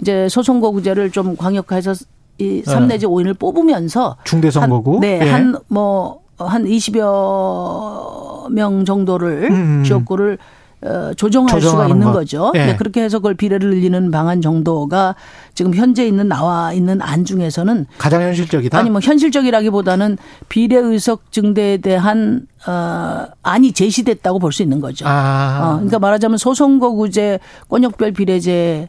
이제 0.00 0.28
소선거구제를 0.28 1.10
좀 1.10 1.36
광역화해서 1.36 1.94
이3 2.38 2.86
내지 2.86 3.06
5인을 3.06 3.38
뽑으면서 3.38 4.16
중대 4.24 4.50
선거구 4.50 5.00
네, 5.00 5.20
예. 5.22 5.30
한뭐 5.30 6.20
한 6.38 6.64
20여 6.64 8.50
명 8.50 8.84
정도를 8.84 9.50
음. 9.50 9.84
지역구를 9.84 10.38
어, 10.82 11.12
조정할 11.14 11.60
수가 11.60 11.88
있는 11.88 12.06
것. 12.06 12.12
거죠. 12.12 12.52
예. 12.54 12.66
네, 12.66 12.76
그렇게 12.76 13.02
해서 13.02 13.18
그걸 13.18 13.34
비례를 13.34 13.68
늘리는 13.70 14.10
방안 14.10 14.40
정도가 14.40 15.14
지금 15.54 15.74
현재 15.74 16.06
있는 16.06 16.26
나와 16.28 16.72
있는 16.72 17.02
안 17.02 17.24
중에서는 17.26 17.86
가장 17.98 18.22
현실적이다. 18.22 18.78
아니 18.78 18.88
뭐 18.88 19.00
현실적이라기보다는 19.02 20.16
비례 20.48 20.76
의석 20.76 21.30
증대에 21.32 21.76
대한 21.78 22.46
어 22.66 23.26
안이 23.42 23.72
제시됐다고 23.72 24.38
볼 24.38 24.52
수 24.52 24.62
있는 24.62 24.80
거죠. 24.80 25.04
아. 25.06 25.60
어, 25.62 25.74
그러니까 25.76 25.98
말하자면 25.98 26.38
소선거구제 26.38 27.40
권역별 27.68 28.12
비례제 28.12 28.88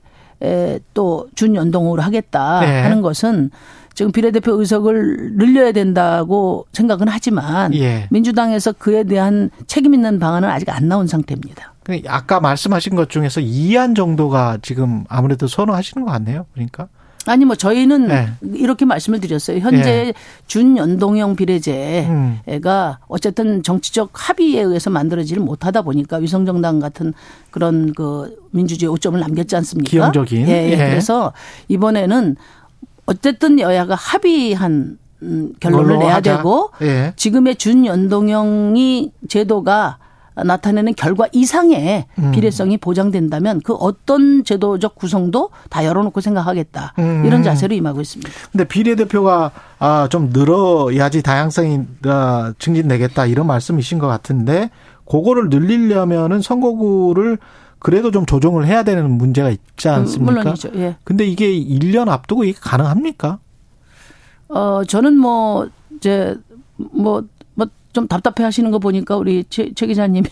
또 0.93 1.27
준연동으로 1.35 2.01
하겠다 2.01 2.61
네. 2.61 2.81
하는 2.81 3.01
것은 3.01 3.51
지금 3.93 4.11
비례대표 4.11 4.53
의석을 4.59 5.33
늘려야 5.35 5.71
된다고 5.73 6.65
생각은 6.71 7.07
하지만 7.09 7.73
예. 7.75 8.07
민주당에서 8.09 8.71
그에 8.71 9.03
대한 9.03 9.49
책임 9.67 9.93
있는 9.93 10.17
방안은 10.17 10.49
아직 10.49 10.69
안 10.69 10.87
나온 10.87 11.05
상태입니다. 11.07 11.70
그 11.83 11.99
아까 12.07 12.39
말씀하신 12.39 12.95
것 12.95 13.09
중에서 13.09 13.41
이한 13.41 13.95
정도가 13.95 14.59
지금 14.61 15.03
아무래도 15.09 15.47
선호하시는 15.47 16.05
것 16.05 16.11
같네요. 16.11 16.45
그러니까. 16.53 16.87
아니 17.27 17.45
뭐 17.45 17.55
저희는 17.55 18.07
네. 18.07 18.29
이렇게 18.41 18.83
말씀을 18.85 19.19
드렸어요. 19.19 19.59
현재 19.59 19.81
네. 20.05 20.13
준연동형 20.47 21.35
비례제가 21.35 22.09
음. 22.09 23.05
어쨌든 23.07 23.61
정치적 23.61 24.09
합의에 24.13 24.61
의해서 24.61 24.89
만들어지를 24.89 25.43
못하다 25.43 25.83
보니까 25.83 26.17
위성정당 26.17 26.79
같은 26.79 27.13
그런 27.51 27.93
그 27.93 28.35
민주주의 28.51 28.89
오점을 28.91 29.19
남겼지 29.19 29.55
않습니까? 29.55 29.89
기형적인. 29.89 30.47
예, 30.47 30.51
예. 30.51 30.71
예. 30.71 30.77
그래서 30.77 31.31
이번에는 31.67 32.37
어쨌든 33.05 33.59
여야가 33.59 33.93
합의한 33.93 34.97
음, 35.21 35.53
결론을 35.59 35.99
내야 35.99 36.15
하자. 36.15 36.37
되고 36.37 36.71
예. 36.81 37.13
지금의 37.15 37.57
준연동형이 37.57 39.11
제도가 39.27 39.99
나타내는 40.43 40.95
결과 40.95 41.27
이상의 41.31 42.05
음. 42.19 42.31
비례성이 42.31 42.77
보장된다면 42.77 43.61
그 43.63 43.73
어떤 43.73 44.43
제도적 44.43 44.95
구성도 44.95 45.49
다 45.69 45.85
열어놓고 45.85 46.21
생각하겠다 46.21 46.93
음. 46.99 47.23
이런 47.25 47.43
자세로 47.43 47.73
임하고 47.75 48.01
있습니다. 48.01 48.31
근데 48.51 48.67
비례대표가 48.67 49.51
아, 49.79 50.07
좀 50.09 50.29
늘어야지 50.31 51.23
다양성이 51.23 51.81
아, 52.05 52.53
증진되겠다 52.59 53.25
이런 53.25 53.47
말씀이신 53.47 53.99
것 53.99 54.07
같은데 54.07 54.69
그거를 55.05 55.49
늘리려면은 55.49 56.41
선거구를 56.41 57.37
그래도 57.79 58.11
좀 58.11 58.25
조정을 58.25 58.67
해야 58.67 58.83
되는 58.83 59.09
문제가 59.09 59.49
있지 59.49 59.87
음, 59.89 59.93
않습니까? 59.93 60.33
물론이죠. 60.33 60.69
예. 60.75 60.97
근데 61.03 61.25
이게 61.25 61.47
1년 61.47 62.09
앞두고 62.09 62.43
이게 62.43 62.57
가능합니까? 62.61 63.39
어, 64.49 64.83
저는 64.87 65.17
뭐 65.17 65.67
이제 65.97 66.37
뭐 66.77 67.23
좀 67.93 68.07
답답해 68.07 68.43
하시는 68.45 68.71
거 68.71 68.79
보니까 68.79 69.17
우리 69.17 69.43
최, 69.49 69.71
최 69.75 69.85
기자님이 69.85 70.27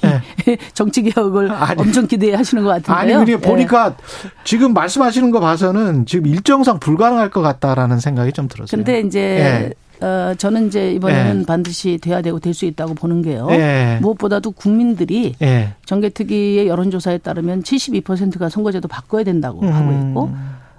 네. 0.46 0.58
정치 0.74 1.02
개혁을 1.04 1.52
아니, 1.52 1.82
엄청 1.82 2.08
기대해 2.08 2.36
하시는 2.36 2.64
것 2.64 2.70
같은데요. 2.70 3.18
아니, 3.20 3.26
근데 3.26 3.38
보니까 3.48 3.96
네. 3.96 4.04
지금 4.44 4.74
말씀하시는 4.74 5.30
거 5.32 5.40
봐서는 5.40 6.06
지금 6.06 6.28
일정상 6.28 6.80
불가능할 6.80 7.30
것 7.30 7.42
같다라는 7.42 8.00
생각이 8.00 8.32
좀 8.32 8.48
들었어요. 8.48 8.78
근데 8.78 9.02
이제 9.02 9.74
네. 10.00 10.06
어, 10.06 10.34
저는 10.38 10.68
이제 10.68 10.94
이번에는 10.94 11.40
네. 11.40 11.46
반드시 11.46 11.98
돼야 11.98 12.22
되고 12.22 12.40
될 12.40 12.54
수 12.54 12.66
있다고 12.66 12.94
보는 12.94 13.22
게요. 13.22 13.48
네. 13.48 14.00
무엇보다도 14.02 14.52
국민들이 14.52 15.36
네. 15.40 15.74
정개특위의 15.86 16.68
여론조사에 16.68 17.18
따르면 17.20 17.64
72%가 17.64 18.48
선거제도 18.50 18.88
바꿔야 18.88 19.24
된다고 19.26 19.62
음. 19.62 19.74
하고 19.74 19.92
있고 20.10 20.32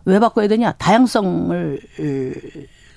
왜 0.07 0.19
바꿔야 0.19 0.49
되냐? 0.49 0.73
다양성을 0.73 1.81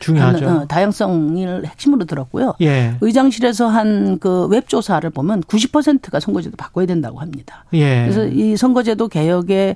중요하죠. 0.03 0.45
어, 0.47 0.65
다양성을 0.67 1.65
핵심으로 1.65 2.05
들었고요. 2.05 2.53
예. 2.61 2.95
의장실에서 3.01 3.67
한 3.67 4.17
그 4.19 4.45
웹조사를 4.47 5.09
보면 5.09 5.41
90%가 5.43 6.19
선거제도 6.19 6.55
바꿔야 6.57 6.85
된다고 6.85 7.19
합니다. 7.19 7.65
예. 7.73 8.01
그래서 8.03 8.25
이 8.27 8.55
선거제도 8.57 9.07
개혁에 9.07 9.75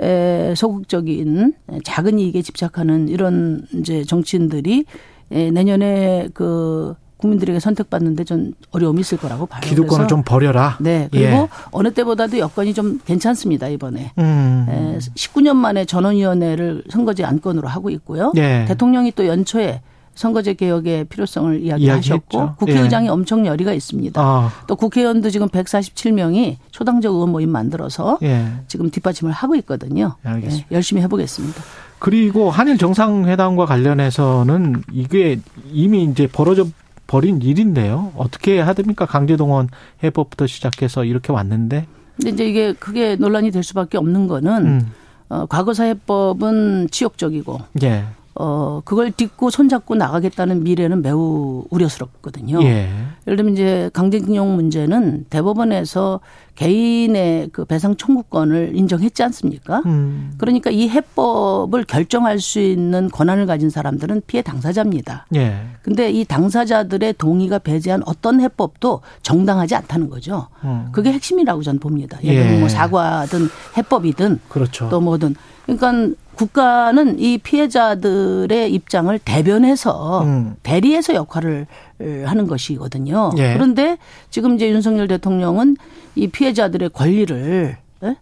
에, 0.00 0.54
소극적인 0.56 1.54
작은 1.84 2.18
이익에 2.18 2.42
집착하는 2.42 3.08
이런 3.08 3.62
이제 3.74 4.02
정치인들이 4.04 4.84
내년에 5.30 6.28
그 6.34 6.94
국민들에게 7.20 7.60
선택받는데 7.60 8.24
좀 8.24 8.52
어려움이 8.70 9.00
있을 9.00 9.18
거라고 9.18 9.46
봐요. 9.46 9.60
기득권을 9.62 10.08
좀 10.08 10.22
버려라. 10.22 10.76
네. 10.80 11.08
그리고 11.10 11.26
예. 11.26 11.48
어느 11.70 11.92
때보다도 11.92 12.38
여건이 12.38 12.74
좀 12.74 12.98
괜찮습니다 13.04 13.68
이번에. 13.68 14.12
음. 14.18 14.66
에, 14.68 14.98
19년 14.98 15.56
만에 15.56 15.84
전원위원회를 15.84 16.84
선거제 16.90 17.24
안건으로 17.24 17.68
하고 17.68 17.90
있고요. 17.90 18.32
예. 18.36 18.64
대통령이 18.66 19.12
또 19.12 19.26
연초에 19.26 19.82
선거제 20.14 20.54
개혁의 20.54 21.04
필요성을 21.04 21.62
이야기하셨고 21.62 22.38
이야기했죠. 22.38 22.54
국회의장이 22.58 23.06
예. 23.06 23.10
엄청 23.10 23.46
열의가 23.46 23.72
있습니다. 23.72 24.20
아. 24.20 24.50
또 24.66 24.76
국회의원도 24.76 25.30
지금 25.30 25.48
147명이 25.48 26.56
초당적 26.70 27.14
의원 27.14 27.30
모임 27.30 27.50
만들어서 27.50 28.18
예. 28.22 28.46
지금 28.66 28.90
뒷받침을 28.90 29.32
하고 29.32 29.54
있거든요. 29.56 30.16
예, 30.26 30.64
열심히 30.72 31.00
해보겠습니다. 31.02 31.62
그리고 31.98 32.50
한일 32.50 32.78
정상회담과 32.78 33.66
관련해서는 33.66 34.82
이게 34.90 35.38
이미 35.70 36.04
이제 36.04 36.26
벌어져 36.26 36.66
벌인 37.10 37.42
일인데요. 37.42 38.12
어떻게 38.16 38.52
해야 38.54 38.72
됩니까? 38.72 39.04
강제동원 39.04 39.68
해법부터 40.04 40.46
시작해서 40.46 41.04
이렇게 41.04 41.32
왔는데. 41.32 41.86
근데 42.14 42.30
이제 42.30 42.48
이게 42.48 42.72
크게 42.72 43.16
논란이 43.16 43.50
될 43.50 43.64
수밖에 43.64 43.98
없는 43.98 44.28
거는 44.28 44.66
음. 44.66 44.92
어, 45.28 45.46
과거사 45.46 45.84
해법은 45.84 46.88
치욕적이고 46.92 47.58
예. 47.82 48.04
어, 48.34 48.80
그걸 48.84 49.10
딛고 49.10 49.50
손잡고 49.50 49.96
나가겠다는 49.96 50.62
미래는 50.62 51.02
매우 51.02 51.64
우려스럽거든요. 51.70 52.62
예. 52.62 52.88
예를 53.26 53.36
들면 53.36 53.54
이제 53.54 53.90
강제징용 53.92 54.54
문제는 54.54 55.26
대법원에서 55.30 56.20
개인의 56.54 57.48
그 57.52 57.64
배상 57.64 57.96
청구권을 57.96 58.72
인정했지 58.74 59.22
않습니까? 59.24 59.82
음. 59.86 60.32
그러니까 60.38 60.70
이 60.70 60.88
해법을 60.88 61.84
결정할 61.84 62.38
수 62.38 62.60
있는 62.60 63.08
권한을 63.08 63.46
가진 63.46 63.70
사람들은 63.70 64.22
피해 64.26 64.42
당사자입니다. 64.42 65.26
예. 65.34 65.62
근데 65.82 66.10
이 66.10 66.24
당사자들의 66.24 67.14
동의가 67.14 67.58
배제한 67.58 68.02
어떤 68.06 68.40
해법도 68.40 69.00
정당하지 69.22 69.74
않다는 69.74 70.08
거죠. 70.08 70.48
음. 70.64 70.88
그게 70.92 71.12
핵심이라고 71.12 71.62
저는 71.62 71.80
봅니다. 71.80 72.18
예를 72.22 72.42
들면 72.42 72.50
뭐 72.50 72.56
예. 72.56 72.60
뭐 72.60 72.68
사과든 72.68 73.48
해법이든 73.76 74.40
그렇죠. 74.48 74.88
또 74.88 75.00
뭐든 75.00 75.34
그러니까 75.66 76.14
국가는 76.40 77.18
이 77.18 77.36
피해자들의 77.36 78.72
입장을 78.72 79.18
대변해서 79.18 80.22
음. 80.22 80.54
대리해서 80.62 81.14
역할을 81.14 81.66
하는 82.24 82.46
것이거든요. 82.46 83.30
예. 83.36 83.52
그런데 83.52 83.98
지금 84.30 84.54
이제 84.54 84.70
윤석열 84.70 85.06
대통령은 85.06 85.76
이 86.14 86.28
피해자들의 86.28 86.88
권리를 86.94 87.76
예? 88.04 88.16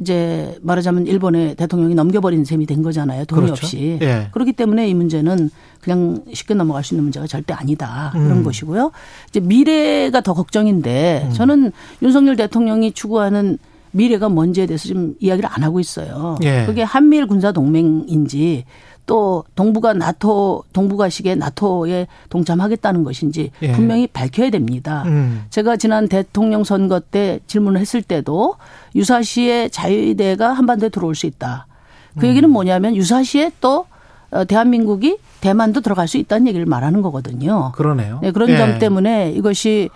이제 0.00 0.56
말하자면 0.62 1.06
일본의 1.06 1.56
대통령이 1.56 1.94
넘겨버린 1.94 2.46
셈이 2.46 2.64
된 2.64 2.82
거잖아요. 2.82 3.26
돈이 3.26 3.42
그렇죠. 3.42 3.66
없이. 3.66 3.98
예. 4.00 4.28
그렇기 4.32 4.54
때문에 4.54 4.88
이 4.88 4.94
문제는 4.94 5.50
그냥 5.82 6.24
쉽게 6.32 6.54
넘어갈 6.54 6.82
수 6.82 6.94
있는 6.94 7.04
문제가 7.04 7.26
절대 7.26 7.52
아니다. 7.52 8.08
그런 8.14 8.38
음. 8.38 8.42
것이고요. 8.42 8.90
이제 9.28 9.40
미래가 9.40 10.22
더 10.22 10.32
걱정인데 10.32 11.26
음. 11.26 11.32
저는 11.34 11.72
윤석열 12.00 12.36
대통령이 12.36 12.92
추구하는 12.92 13.58
미래가 13.92 14.28
뭔지에 14.28 14.66
대해서 14.66 14.88
좀 14.88 15.14
이야기를 15.20 15.48
안 15.50 15.62
하고 15.62 15.80
있어요. 15.80 16.36
예. 16.42 16.64
그게 16.66 16.82
한미일 16.82 17.26
군사 17.26 17.52
동맹인지 17.52 18.64
또 19.06 19.44
동북아 19.56 19.92
나토 19.92 20.64
동북아식의 20.72 21.36
나토에 21.36 22.06
동참하겠다는 22.28 23.02
것인지 23.02 23.50
예. 23.62 23.72
분명히 23.72 24.06
밝혀야 24.06 24.50
됩니다. 24.50 25.02
음. 25.06 25.46
제가 25.50 25.76
지난 25.76 26.08
대통령 26.08 26.62
선거 26.62 27.00
때 27.00 27.40
질문을 27.48 27.80
했을 27.80 28.02
때도 28.02 28.54
유사시에 28.94 29.70
자유대가 29.70 30.52
한반도에 30.52 30.90
들어올 30.90 31.14
수 31.16 31.26
있다. 31.26 31.66
그 32.18 32.26
음. 32.26 32.28
얘기는 32.28 32.48
뭐냐면 32.48 32.94
유사시에 32.94 33.52
또 33.60 33.86
어, 34.30 34.44
대한민국이 34.44 35.18
대만도 35.40 35.80
들어갈 35.80 36.06
수 36.06 36.16
있다는 36.16 36.46
얘기를 36.46 36.66
말하는 36.66 37.02
거거든요. 37.02 37.72
그러네요. 37.74 38.20
네, 38.22 38.30
그런 38.30 38.50
예. 38.50 38.56
점 38.56 38.78
때문에 38.78 39.32
이것이 39.32 39.90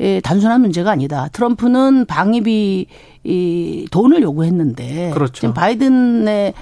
예, 0.00 0.20
단순한 0.20 0.62
문제가 0.62 0.90
아니다. 0.90 1.28
트럼프는 1.32 2.06
방위비 2.06 2.86
이 3.22 3.86
돈을 3.90 4.22
요구했는데 4.22 5.10
그렇죠. 5.12 5.32
지금 5.34 5.54
바이든의 5.54 6.54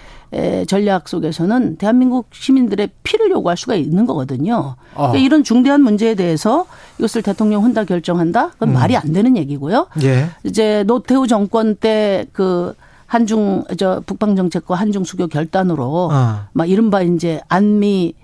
전략 0.67 1.09
속에서는 1.09 1.77
대한민국 1.77 2.29
시민들의 2.33 2.91
피를 3.05 3.31
요구할 3.31 3.57
수가 3.57 3.77
있는 3.77 4.07
거거든요. 4.07 4.75
그러니까 4.93 5.13
어. 5.13 5.17
이런 5.17 5.45
중대한 5.45 5.83
문제에 5.83 6.17
대해서 6.17 6.67
이것을 6.99 7.23
대통령 7.23 7.63
혼자 7.63 7.85
결정한다? 7.85 8.51
그건 8.51 8.71
음. 8.71 8.75
말이 8.75 8.97
안 8.97 9.13
되는 9.13 9.37
얘기고요. 9.37 9.87
예. 10.03 10.27
이제 10.45 10.83
노태우 10.87 11.29
정권 11.29 11.77
때그 11.77 12.75
한중 13.07 13.65
저 13.79 14.03
북방 14.05 14.35
정책과 14.35 14.75
한중 14.75 15.05
수교 15.05 15.29
결단으로 15.29 16.09
어. 16.11 16.41
막 16.53 16.69
이른바 16.69 17.03
이제 17.03 17.41
안미 17.49 18.15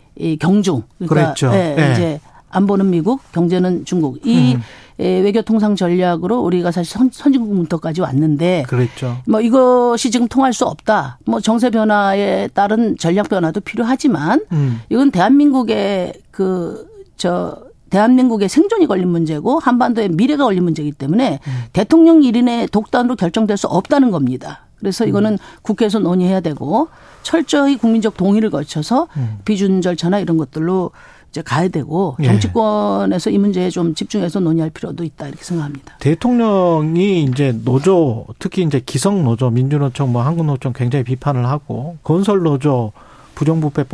경중 0.40 0.82
그러니까 0.98 1.34
그랬죠. 1.34 1.50
예, 1.54 1.76
예. 1.78 1.92
이제 1.92 2.20
안보는 2.50 2.90
미국, 2.90 3.20
경제는 3.32 3.84
중국. 3.84 4.24
이 4.26 4.54
음. 4.54 4.62
외교 4.98 5.42
통상 5.42 5.74
전략으로 5.74 6.40
우리가 6.40 6.70
사실 6.70 6.92
선, 6.92 7.10
진국 7.10 7.52
문턱까지 7.54 8.00
왔는데 8.00 8.64
그랬죠. 8.68 9.16
뭐 9.26 9.40
이것이 9.40 10.10
지금 10.10 10.28
통할 10.28 10.52
수 10.52 10.64
없다. 10.64 11.18
뭐 11.26 11.40
정세 11.40 11.70
변화에 11.70 12.48
따른 12.48 12.96
전략 12.96 13.28
변화도 13.28 13.60
필요하지만 13.60 14.44
음. 14.52 14.80
이건 14.88 15.10
대한민국의 15.10 16.14
그저 16.30 17.58
대한민국의 17.90 18.48
생존이 18.48 18.86
걸린 18.86 19.08
문제고 19.08 19.58
한반도의 19.60 20.08
미래가 20.10 20.44
걸린 20.44 20.64
문제이기 20.64 20.92
때문에 20.92 21.38
음. 21.46 21.52
대통령 21.72 22.20
1인의 22.20 22.70
독단으로 22.70 23.16
결정될 23.16 23.56
수 23.56 23.66
없다는 23.68 24.10
겁니다. 24.10 24.66
그래서 24.80 25.06
이거는 25.06 25.32
음. 25.32 25.38
국회에서 25.62 25.98
논의해야 25.98 26.40
되고 26.40 26.88
철저히 27.22 27.76
국민적 27.76 28.16
동의를 28.16 28.50
거쳐서 28.50 29.08
음. 29.16 29.38
비준 29.44 29.80
절차나 29.80 30.18
이런 30.18 30.36
것들로 30.36 30.90
이제 31.34 31.42
가야 31.42 31.66
되고 31.66 32.16
예. 32.20 32.26
정치권에서 32.26 33.30
이 33.30 33.38
문제에 33.38 33.68
좀 33.68 33.92
집중해서 33.92 34.38
논의할 34.38 34.70
필요도 34.70 35.02
있다 35.02 35.26
이렇게 35.26 35.42
생각합니다. 35.42 35.96
대통령이 35.98 37.24
이제 37.24 37.52
노조 37.64 38.26
특히 38.38 38.62
이제 38.62 38.80
기성 38.84 39.24
노조 39.24 39.50
민주노총 39.50 40.12
뭐 40.12 40.22
한국노총 40.22 40.72
굉장히 40.74 41.04
비판을 41.04 41.44
하고 41.46 41.96
건설 42.04 42.44
노조 42.44 42.92
부정부패 43.34 43.84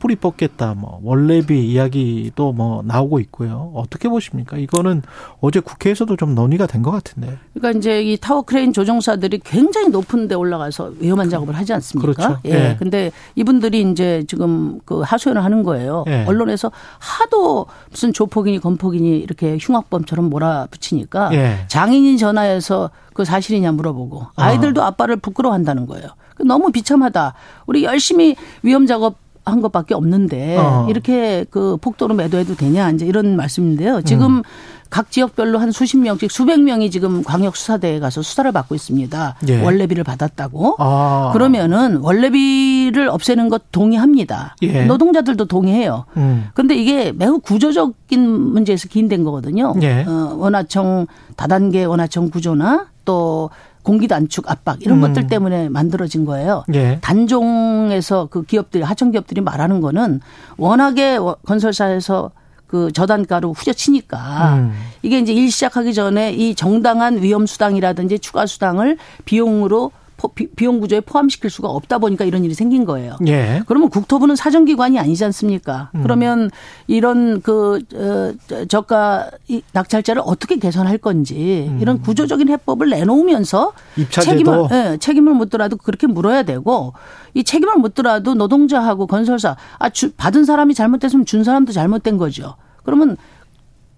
뿌리 0.00 0.16
뽑겠다, 0.16 0.74
뭐 0.74 0.98
월례비 1.04 1.66
이야기도 1.66 2.52
뭐 2.52 2.82
나오고 2.84 3.20
있고요. 3.20 3.70
어떻게 3.74 4.08
보십니까? 4.08 4.56
이거는 4.56 5.02
어제 5.40 5.60
국회에서도 5.60 6.16
좀 6.16 6.34
논의가 6.34 6.66
된 6.66 6.80
것 6.80 6.90
같은데. 6.90 7.36
그러니까 7.52 7.78
이제 7.78 8.02
이 8.02 8.16
타워 8.16 8.40
크레인 8.40 8.72
조종사들이 8.72 9.40
굉장히 9.44 9.90
높은 9.90 10.26
데 10.28 10.34
올라가서 10.34 10.94
위험한 10.98 11.28
작업을 11.28 11.54
하지 11.54 11.74
않습니까? 11.74 12.12
그렇죠. 12.12 12.40
예. 12.46 12.50
예. 12.50 12.76
근데 12.78 13.12
이분들이 13.34 13.82
이제 13.90 14.24
지금 14.26 14.80
그 14.86 15.02
하소연을 15.02 15.44
하는 15.44 15.62
거예요. 15.62 16.04
예. 16.08 16.24
언론에서 16.26 16.72
하도 16.98 17.66
무슨 17.90 18.14
조폭이니 18.14 18.60
건폭이니 18.60 19.18
이렇게 19.18 19.58
흉악범처럼 19.60 20.30
몰아붙이니까 20.30 21.34
예. 21.34 21.64
장인이 21.68 22.16
전화해서 22.16 22.90
그 23.12 23.26
사실이냐 23.26 23.72
물어보고 23.72 24.28
아이들도 24.36 24.82
아빠를 24.82 25.16
부끄러워한다는 25.16 25.84
거예요. 25.86 26.08
너무 26.42 26.72
비참하다. 26.72 27.34
우리 27.66 27.84
열심히 27.84 28.34
위험 28.62 28.86
작업 28.86 29.16
한 29.44 29.60
것밖에 29.60 29.94
없는데 29.94 30.56
어. 30.58 30.86
이렇게 30.88 31.44
그 31.50 31.76
폭도로 31.80 32.14
매도해도 32.14 32.54
되냐 32.56 32.90
이제 32.90 33.06
이런 33.06 33.36
말씀인데요. 33.36 34.02
지금 34.02 34.36
음. 34.38 34.42
각 34.90 35.10
지역별로 35.10 35.58
한 35.58 35.70
수십 35.70 35.98
명씩 35.98 36.32
수백 36.32 36.60
명이 36.60 36.90
지금 36.90 37.22
광역 37.22 37.56
수사대에 37.56 38.00
가서 38.00 38.22
수사를 38.22 38.50
받고 38.50 38.74
있습니다. 38.74 39.36
예. 39.48 39.62
원래비를 39.62 40.02
받았다고. 40.02 40.76
아. 40.78 41.30
그러면은 41.32 41.98
원래비를 41.98 43.08
없애는 43.08 43.48
것 43.48 43.70
동의합니다. 43.70 44.56
예. 44.62 44.84
노동자들도 44.86 45.44
동의해요. 45.44 46.06
음. 46.16 46.48
그런데 46.54 46.74
이게 46.74 47.12
매우 47.12 47.38
구조적인 47.38 48.20
문제에서 48.28 48.88
기인된 48.88 49.22
거거든요. 49.22 49.74
예. 49.80 50.02
어, 50.02 50.34
원화청 50.36 51.06
다단계 51.36 51.84
원화청 51.84 52.30
구조나 52.30 52.88
또 53.04 53.50
공기 53.82 54.08
단축 54.08 54.50
압박 54.50 54.82
이런 54.82 54.98
음. 54.98 55.00
것들 55.00 55.26
때문에 55.26 55.68
만들어진 55.68 56.24
거예요. 56.24 56.64
예. 56.74 56.98
단종에서 57.00 58.28
그 58.30 58.42
기업들이 58.42 58.82
하청 58.82 59.10
기업들이 59.10 59.40
말하는 59.40 59.80
거는 59.80 60.20
워낙에 60.56 61.18
건설사에서 61.46 62.30
그 62.66 62.92
저단가로 62.92 63.52
후려치니까 63.52 64.54
음. 64.54 64.72
이게 65.02 65.18
이제 65.18 65.32
일 65.32 65.50
시작하기 65.50 65.92
전에 65.92 66.32
이 66.32 66.54
정당한 66.54 67.20
위험 67.20 67.46
수당이라든지 67.46 68.20
추가 68.20 68.46
수당을 68.46 68.96
비용으로 69.24 69.90
비 70.28 70.64
용 70.64 70.80
구조에 70.80 71.00
포함시킬 71.00 71.50
수가 71.50 71.68
없다 71.68 71.98
보니까 71.98 72.24
이런 72.24 72.44
일이 72.44 72.54
생긴 72.54 72.84
거예요. 72.84 73.16
예. 73.26 73.62
그러면 73.66 73.88
국토부는 73.88 74.36
사정기관이 74.36 74.98
아니지 74.98 75.24
않습니까? 75.24 75.90
음. 75.94 76.02
그러면 76.02 76.50
이런 76.86 77.40
그 77.40 77.80
어, 77.94 78.64
저가 78.68 79.30
낙찰자를 79.72 80.22
어떻게 80.24 80.56
개선할 80.58 80.98
건지 80.98 81.66
음. 81.70 81.78
이런 81.80 82.00
구조적인 82.02 82.48
해법을 82.48 82.90
내놓으면서 82.90 83.72
책임을 84.10 84.68
예, 84.72 84.96
책임을 84.98 85.34
묻더라도 85.34 85.76
그렇게 85.76 86.06
물어야 86.06 86.42
되고 86.42 86.92
이 87.34 87.42
책임을 87.44 87.76
묻더라도 87.76 88.34
노동자하고 88.34 89.06
건설사 89.06 89.56
아 89.78 89.88
주, 89.88 90.12
받은 90.12 90.44
사람이 90.44 90.74
잘못됐으면 90.74 91.24
준 91.26 91.44
사람도 91.44 91.72
잘못된 91.72 92.16
거죠. 92.18 92.56
그러면 92.84 93.16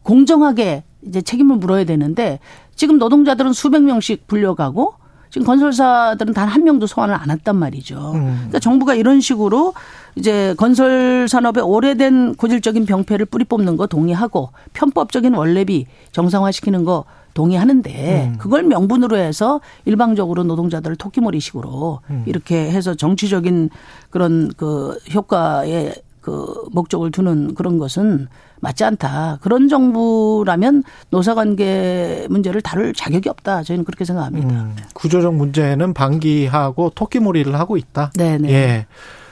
공정하게 0.02 0.84
이제 1.06 1.20
책임을 1.22 1.56
물어야 1.56 1.84
되는데 1.84 2.38
지금 2.76 2.98
노동자들은 2.98 3.52
수백 3.52 3.82
명씩 3.82 4.26
불려가고 4.26 4.94
지금 5.32 5.46
건설사들은 5.46 6.34
단 6.34 6.52
한 6.52 6.64
명도 6.64 6.86
소환을 6.86 7.14
안 7.14 7.30
했단 7.30 7.56
말이죠. 7.56 8.12
음. 8.14 8.34
그러니까 8.36 8.58
정부가 8.58 8.94
이런 8.94 9.22
식으로 9.22 9.72
이제 10.16 10.54
건설 10.58 11.26
산업의 11.26 11.62
오래된 11.62 12.34
고질적인 12.34 12.84
병폐를 12.84 13.24
뿌리 13.24 13.44
뽑는 13.44 13.78
거 13.78 13.86
동의하고 13.86 14.50
편법적인 14.74 15.32
원래비 15.34 15.86
정상화시키는 16.12 16.84
거 16.84 17.04
동의하는데 17.32 18.32
음. 18.34 18.38
그걸 18.38 18.64
명분으로 18.64 19.16
해서 19.16 19.62
일방적으로 19.86 20.42
노동자들을 20.44 20.96
토끼머리식으로 20.96 22.00
음. 22.10 22.24
이렇게 22.26 22.70
해서 22.70 22.94
정치적인 22.94 23.70
그런 24.10 24.52
그 24.58 24.98
효과에 25.14 25.94
그 26.22 26.46
목적을 26.70 27.10
두는 27.10 27.54
그런 27.54 27.78
것은 27.78 28.28
맞지 28.60 28.84
않다. 28.84 29.38
그런 29.42 29.68
정부라면 29.68 30.84
노사관계 31.10 32.28
문제를 32.30 32.62
다룰 32.62 32.94
자격이 32.94 33.28
없다. 33.28 33.64
저희는 33.64 33.84
그렇게 33.84 34.04
생각합니다. 34.04 34.48
음, 34.48 34.76
구조적 34.94 35.34
문제는 35.34 35.92
방기하고 35.94 36.92
토끼몰이를 36.94 37.58
하고 37.58 37.76
있다. 37.76 38.12
네, 38.14 38.38
네. 38.38 38.50
예. 38.52 38.86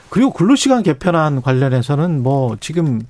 그리고 0.09 0.31
근로시간 0.31 0.83
개편안 0.83 1.41
관련해서는 1.41 2.21
뭐 2.21 2.57
지금 2.59 3.01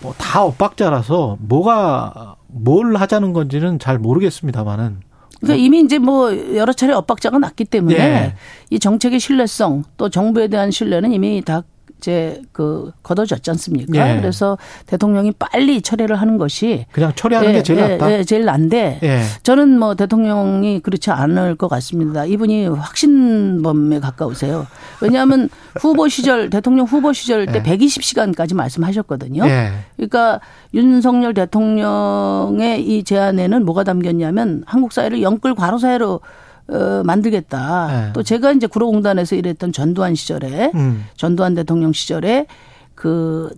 뭐 0.00 0.14
다 0.18 0.42
엇박자라서 0.44 1.36
뭐가 1.40 2.36
뭘 2.48 2.96
하자는 2.96 3.32
건지는 3.34 3.78
잘 3.78 3.98
모르겠습니다만은. 3.98 5.00
그러니까 5.40 5.62
이미 5.64 5.80
이제 5.80 5.98
뭐 5.98 6.32
여러 6.56 6.72
차례 6.72 6.92
엇박자가 6.94 7.38
났기 7.38 7.64
때문에 7.66 7.96
예. 7.96 8.34
이 8.70 8.78
정책의 8.78 9.20
신뢰성 9.20 9.84
또 9.96 10.08
정부에 10.08 10.48
대한 10.48 10.70
신뢰는 10.70 11.12
이미 11.12 11.42
다 11.44 11.62
이제 12.02 12.42
그 12.50 12.90
걷어졌지 13.04 13.48
않습니까? 13.52 14.16
예. 14.16 14.20
그래서 14.20 14.58
대통령이 14.86 15.32
빨리 15.38 15.80
철회를 15.80 16.16
하는 16.16 16.36
것이 16.36 16.84
그냥 16.90 17.12
철회하는 17.14 17.50
예, 17.50 17.54
게 17.54 17.62
제일 17.62 17.78
예, 17.78 17.88
낫다. 17.88 18.12
예, 18.12 18.24
제일 18.24 18.44
난데 18.44 18.98
예. 19.04 19.22
저는 19.44 19.78
뭐 19.78 19.94
대통령이 19.94 20.80
그렇지 20.80 21.12
않을 21.12 21.54
것 21.54 21.68
같습니다. 21.68 22.24
이분이 22.24 22.66
확신범에 22.66 24.00
가까우세요. 24.00 24.66
왜냐하면 25.00 25.48
후보 25.80 26.08
시절 26.08 26.50
대통령 26.50 26.86
후보 26.86 27.12
시절 27.12 27.46
때 27.46 27.62
120시간까지 27.62 28.50
예. 28.50 28.54
말씀하셨거든요. 28.56 29.46
예. 29.46 29.70
그러니까 29.96 30.40
윤석열 30.74 31.34
대통령의 31.34 32.84
이 32.84 33.04
제안에는 33.04 33.64
뭐가 33.64 33.84
담겼냐면 33.84 34.64
한국 34.66 34.92
사회를 34.92 35.22
영끌 35.22 35.54
과로 35.54 35.78
사회로 35.78 36.20
어, 36.68 37.02
만들겠다. 37.04 37.86
네. 37.88 38.10
또 38.12 38.22
제가 38.22 38.52
이제 38.52 38.66
구로공단에서 38.66 39.36
일했던 39.36 39.72
전두환 39.72 40.14
시절에 40.14 40.70
음. 40.74 41.04
전두환 41.16 41.54
대통령 41.54 41.92
시절에 41.92 42.46
그 42.94 43.50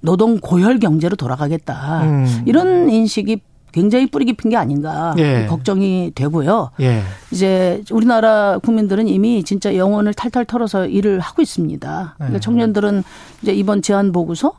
노동 0.00 0.38
고혈 0.38 0.78
경제로 0.78 1.16
돌아가겠다. 1.16 2.02
음. 2.04 2.42
이런 2.46 2.90
인식이 2.90 3.40
굉장히 3.72 4.06
뿌리 4.06 4.26
깊은 4.26 4.50
게 4.50 4.56
아닌가 4.56 5.14
예. 5.18 5.46
걱정이 5.48 6.12
되고요. 6.14 6.70
예. 6.80 7.02
이제 7.30 7.82
우리나라 7.90 8.58
국민들은 8.58 9.08
이미 9.08 9.42
진짜 9.42 9.74
영혼을 9.74 10.12
탈탈 10.12 10.44
털어서 10.44 10.86
일을 10.86 11.20
하고 11.20 11.40
있습니다. 11.40 12.14
그러니까 12.16 12.36
예. 12.36 12.40
청년들은 12.40 13.02
이제 13.42 13.54
이번 13.54 13.80
제안 13.80 14.12
보고서 14.12 14.52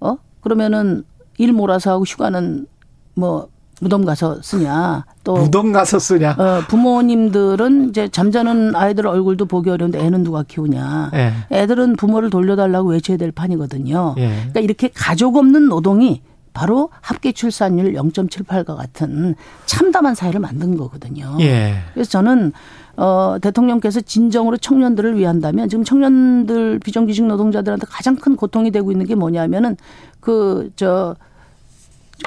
어 0.00 0.18
그러면은 0.42 1.04
일 1.38 1.52
몰아서 1.54 1.92
하고 1.92 2.04
휴가는 2.04 2.66
뭐 3.14 3.48
무덤 3.80 4.04
가서 4.04 4.40
쓰냐. 4.42 5.04
또 5.24 5.34
무덤 5.34 5.72
가서 5.72 5.98
쓰냐. 5.98 6.32
어, 6.32 6.62
부모님들은 6.68 7.90
이제 7.90 8.08
잠자는 8.08 8.74
아이들 8.74 9.06
얼굴도 9.06 9.46
보기 9.46 9.70
어려운데 9.70 9.98
애는 9.98 10.24
누가 10.24 10.42
키우냐. 10.42 11.10
예. 11.14 11.32
애들은 11.52 11.96
부모를 11.96 12.30
돌려달라고 12.30 12.90
외쳐야 12.90 13.16
될 13.16 13.32
판이거든요. 13.32 14.14
예. 14.18 14.28
그러니까 14.28 14.60
이렇게 14.60 14.88
가족 14.88 15.36
없는 15.36 15.68
노동이 15.68 16.22
바로 16.52 16.90
합계 17.00 17.30
출산율 17.30 17.92
0.78과 17.92 18.76
같은 18.76 19.36
참담한 19.66 20.16
사회를 20.16 20.40
만든 20.40 20.76
거거든요. 20.76 21.36
예. 21.40 21.74
그래서 21.94 22.10
저는 22.10 22.52
어 22.96 23.36
대통령께서 23.40 24.00
진정으로 24.00 24.56
청년들을 24.56 25.16
위한다면 25.16 25.68
지금 25.68 25.84
청년들 25.84 26.80
비정규직 26.80 27.26
노동자들한테 27.26 27.86
가장 27.88 28.16
큰 28.16 28.34
고통이 28.34 28.72
되고 28.72 28.90
있는 28.90 29.06
게 29.06 29.14
뭐냐면은 29.14 29.76
그 30.18 30.72
저그 30.74 31.16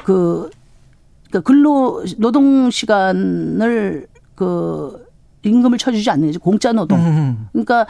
그 0.06 0.50
러니까 1.32 1.40
근로 1.40 2.04
노동 2.18 2.70
시간을 2.70 4.08
그 4.36 5.06
임금을 5.44 5.78
쳐주지 5.78 6.10
않는 6.12 6.34
공짜 6.34 6.74
노동. 6.74 7.00
음. 7.00 7.48
그러니까 7.52 7.88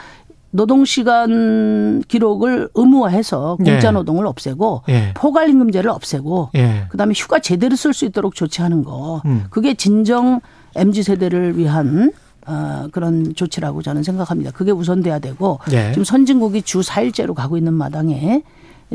노동 0.50 0.84
시간 0.84 2.02
기록을 2.08 2.68
의무화해서 2.74 3.56
공짜 3.56 3.88
예. 3.88 3.90
노동을 3.90 4.26
없애고 4.26 4.82
예. 4.90 5.12
포괄 5.14 5.48
임금제를 5.48 5.90
없애고 5.90 6.50
예. 6.54 6.86
그다음에 6.90 7.14
휴가 7.14 7.38
제대로 7.38 7.74
쓸 7.74 7.92
수 7.92 8.04
있도록 8.04 8.34
조치하는 8.34 8.84
거. 8.84 9.22
음. 9.24 9.44
그게 9.50 9.74
진정 9.74 10.40
MZ 10.76 11.02
세대를 11.02 11.58
위한 11.58 12.12
어, 12.46 12.88
그런 12.92 13.34
조치라고 13.34 13.82
저는 13.82 14.02
생각합니다. 14.02 14.50
그게 14.50 14.72
우선돼야 14.72 15.18
되고 15.18 15.58
예. 15.72 15.90
지금 15.92 16.04
선진국이 16.04 16.62
주 16.62 16.80
4일제로 16.80 17.34
가고 17.34 17.56
있는 17.56 17.72
마당에 17.72 18.42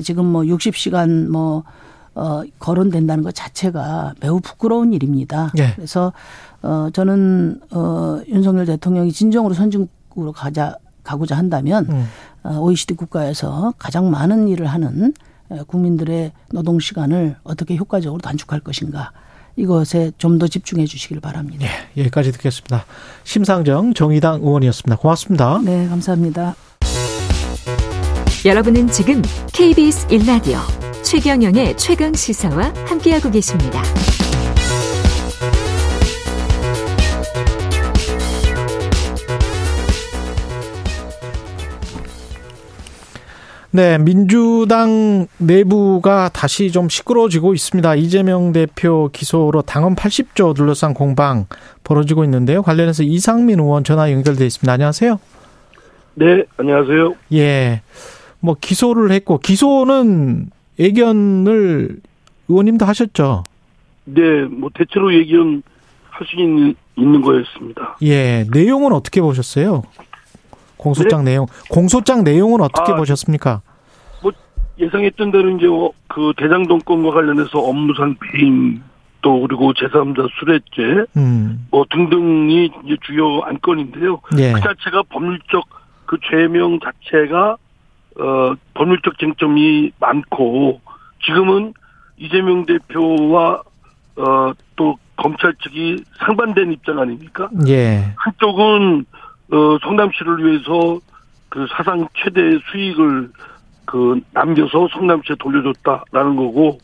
지금 0.03 0.25
뭐 0.25 0.43
60시간 0.43 1.27
뭐 1.27 1.63
어, 2.17 2.41
거론된다는 2.57 3.23
것 3.23 3.35
자체가 3.35 4.15
매우 4.19 4.39
부끄러운 4.39 4.91
일입니다. 4.91 5.51
네. 5.53 5.73
그래서 5.75 6.13
어, 6.63 6.89
저는 6.91 7.61
어, 7.69 8.19
윤석열 8.27 8.65
대통령이 8.65 9.11
진정으로 9.11 9.53
선진국으로 9.53 10.31
가자 10.31 10.75
가고자 11.03 11.37
한다면 11.37 11.85
음. 11.89 12.07
어, 12.43 12.57
OECD 12.59 12.95
국가에서 12.95 13.73
가장 13.77 14.09
많은 14.09 14.47
일을 14.47 14.65
하는 14.65 15.13
국민들의 15.67 16.33
노동 16.51 16.79
시간을 16.79 17.37
어떻게 17.43 17.77
효과적으로 17.77 18.19
단축할 18.19 18.59
것인가 18.59 19.11
이것에 19.55 20.11
좀 20.17 20.39
더 20.39 20.47
집중해 20.47 20.85
주시길 20.85 21.19
바랍니다. 21.21 21.65
네, 21.65 22.01
여기까지 22.01 22.31
듣겠습니다. 22.33 22.85
심상정 23.23 23.93
정의당 23.93 24.41
의원이었습니다. 24.41 24.97
고맙습니다. 24.97 25.61
네, 25.63 25.87
감사합니다. 25.87 26.55
여러분은 28.45 28.87
지금 28.87 29.21
KBS 29.53 30.07
1라디오 30.07 30.86
최경영의 31.03 31.77
최강 31.77 32.13
시사와 32.13 32.73
함께하고 32.85 33.31
계십니다. 33.31 33.81
네, 43.71 43.97
민주당 43.99 45.27
내부가 45.37 46.29
다시 46.29 46.71
좀 46.71 46.89
시끄러워지고 46.89 47.53
있습니다. 47.53 47.95
이재명 47.95 48.51
대표 48.51 49.09
기소로 49.13 49.61
당원 49.61 49.95
80조 49.95 50.55
둘러싼 50.55 50.93
공방 50.93 51.45
벌어지고 51.83 52.23
있는데요. 52.23 52.63
관련해서 52.63 53.03
이상민 53.03 53.59
의원 53.59 53.83
전화 53.83 54.11
연결돼 54.11 54.45
있습니다. 54.45 54.71
안녕하세요. 54.71 55.19
네, 56.15 56.43
안녕하세요. 56.57 57.13
예. 57.33 57.81
뭐 58.39 58.55
기소를 58.59 59.11
했고 59.11 59.37
기소는 59.37 60.49
예견을 60.79 61.97
의원님도 62.47 62.85
하셨죠? 62.85 63.43
네, 64.05 64.43
뭐 64.45 64.69
대체로 64.73 65.13
예견 65.13 65.61
할수 66.09 66.35
있는, 66.35 66.75
있는 66.95 67.21
거였습니다. 67.21 67.97
예, 68.03 68.45
내용은 68.51 68.93
어떻게 68.93 69.21
보셨어요? 69.21 69.83
공소장 70.77 71.23
네? 71.23 71.31
내용, 71.31 71.47
공소장 71.69 72.23
내용은 72.23 72.61
어떻게 72.61 72.93
아, 72.93 72.95
보셨습니까? 72.95 73.61
뭐 74.21 74.31
예상했던 74.79 75.31
대로 75.31 75.49
이제 75.49 75.67
어, 75.67 75.91
그 76.07 76.33
대장동 76.37 76.79
건과 76.79 77.11
관련해서 77.11 77.59
업무상 77.59 78.15
배임 78.19 78.81
또 79.21 79.41
그리고 79.41 79.73
제3자 79.73 80.29
수뢰죄 80.39 81.05
음. 81.17 81.67
뭐 81.71 81.85
등등이 81.89 82.71
이제 82.85 82.97
주요 83.05 83.41
안건인데요. 83.41 84.21
예. 84.37 84.53
그 84.53 84.61
자체가 84.61 85.03
법률적 85.09 85.65
그 86.05 86.17
죄명 86.29 86.79
자체가 86.79 87.57
어 88.19 88.55
법률적 88.73 89.19
쟁점이 89.19 89.91
많고 89.99 90.81
지금은 91.25 91.73
이재명 92.17 92.65
대표와 92.65 93.61
어 94.17 94.53
또 94.77 94.97
검찰 95.17 95.53
측이 95.55 96.05
상반된 96.19 96.71
입장 96.71 96.99
아닙니까? 96.99 97.49
예. 97.67 98.13
한쪽은 98.15 99.05
어, 99.51 99.77
성남시를 99.81 100.45
위해서 100.45 100.99
그 101.49 101.67
사상 101.75 102.07
최대 102.15 102.57
수익을 102.71 103.31
그 103.85 104.21
남겨서 104.31 104.87
성남시에 104.93 105.35
돌려줬다라는 105.39 106.35
거고 106.35 106.77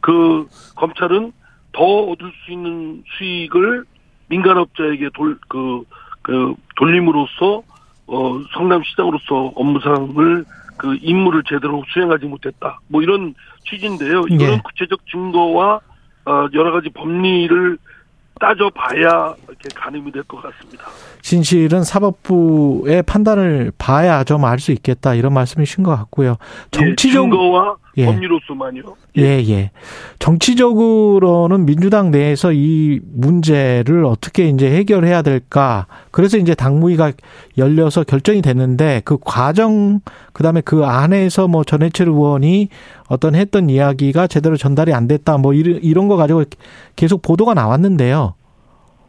그 0.00 0.46
검찰은 0.74 1.32
더 1.72 1.82
얻을 1.84 2.32
수 2.44 2.52
있는 2.52 3.04
수익을 3.16 3.84
민간업자에게 4.28 5.10
돌, 5.14 5.38
그, 5.48 5.84
그 6.22 6.54
돌림으로써 6.76 7.62
어, 8.08 8.40
성남시장으로서 8.54 9.52
업무상을 9.54 10.44
그 10.76 10.96
임무를 11.00 11.42
제대로 11.48 11.82
수행하지 11.92 12.26
못했다. 12.26 12.80
뭐 12.88 13.02
이런 13.02 13.34
취지인데요. 13.68 14.22
이거는 14.28 14.54
예. 14.54 14.60
구체적 14.64 15.00
증거와 15.10 15.80
어, 16.26 16.46
여러 16.54 16.72
가지 16.72 16.88
법리를 16.90 17.78
따져봐야 18.38 19.34
이렇게 19.48 19.68
가늠이 19.74 20.12
될 20.12 20.22
것 20.24 20.42
같습니다. 20.42 20.84
진실은 21.22 21.82
사법부의 21.84 23.02
판단을 23.04 23.72
봐야 23.78 24.24
좀 24.24 24.44
알 24.44 24.58
수 24.58 24.72
있겠다 24.72 25.14
이런 25.14 25.32
말씀이신 25.32 25.82
것 25.84 25.96
같고요. 25.96 26.36
정치적 26.70 27.24
예, 27.24 27.30
증거와 27.30 27.76
예. 27.96 28.04
법리로서만요. 28.06 28.82
예. 29.16 29.22
예, 29.22 29.44
예. 29.48 29.70
정치적으로는 30.18 31.64
민주당 31.64 32.10
내에서 32.10 32.52
이 32.52 33.00
문제를 33.14 34.04
어떻게 34.04 34.48
이제 34.48 34.70
해결해야 34.70 35.22
될까? 35.22 35.86
그래서 36.16 36.38
이제 36.38 36.54
당무위가 36.54 37.12
열려서 37.58 38.02
결정이 38.02 38.40
됐는데 38.40 39.02
그 39.04 39.18
과정 39.22 40.00
그다음에 40.32 40.62
그 40.62 40.86
안에서 40.86 41.46
뭐 41.46 41.62
전해철 41.62 42.08
의원이 42.08 42.70
어떤 43.10 43.34
했던 43.34 43.68
이야기가 43.68 44.26
제대로 44.26 44.56
전달이 44.56 44.94
안 44.94 45.08
됐다 45.08 45.36
뭐 45.36 45.52
이런 45.52 45.78
이런 45.82 46.08
거 46.08 46.16
가지고 46.16 46.44
계속 46.96 47.20
보도가 47.20 47.52
나왔는데요. 47.52 48.32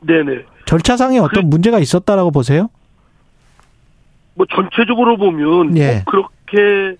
네네. 0.01 0.43
절차상에 0.65 1.19
어떤 1.19 1.43
그, 1.43 1.47
문제가 1.47 1.79
있었다라고 1.79 2.31
보세요? 2.31 2.67
뭐 4.33 4.45
전체적으로 4.53 5.15
보면 5.15 5.77
예. 5.77 6.03
그렇게 6.07 6.97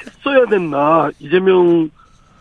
했어야 0.00 0.46
됐나 0.46 1.10
이재명 1.18 1.90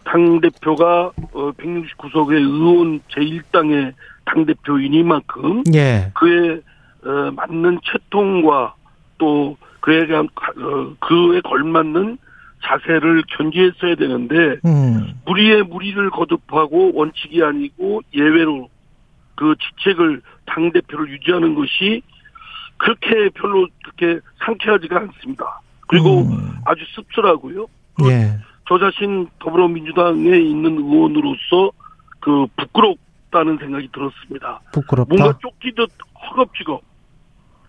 당 0.05 0.39
대표가 0.39 1.11
어 1.33 1.51
169석의 1.57 2.35
의원 2.35 3.01
제1당의 3.09 3.95
당 4.23 4.45
대표이니만큼 4.45 5.63
예. 5.75 6.11
그에 6.13 6.61
어, 7.05 7.31
맞는 7.31 7.79
채통과 7.83 8.75
또 9.17 9.57
그에 9.79 10.05
대한 10.07 10.27
어, 10.35 10.95
그에 10.99 11.41
걸맞는 11.41 12.17
자세를 12.63 13.23
견지했어야 13.37 13.95
되는데 13.95 14.59
음. 14.65 15.19
무리에 15.25 15.63
무리를 15.63 16.09
거듭하고 16.11 16.91
원칙이 16.93 17.43
아니고 17.43 18.01
예외로 18.13 18.69
그 19.35 19.55
지책을 19.55 20.21
당 20.45 20.71
대표를 20.71 21.09
유지하는 21.09 21.55
것이 21.55 22.03
그렇게 22.77 23.29
별로 23.29 23.67
그렇게 23.83 24.19
상쾌하지가 24.45 24.97
않습니다. 24.97 25.61
그리고 25.87 26.21
음. 26.21 26.53
아주 26.65 26.83
씁쓸하고요. 26.95 27.65
예. 28.05 28.37
저 28.67 28.79
자신 28.79 29.27
더불어민주당에 29.39 30.37
있는 30.37 30.77
의원으로서 30.77 31.71
그 32.19 32.45
부끄럽다는 32.55 33.57
생각이 33.57 33.89
들었습니다. 33.91 34.61
부끄럽다. 34.71 35.15
뭔가 35.15 35.37
쫓기듯 35.39 35.89
허겁지겁. 36.29 36.81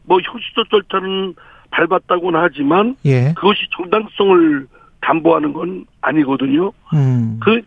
뭐 0.05 0.19
형식적 0.23 0.71
절차는 0.71 1.35
밟았다고는 1.71 2.39
하지만 2.41 2.97
예. 3.05 3.33
그것이 3.35 3.67
정당성을 3.77 4.67
담보하는 5.01 5.53
건 5.53 5.87
아니거든요. 6.01 6.73
음. 6.95 7.41
그 7.43 7.61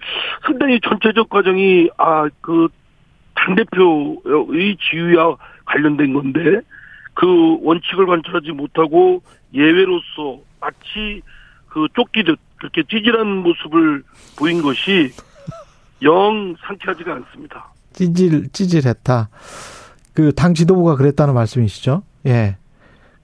상당히 0.45 0.79
전체적 0.81 1.29
과정이 1.29 1.89
아그 1.97 2.69
당대표의 3.35 4.77
지위와 4.79 5.35
관련된 5.65 6.13
건데 6.13 6.61
그 7.13 7.57
원칙을 7.61 8.05
관철하지 8.05 8.51
못하고 8.51 9.21
예외로서 9.53 10.39
마치 10.59 11.21
그 11.67 11.87
쫓기듯 11.93 12.39
그렇게 12.57 12.83
찌질한 12.89 13.27
모습을 13.43 14.03
보인 14.37 14.61
것이 14.61 15.11
영 16.01 16.55
상쾌하지가 16.65 17.13
않습니다. 17.13 17.73
찌질 17.93 18.49
찌질했다. 18.51 19.29
그 20.15 20.31
당 20.31 20.53
지도부가 20.53 20.95
그랬다는 20.95 21.33
말씀이시죠? 21.33 22.03
예. 22.25 22.57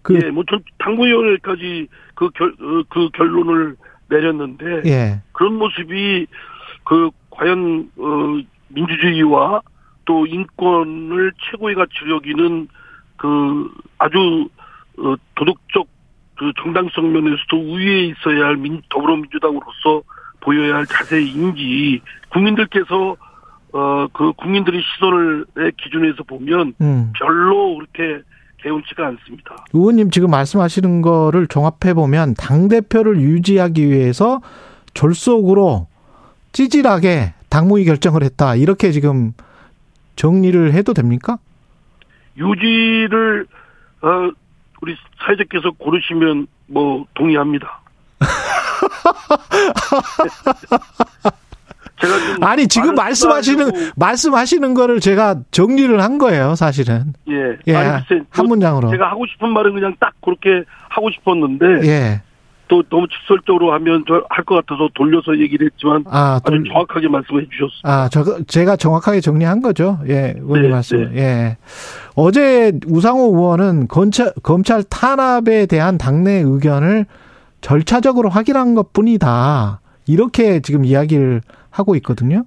그 0.03 0.19
예, 0.21 0.29
뭐 0.29 0.43
전 0.49 0.61
당구위원회까지 0.79 1.87
그 2.15 2.29
결, 2.31 2.49
어, 2.49 2.83
그 2.89 3.09
결론을 3.13 3.75
내렸는데 4.09 4.81
예. 4.85 5.21
그런 5.31 5.53
모습이 5.57 6.27
그 6.83 7.09
과연 7.29 7.89
어 7.97 8.41
민주주의와 8.69 9.61
또 10.05 10.25
인권을 10.25 11.31
최고의 11.39 11.75
가치로 11.75 12.15
여기는 12.17 12.67
그 13.17 13.71
아주 13.97 14.49
어, 14.97 15.15
도덕적 15.35 15.87
그 16.37 16.51
정당성 16.61 17.13
면에서도 17.13 17.57
우위에 17.57 18.05
있어야 18.05 18.45
할 18.47 18.57
민, 18.57 18.81
더불어민주당으로서 18.89 20.01
보여야 20.41 20.77
할 20.77 20.85
자세인지 20.87 22.01
국민들께서 22.29 23.15
어 23.73 24.01
그 24.13 24.33
국민들의 24.33 24.81
시선을 24.81 25.45
기준에서 25.77 26.23
보면 26.23 26.73
음. 26.81 27.13
별로 27.17 27.75
그렇게 27.75 28.21
개운치가 28.57 29.07
않습니다. 29.07 29.55
의원님 29.73 30.11
지금 30.11 30.29
말씀하시는 30.29 31.01
거를 31.01 31.47
종합해 31.47 31.93
보면 31.95 32.35
당 32.35 32.67
대표를 32.67 33.19
유지하기 33.19 33.89
위해서 33.89 34.41
졸속으로 34.93 35.87
찌질하게 36.51 37.33
당무위 37.49 37.85
결정을 37.85 38.23
했다 38.23 38.55
이렇게 38.55 38.91
지금 38.91 39.33
정리를 40.15 40.73
해도 40.73 40.93
됩니까? 40.93 41.39
유지를 42.37 43.47
어 44.01 44.31
우리 44.81 44.95
사회자께서 45.19 45.71
고르시면 45.71 46.47
뭐 46.67 47.05
동의합니다. 47.13 47.81
아니 52.41 52.67
지금 52.67 52.95
말씀하시는 52.95 53.71
말씀하시는 53.95 54.73
거를 54.73 54.99
제가 54.99 55.37
정리를 55.51 56.01
한 56.01 56.17
거예요, 56.17 56.55
사실은. 56.55 57.13
예. 57.29 57.57
예. 57.67 57.75
아니, 57.75 58.05
글쎄, 58.07 58.23
한 58.29 58.45
문장으로. 58.47 58.89
제가 58.91 59.09
하고 59.11 59.25
싶은 59.27 59.49
말은 59.51 59.73
그냥 59.73 59.95
딱 59.99 60.13
그렇게 60.23 60.63
하고 60.89 61.09
싶었는데. 61.11 61.65
예. 61.87 62.21
또 62.71 62.81
너무 62.89 63.05
직설적으로 63.09 63.73
하면 63.73 64.05
할 64.29 64.45
것 64.45 64.55
같아서 64.55 64.87
돌려서 64.93 65.37
얘기를 65.37 65.67
했지만 65.67 66.05
아, 66.09 66.39
주 66.45 66.63
정확하게 66.69 67.09
말씀해 67.09 67.41
주셨습니다. 67.51 67.83
아, 67.83 68.07
저 68.09 68.23
제가 68.45 68.77
정확하게 68.77 69.19
정리한 69.19 69.61
거죠. 69.61 69.99
예, 70.07 70.35
의원님 70.37 70.61
네, 70.63 70.69
말씀. 70.69 71.11
네. 71.13 71.21
예. 71.21 71.57
어제 72.15 72.71
우상호 72.87 73.35
의원은 73.35 73.89
검찰 73.89 74.31
검찰 74.41 74.83
탄압에 74.83 75.65
대한 75.65 75.97
당내 75.97 76.43
의견을 76.45 77.07
절차적으로 77.59 78.29
확인한 78.29 78.73
것뿐이다. 78.73 79.81
이렇게 80.07 80.61
지금 80.61 80.85
이야기를 80.85 81.41
하고 81.71 81.95
있거든요. 81.95 82.43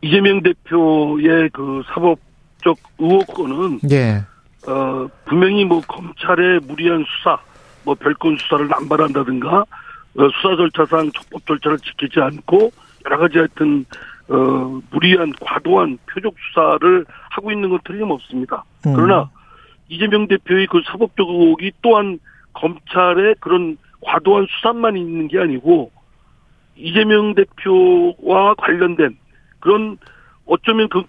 이재명 0.00 0.42
대표의 0.42 1.50
그 1.52 1.82
사법적 1.86 2.76
의혹권은 2.98 3.80
예. 3.90 4.24
어 4.66 5.08
분명히 5.24 5.64
뭐 5.64 5.80
검찰의 5.80 6.60
무리한 6.66 7.04
수사 7.08 7.38
뭐 7.84 7.94
별건 7.94 8.36
수사를 8.38 8.68
남발한다든가 8.68 9.58
어, 9.60 10.28
수사 10.40 10.56
절차상 10.56 11.10
적법 11.12 11.46
절차를 11.46 11.78
지키지 11.78 12.20
않고 12.20 12.72
여러 13.04 13.18
가지 13.18 13.38
하여튼 13.38 13.84
어 14.28 14.80
무리한 14.90 15.32
과도한 15.40 15.98
표적 16.06 16.34
수사를 16.48 17.04
하고 17.30 17.52
있는 17.52 17.70
건 17.70 17.78
틀림없습니다. 17.84 18.64
음. 18.86 18.92
그러나 18.94 19.30
이재명 19.88 20.26
대표의 20.26 20.66
그 20.68 20.80
사법적 20.86 21.28
의혹이 21.28 21.72
또한 21.82 22.18
검찰의 22.54 23.36
그런 23.40 23.76
과도한 24.00 24.46
수사만 24.50 24.96
있는 24.96 25.28
게 25.28 25.38
아니고 25.38 25.90
이재명 26.76 27.34
대표와 27.34 28.54
관련된 28.56 29.16
그런 29.60 29.98
어쩌면 30.46 30.88
그 30.88 31.02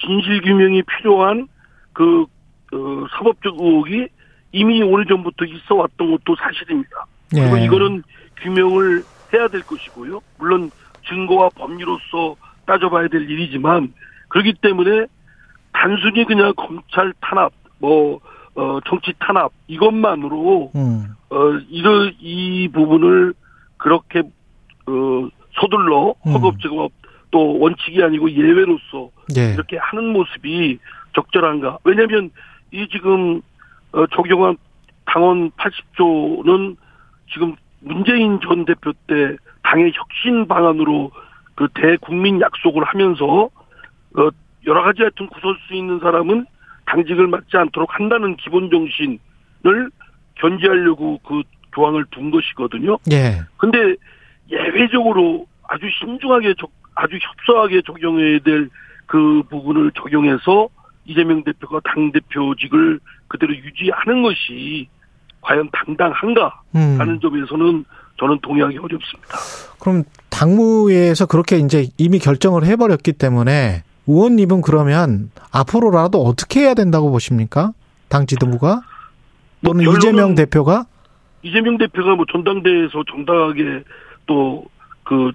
진실 0.00 0.40
규명이 0.42 0.82
필요한 0.82 1.48
그 1.92 2.22
어, 2.72 3.06
사법적 3.10 3.54
의혹이 3.58 4.08
이미 4.52 4.82
오래전부터 4.82 5.44
있어 5.44 5.74
왔던 5.74 6.10
것도 6.10 6.36
사실입니다. 6.36 7.06
그리고 7.30 7.58
예. 7.58 7.64
이거는 7.64 8.02
규명을 8.38 9.02
해야 9.32 9.48
될 9.48 9.62
것이고요. 9.62 10.20
물론 10.38 10.70
증거와 11.08 11.50
법리로서 11.50 12.36
따져봐야 12.66 13.08
될 13.08 13.28
일이지만 13.28 13.92
그렇기 14.28 14.54
때문에 14.60 15.06
단순히 15.72 16.24
그냥 16.24 16.52
검찰 16.56 17.12
탄압, 17.20 17.52
뭐 17.78 18.20
어, 18.54 18.80
정치 18.86 19.12
탄압 19.18 19.52
이것만으로 19.68 20.72
음. 20.74 21.14
어, 21.30 21.50
이러, 21.68 22.10
이 22.20 22.68
부분을 22.72 23.34
그렇게 23.76 24.22
어, 24.88 25.28
서둘러 25.60 26.14
음. 26.26 26.32
허겁지겁 26.32 26.92
또 27.30 27.58
원칙이 27.58 28.02
아니고 28.02 28.30
예외로서 28.30 29.10
네. 29.34 29.52
이렇게 29.52 29.76
하는 29.76 30.12
모습이 30.12 30.78
적절한가? 31.14 31.78
왜냐하면 31.84 32.30
이 32.72 32.88
지금 32.90 33.42
어, 33.92 34.06
조경환 34.06 34.56
당원 35.04 35.50
80조는 35.52 36.76
지금 37.32 37.54
문재인 37.80 38.40
전 38.40 38.64
대표 38.64 38.92
때 39.06 39.36
당의 39.62 39.92
혁신 39.94 40.46
방안으로 40.48 41.10
그 41.54 41.68
대국민 41.74 42.40
약속을 42.40 42.84
하면서 42.84 43.24
어, 43.24 44.28
여러 44.66 44.82
가지 44.82 45.02
하여튼 45.02 45.26
구설 45.28 45.56
수 45.66 45.74
있는 45.74 45.98
사람은 46.00 46.46
당직을 46.86 47.26
맡지 47.26 47.56
않도록 47.56 47.94
한다는 47.94 48.36
기본 48.36 48.70
정신을 48.70 49.90
견지하려고 50.36 51.18
그 51.26 51.42
조항을 51.74 52.06
둔 52.10 52.30
것이거든요. 52.30 52.98
예. 53.12 53.42
근데 53.56 53.96
예외적으로 54.50 55.46
아주 55.68 55.86
신중하게 56.00 56.54
아주 56.94 57.16
협소하게 57.16 57.82
적용해야 57.86 58.38
될 58.40 58.68
그 59.08 59.42
부분을 59.50 59.90
적용해서 60.00 60.68
이재명 61.06 61.42
대표가 61.42 61.80
당 61.82 62.12
대표직을 62.12 63.00
그대로 63.26 63.54
유지하는 63.56 64.22
것이 64.22 64.86
과연 65.40 65.70
당당한가 65.72 66.60
하는 66.72 67.14
음. 67.14 67.20
점에서는 67.20 67.84
저는 68.20 68.38
동의하기 68.42 68.78
어렵습니다. 68.78 69.38
그럼 69.80 70.04
당무회에서 70.28 71.26
그렇게 71.26 71.56
이제 71.56 71.86
이미 71.96 72.18
결정을 72.18 72.64
해버렸기 72.64 73.14
때문에 73.14 73.82
의원님은 74.06 74.60
그러면 74.60 75.30
앞으로라도 75.52 76.22
어떻게 76.22 76.60
해야 76.60 76.74
된다고 76.74 77.10
보십니까? 77.10 77.72
당 78.08 78.26
지도부가 78.26 78.82
또는 79.64 79.84
뭐 79.84 79.96
이재명 79.96 80.34
대표가 80.34 80.86
이재명 81.42 81.78
대표가 81.78 82.14
뭐 82.16 82.26
전당대회에서 82.30 83.04
정당하게 83.10 83.84
또 84.28 84.68
그 85.08 85.32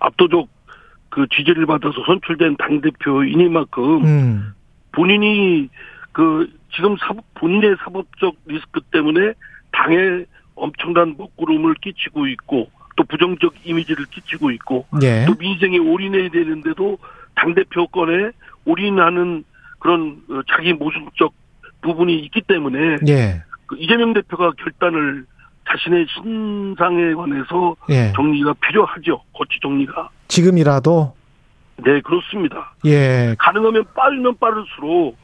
압도적 0.00 0.48
그 1.08 1.26
지지를 1.32 1.64
받아서 1.66 1.94
선출된 2.06 2.56
당 2.56 2.80
대표이니만큼 2.80 4.04
음. 4.04 4.54
본인이 4.90 5.68
그 6.10 6.50
지금 6.74 6.96
사법, 6.96 7.24
본인의 7.34 7.76
사법적 7.84 8.34
리스크 8.46 8.80
때문에 8.90 9.34
당에 9.70 10.24
엄청난 10.56 11.14
먹구름을 11.16 11.74
끼치고 11.74 12.26
있고 12.26 12.68
또 12.96 13.04
부정적 13.04 13.54
이미지를 13.64 14.06
끼치고 14.06 14.50
있고 14.50 14.86
예. 15.02 15.24
또 15.26 15.34
민생에 15.38 15.78
올인해야 15.78 16.28
되는데도 16.30 16.98
당 17.36 17.54
대표권에 17.54 18.32
올인하는 18.64 19.44
그런 19.78 20.20
어, 20.30 20.40
자기 20.48 20.72
모순적 20.72 21.32
부분이 21.80 22.18
있기 22.24 22.42
때문에 22.42 22.96
예. 23.06 23.42
그 23.66 23.76
이재명 23.78 24.12
대표가 24.12 24.52
결단을 24.58 25.26
자신의 25.68 26.06
신상에 26.08 27.14
관해서 27.14 27.76
예. 27.90 28.12
정리가 28.14 28.54
필요하죠. 28.60 29.20
거치 29.32 29.58
정리가. 29.60 30.08
지금이라도? 30.28 31.14
네, 31.84 32.00
그렇습니다. 32.00 32.74
예. 32.84 33.34
가능하면 33.38 33.84
빠르면 33.94 34.36
빠를수록 34.38 35.16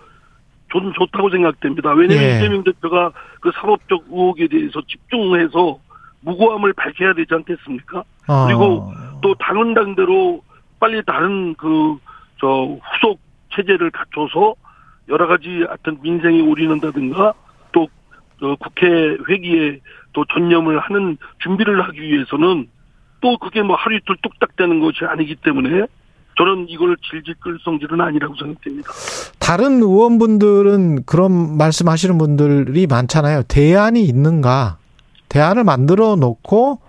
저는 0.73 0.93
좋다고 0.95 1.31
생각됩니다. 1.31 1.93
왜냐하면 1.93 2.31
예. 2.31 2.37
이재명 2.39 2.65
대표가 2.65 3.11
그 3.41 3.51
사법적 3.55 4.05
의혹에 4.11 4.49
대해서 4.49 4.81
집중해서 4.87 5.79
무고함을 6.21 6.73
밝혀야 6.75 7.15
되지 7.15 7.33
않겠습니까? 7.35 8.03
어. 8.29 8.47
그리고 8.47 8.93
또 9.23 9.35
다른 9.35 9.75
당대로 9.75 10.43
빨리 10.81 11.03
다른 11.05 11.55
그 11.55 11.99
저 12.41 12.47
후속 12.47 13.21
체제를 13.55 13.91
갖춰서 13.91 14.55
여러 15.09 15.27
가지 15.27 15.65
하여튼 15.67 15.99
민생에 16.03 16.41
올인한다든가 16.41 17.35
또 17.73 17.89
국회 18.61 18.87
회기에 19.29 19.81
또 20.19 20.25
전념을 20.35 20.81
하는 20.81 21.17
준비를 21.45 21.81
하기 21.87 22.01
위해서는 22.01 22.67
또 23.21 23.39
그게 23.39 23.63
뭐 23.63 23.77
하루 23.77 23.97
이틀 23.97 24.17
뚝딱 24.21 24.57
되는 24.57 24.81
것이 24.81 25.05
아니기 25.05 25.37
때문에 25.37 25.87
저는 26.37 26.67
이걸 26.69 26.97
질질 27.09 27.35
끌 27.39 27.59
성질은 27.63 28.01
아니라고 28.01 28.35
생각됩니다. 28.37 28.91
다른 29.39 29.81
의원분들은 29.81 31.05
그런 31.05 31.57
말씀하시는 31.57 32.19
분들이 32.19 32.87
많잖아요. 32.89 33.43
대안이 33.47 34.03
있는가? 34.05 34.79
대안을 35.29 35.63
만들어 35.63 36.17
놓고 36.17 36.81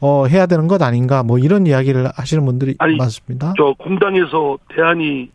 어 0.00 0.26
해야 0.26 0.46
되는 0.46 0.66
것 0.66 0.82
아닌가? 0.82 1.22
뭐 1.22 1.38
이런 1.38 1.66
이야기를 1.66 2.08
하시는 2.16 2.44
분들이 2.44 2.74
아니, 2.78 2.96
많습니다. 2.96 3.54
저 3.56 3.74
공당에서 3.78 4.58
대안이 4.68 5.30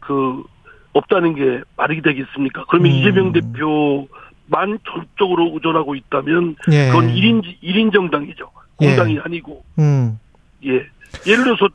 그 0.00 0.44
없다는 0.92 1.34
게 1.34 1.60
말이 1.76 2.02
되겠습니까? 2.02 2.64
그러면 2.68 2.92
음. 2.92 2.96
이재명 2.96 3.32
대표 3.32 4.08
만 4.48 4.78
전적으로 4.90 5.50
의존하고 5.54 5.94
있다면 5.94 6.56
예. 6.72 6.88
그건 6.88 7.08
1인 7.08 7.42
1인 7.62 7.92
정당이죠. 7.92 8.50
공당이 8.76 9.16
예. 9.16 9.20
아니고. 9.20 9.64
음. 9.78 10.18
예. 10.64 10.86
예를 11.26 11.44
들어서 11.44 11.68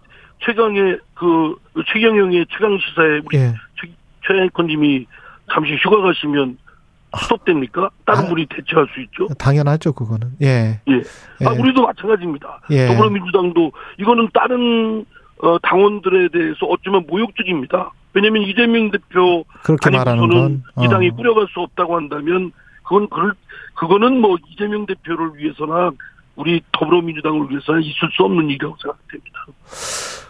최강의 0.45 0.99
그 1.13 1.55
최경영의 1.91 2.47
최강 2.51 2.77
시사에 2.77 3.21
우리 3.25 3.37
예. 3.37 3.53
최 4.25 4.41
앵커님이 4.43 5.05
잠시 5.51 5.75
휴가 5.75 6.01
가시면 6.01 6.57
스톱됩니까? 7.15 7.91
다른 8.05 8.25
아, 8.25 8.27
분이 8.27 8.47
대체할 8.47 8.87
수 8.93 9.01
있죠. 9.01 9.27
당연하죠, 9.37 9.93
그거는. 9.93 10.31
예. 10.41 10.79
예. 10.87 10.93
아, 11.45 11.53
예. 11.53 11.59
우리도 11.59 11.83
마찬가지입니다. 11.83 12.61
예. 12.71 12.87
더불어민주당도 12.87 13.71
이거는 13.99 14.29
다른 14.33 15.05
어, 15.43 15.59
당원들에 15.59 16.29
대해서 16.29 16.65
어쩌면 16.67 17.05
모욕적입니다. 17.05 17.91
왜냐하면 18.13 18.43
이재명 18.43 18.91
대표 18.91 19.43
그렇게 19.63 19.89
말하는 19.89 20.29
건 20.29 20.63
어. 20.75 20.83
이 20.83 20.87
당이 20.87 21.11
꾸려갈 21.11 21.47
수 21.53 21.59
없다고 21.59 21.97
한다면 21.97 22.53
그건 22.83 23.09
그 23.09 23.31
그거는 23.73 24.21
뭐 24.21 24.37
이재명 24.49 24.85
대표를 24.85 25.35
위해서나 25.35 25.91
우리 26.37 26.61
더불어민주당을 26.71 27.49
위해서는 27.49 27.81
있을 27.81 28.09
수 28.15 28.23
없는 28.23 28.49
일이라고 28.51 28.75
생각됩니다. 28.81 29.45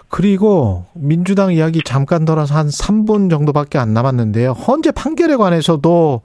그리고 0.09 0.86
민주당 0.95 1.53
이야기 1.53 1.82
잠깐 1.84 2.26
돌아서 2.26 2.55
한 2.55 2.68
3분 2.68 3.30
정도밖에 3.30 3.78
안 3.78 3.93
남았는데요. 3.93 4.51
헌재 4.51 4.91
판결에 4.91 5.36
관해서도 5.36 6.22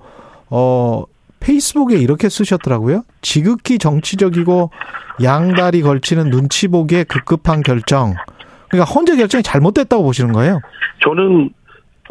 어 0.50 1.04
페이스북에 1.40 1.96
이렇게 1.98 2.28
쓰셨더라고요. 2.28 3.02
지극히 3.20 3.78
정치적이고 3.78 4.70
양다리 5.22 5.82
걸치는 5.82 6.30
눈치 6.30 6.68
보기에 6.68 7.04
급급한 7.04 7.62
결정. 7.62 8.14
그러니까 8.68 8.92
헌재 8.92 9.16
결정이 9.16 9.42
잘못됐다고 9.42 10.02
보시는 10.02 10.32
거예요? 10.32 10.60
저는 11.02 11.50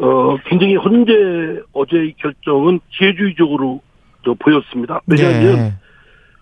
어 0.00 0.36
굉장히 0.46 0.76
헌재 0.76 1.62
어제의 1.72 2.14
결정은 2.18 2.80
기회주의적으로 2.90 3.80
보였습니다. 4.38 5.00
왜냐하면 5.06 5.56
네. 5.56 5.74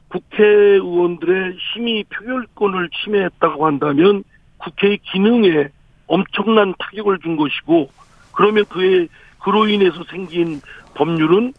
국회의원들의 0.09 1.57
심의 1.73 2.05
표결권을 2.05 2.91
침해했다고 2.91 3.67
한다면 3.67 4.25
국회의 4.59 4.99
기능에 4.99 5.69
엄청난 6.07 6.75
타격을 6.79 7.19
준 7.21 7.37
것이고 7.37 7.91
그러면 8.33 8.65
그에 8.67 9.09
그로 9.43 9.69
인해서 9.69 10.03
생긴 10.11 10.61
법률은 10.95 11.53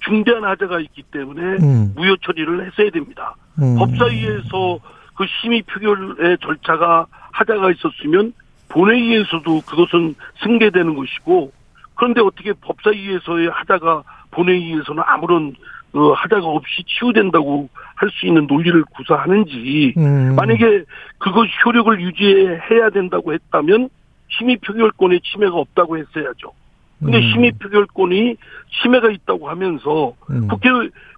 중대한 0.00 0.44
하자가 0.44 0.80
있기 0.80 1.02
때문에 1.10 1.42
음. 1.62 1.92
무효 1.94 2.16
처리를 2.16 2.66
했어야 2.66 2.90
됩니다. 2.90 3.34
음. 3.60 3.76
법사위에서 3.76 4.78
그 5.16 5.26
심의 5.40 5.62
표결의 5.62 6.38
절차가 6.40 7.06
하자가 7.40 7.70
있었으면 7.72 8.32
본회의에서도 8.68 9.62
그것은 9.62 10.14
승계되는 10.42 10.94
것이고 10.94 11.52
그런데 11.94 12.20
어떻게 12.20 12.52
법사위에서의 12.52 13.48
하자가 13.48 14.02
본회의에서는 14.30 15.02
아무런 15.06 15.54
어, 15.92 16.12
하자가 16.12 16.46
없이 16.46 16.84
치유된다고 16.86 17.68
할 18.00 18.10
수 18.12 18.26
있는 18.26 18.46
논리를 18.46 18.82
구사하는지 18.96 19.94
음. 19.98 20.34
만약에 20.34 20.84
그것 21.18 21.46
효력을 21.64 22.00
유지해야 22.00 22.88
된다고 22.94 23.34
했다면 23.34 23.90
심의 24.30 24.56
표결권의 24.56 25.20
침해가 25.20 25.56
없다고 25.56 25.98
했어야죠. 25.98 26.52
근데 26.98 27.18
음. 27.18 27.32
심의 27.32 27.52
표결권이 27.52 28.36
침해가 28.80 29.10
있다고 29.10 29.50
하면서 29.50 30.14
음. 30.30 30.48
국회 30.48 30.70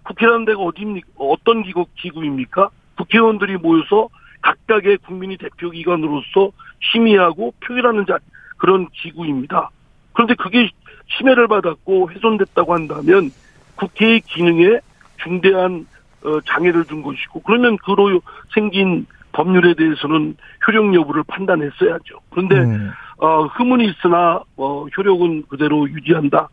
국회라는 0.03 0.45
데가 0.45 0.59
어디입니까? 0.61 1.07
어떤 1.17 1.63
기구 1.63 1.85
기구입니까? 1.95 2.69
국회의원들이 2.97 3.57
모여서 3.57 4.09
각각의 4.43 4.97
국민이 4.97 5.37
대표기관으로서 5.37 6.51
심의하고 6.91 7.53
표결하는 7.61 8.05
자, 8.05 8.19
그런 8.57 8.87
기구입니다. 8.89 9.69
그런데 10.13 10.35
그게 10.35 10.69
침해를 11.17 11.47
받았고 11.47 12.11
훼손됐다고 12.11 12.73
한다면 12.73 13.31
국회의 13.75 14.21
기능에 14.21 14.79
중대한 15.23 15.87
어, 16.23 16.39
장애를 16.41 16.85
준 16.85 17.01
것이고 17.01 17.41
그러면 17.41 17.77
그로 17.77 18.21
생긴 18.53 19.05
법률에 19.33 19.73
대해서는 19.73 20.37
효력 20.67 20.93
여부를 20.93 21.23
판단했어야죠. 21.27 22.19
그런데 22.29 22.59
음. 22.59 22.91
어, 23.17 23.45
흠은 23.47 23.81
있으나 23.81 24.41
어, 24.55 24.85
효력은 24.95 25.43
그대로 25.49 25.89
유지한다. 25.89 26.47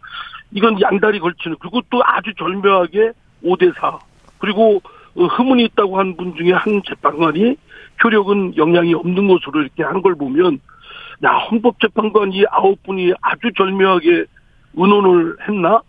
이건 0.53 0.80
양다리 0.80 1.20
걸치는 1.20 1.57
그리고 1.61 1.80
또 1.91 2.01
아주 2.05 2.32
절묘하게 2.34 3.12
5대4 3.45 3.99
그리고 4.38 4.80
어, 5.14 5.24
흠은 5.26 5.61
있다고 5.61 5.99
한 5.99 6.14
분 6.16 6.34
중에 6.34 6.53
한 6.53 6.82
재판관이 6.86 7.57
효력은 8.03 8.57
영향이 8.57 8.94
없는 8.94 9.28
것으로 9.28 9.62
이렇게 9.62 9.82
한걸 9.82 10.14
보면 10.16 10.61
야 11.24 11.32
헌법재판관 11.32 12.32
이 12.32 12.44
아홉 12.51 12.82
분이 12.82 13.12
아주 13.20 13.53
절묘하게 13.57 14.24
의논을 14.74 15.36
했나? 15.46 15.82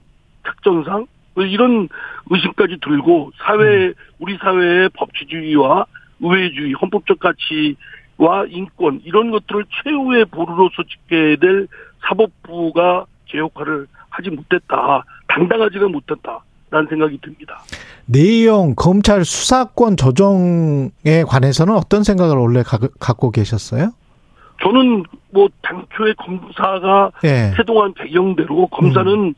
특정상? 0.43 1.07
뭐 1.34 1.45
이런 1.45 1.88
의심까지 2.30 2.78
들고 2.82 3.32
사회 3.38 3.88
음. 3.88 3.93
우리 4.20 4.38
사회의 4.38 4.89
법치주의와 4.89 5.86
의회주의 6.20 6.74
헌법적 6.74 7.20
가치와 7.20 8.45
인권 8.49 9.01
이런 9.05 9.32
것들을 9.32 9.66
최후의 9.84 10.26
보루로서 10.26 10.84
지켜야 10.84 11.36
될 11.38 11.68
사법부가 12.07 13.05
제 13.28 13.38
역할을 13.38 13.88
하지 14.09 14.30
못했다. 14.30 15.05
당당하지가 15.28 15.88
못했다 15.88 16.43
라는 16.72 16.88
생각이 16.88 17.19
듭니다. 17.22 17.61
내용 18.05 18.74
검찰 18.76 19.26
수사권 19.26 19.97
조정에 19.97 21.24
관해서는 21.28 21.76
어떤 21.76 22.03
생각을 22.03 22.38
원래 22.38 22.63
갖고 22.99 23.30
계셨어요? 23.30 23.91
저는 24.63 25.03
뭐 25.32 25.49
당초에 25.61 26.13
검사가 26.17 27.11
예. 27.26 27.51
태동한 27.57 27.93
배경대로 27.93 28.67
검사는 28.67 29.11
음. 29.11 29.34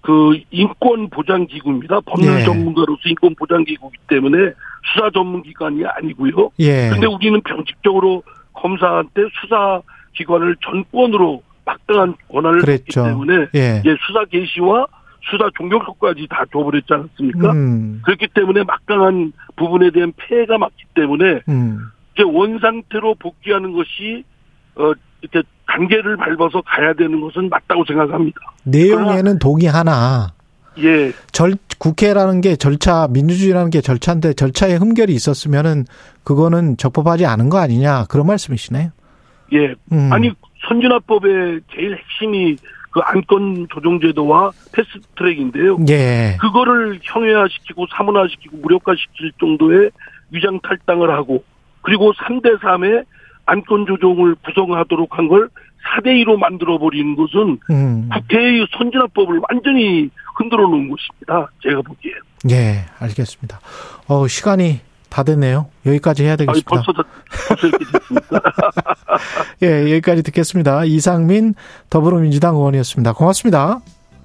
그 0.00 0.38
인권 0.52 1.10
보장 1.10 1.46
기구입니다. 1.46 2.00
법률 2.02 2.40
예. 2.40 2.44
전문가로서 2.44 3.00
인권 3.06 3.34
보장 3.34 3.64
기구이기 3.64 3.98
때문에 4.08 4.52
수사 4.84 5.10
전문 5.10 5.42
기관이 5.42 5.84
아니고요. 5.84 6.50
예. 6.60 6.90
근데 6.90 7.06
우리는 7.06 7.40
병칙적으로 7.40 8.22
검사한테 8.52 9.22
수사 9.40 9.80
기관을 10.14 10.56
전권으로 10.64 11.42
막강한 11.64 12.14
권한을 12.30 12.60
줬기 12.60 12.94
때문에 12.94 13.48
예. 13.56 13.80
이제 13.80 13.96
수사 14.06 14.24
개시와 14.30 14.86
수사 15.30 15.50
종결까지 15.56 16.26
다 16.30 16.44
줘버렸지 16.52 16.86
않았습니까? 16.92 17.52
음. 17.52 18.00
그렇기 18.04 18.28
때문에 18.34 18.64
막강한 18.64 19.32
부분에 19.56 19.90
대한 19.90 20.12
폐해가 20.16 20.58
맞기 20.58 20.84
때문에 20.94 21.40
음. 21.48 21.78
이제 22.14 22.22
원 22.24 22.58
상태로 22.58 23.16
복귀하는 23.16 23.72
것이 23.72 24.24
어 24.76 24.92
이렇게 25.20 25.42
단계를 25.66 26.16
밟아서 26.16 26.62
가야 26.62 26.92
되는 26.94 27.20
것은 27.20 27.48
맞다고 27.48 27.84
생각합니다. 27.86 28.38
내용에는 28.64 29.38
동의하나 29.38 30.28
예. 30.78 31.12
절 31.32 31.54
국회라는 31.78 32.40
게 32.40 32.56
절차 32.56 33.08
민주주의라는 33.10 33.70
게 33.70 33.80
절차인데 33.80 34.34
절차에 34.34 34.74
흠결이 34.74 35.12
있었으면은 35.12 35.84
그거는 36.24 36.76
적법하지 36.76 37.26
않은 37.26 37.48
거 37.48 37.58
아니냐 37.58 38.04
그런 38.08 38.26
말씀이시네요. 38.26 38.90
예. 39.54 39.74
음. 39.92 40.12
아니 40.12 40.30
선진화법의 40.68 41.60
제일 41.74 41.96
핵심이 41.96 42.56
그 42.96 43.02
안건 43.04 43.66
조정제도와 43.74 44.52
패스트트랙인데요. 44.72 45.76
예. 45.90 46.38
그거를 46.40 46.98
형해화시키고 47.02 47.86
사문화시키고 47.94 48.56
무력화시킬 48.56 49.32
정도의 49.38 49.90
위장 50.30 50.58
탈당을 50.60 51.10
하고 51.10 51.44
그리고 51.82 52.14
3대 52.14 52.58
3의 52.58 53.04
안건 53.44 53.84
조정을 53.86 54.34
구성하도록 54.46 55.18
한 55.18 55.28
걸 55.28 55.50
4대 56.00 56.06
2로 56.24 56.38
만들어 56.38 56.78
버리는 56.78 57.14
것은 57.14 57.58
음. 57.70 58.08
국회의 58.12 58.66
선진화법을 58.76 59.40
완전히 59.46 60.08
흔들어 60.36 60.62
놓은 60.66 60.88
것입니다. 60.88 61.48
제가 61.62 61.82
보기에. 61.82 62.12
예, 62.50 62.78
알겠습니다. 62.98 63.60
어, 64.08 64.26
시간이 64.26 64.80
다 65.08 65.22
됐네요. 65.22 65.66
여기까지 65.86 66.24
해야 66.24 66.36
되겠습니다. 66.36 66.70
아니, 66.70 66.82
벌써 66.84 66.92
다, 66.92 67.08
벌써 67.48 67.66
이렇게 67.68 67.84
됐습니까? 67.84 68.40
예, 69.62 69.92
여기까지 69.92 70.22
듣겠습니다. 70.22 70.84
이상민 70.84 71.54
더불어민주당 71.90 72.56
의원이었습니다. 72.56 73.12
고맙습니다. 73.14 73.80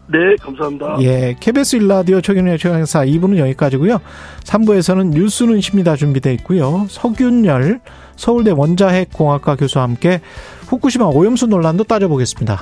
네, 0.07 0.35
감사합니다. 0.41 0.97
예, 1.01 1.35
KBS 1.39 1.77
일라디오 1.77 2.19
최경련의 2.19 2.59
최강사 2.59 3.05
2부는 3.05 3.37
여기까지고요. 3.37 3.99
3부에서는 4.43 5.11
뉴스는 5.11 5.61
십니다 5.61 5.95
준비되어 5.95 6.33
있고요. 6.33 6.85
석윤열 6.89 7.79
서울대 8.17 8.51
원자핵공학과 8.51 9.55
교수와 9.55 9.85
함께 9.85 10.19
후쿠시마 10.67 11.05
오염수 11.05 11.47
논란도 11.47 11.85
따져보겠습니다. 11.85 12.61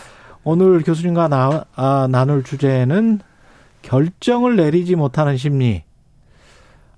오늘 0.43 0.81
교수님과 0.81 1.27
나, 1.27 1.65
아, 1.75 2.07
나눌 2.09 2.43
주제는 2.43 3.19
결정을 3.81 4.55
내리지 4.55 4.95
못하는 4.95 5.37
심리. 5.37 5.83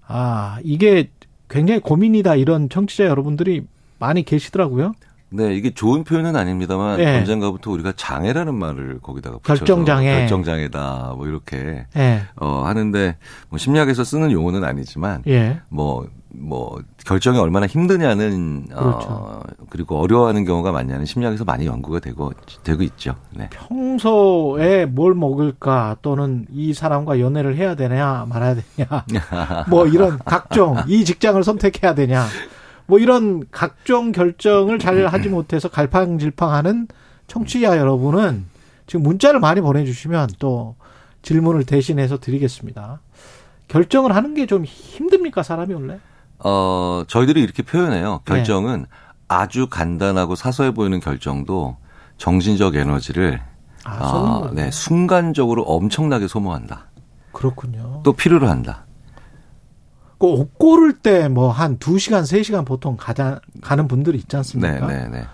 아, 0.08 0.60
이게 0.64 1.10
굉장히 1.50 1.80
고민이다. 1.80 2.36
이런 2.36 2.70
청취자 2.70 3.06
여러분들이 3.06 3.66
많이 4.00 4.24
계시더라고요. 4.24 4.94
네, 5.30 5.56
이게 5.56 5.72
좋은 5.72 6.04
표현은 6.04 6.36
아닙니다만 6.36 6.98
네. 6.98 7.18
언젠가부터 7.18 7.72
우리가 7.72 7.94
장애라는 7.96 8.54
말을 8.54 9.00
거기다가 9.02 9.38
붙여서 9.39 9.66
결정 9.66 9.84
장애, 9.84 10.20
결정 10.20 10.44
장애다 10.44 11.14
뭐 11.18 11.28
이렇게 11.28 11.88
네. 11.94 12.22
어 12.36 12.62
하는데 12.66 13.18
뭐 13.50 13.58
심리학에서 13.58 14.04
쓰는 14.04 14.32
용어는 14.32 14.64
아니지만 14.64 15.24
예. 15.26 15.60
뭐 15.70 16.08
뭐뭐 16.34 16.82
결정이 17.06 17.38
얼마나 17.40 17.68
힘드냐는 17.68 18.66
어, 18.74 18.84
그렇죠. 18.84 19.08
어 19.10 19.44
그리고 19.70 20.00
어려워하는 20.00 20.46
경우가 20.46 20.72
많냐는 20.72 21.06
심리학에서 21.06 21.46
많이 21.46 21.66
연구가 21.66 22.00
되고 22.00 22.32
되고 22.64 22.84
있죠. 22.84 23.16
네. 23.32 23.50
평소에 23.52 24.86
뭘 24.86 25.14
먹을까 25.14 25.98
또는 26.02 26.46
이 26.52 26.74
사람과 26.74 27.20
연애를 27.20 27.56
해야 27.56 27.76
되냐 27.76 28.26
말아야 28.30 28.56
되냐 28.56 29.06
뭐 29.70 29.86
이런 29.88 30.20
각종 30.26 30.78
이 30.88 31.06
직장을 31.06 31.42
선택해야 31.44 31.94
되냐 31.96 32.26
뭐 32.88 33.00
이런 33.00 33.44
각종 33.52 34.12
결정을 34.12 34.80
잘 34.80 35.06
하지 35.08 35.30
못해서 35.30 35.70
갈팡질팡하는 35.70 36.88
청취자 37.28 37.78
여러분은 37.78 38.46
지금 38.88 39.04
문자를 39.04 39.40
많이 39.40 39.62
보내주시면 39.62 40.30
또 40.40 40.76
질문을 41.22 41.64
대신해서 41.64 42.20
드리겠습니다. 42.20 43.00
결정을 43.70 44.14
하는 44.16 44.34
게 44.34 44.46
좀 44.46 44.66
힘듭니까 44.66 45.42
사람이 45.42 45.74
원래? 45.74 46.00
어 46.44 47.04
저희들이 47.08 47.41
이렇게 47.41 47.64
표현해요. 47.64 48.22
네. 48.26 48.34
결정은 48.34 48.82
네. 48.82 48.88
아주 49.28 49.68
간단하고 49.68 50.36
사소해 50.36 50.72
보이는 50.72 51.00
결정도 51.00 51.78
정신적 52.18 52.76
에너지를 52.76 53.41
아, 53.86 53.98
어, 54.02 54.52
네 54.54 54.72
순간적으로 54.72 55.64
엄청나게 55.64 56.28
소모한다. 56.28 56.88
그렇군요. 57.32 58.02
또 58.04 58.14
필요로 58.14 58.48
한다. 58.48 58.86
옷 60.20 60.58
고를 60.58 60.94
때 60.94 61.28
뭐한 61.28 61.80
두시간 61.80 62.26
세시간 62.26 62.64
보통 62.64 62.96
가자, 62.98 63.41
가는 63.62 63.88
분들이 63.88 64.18
있지 64.18 64.36
않습니까? 64.38 64.88
네, 64.88 65.04
네, 65.04 65.10
네. 65.10 65.26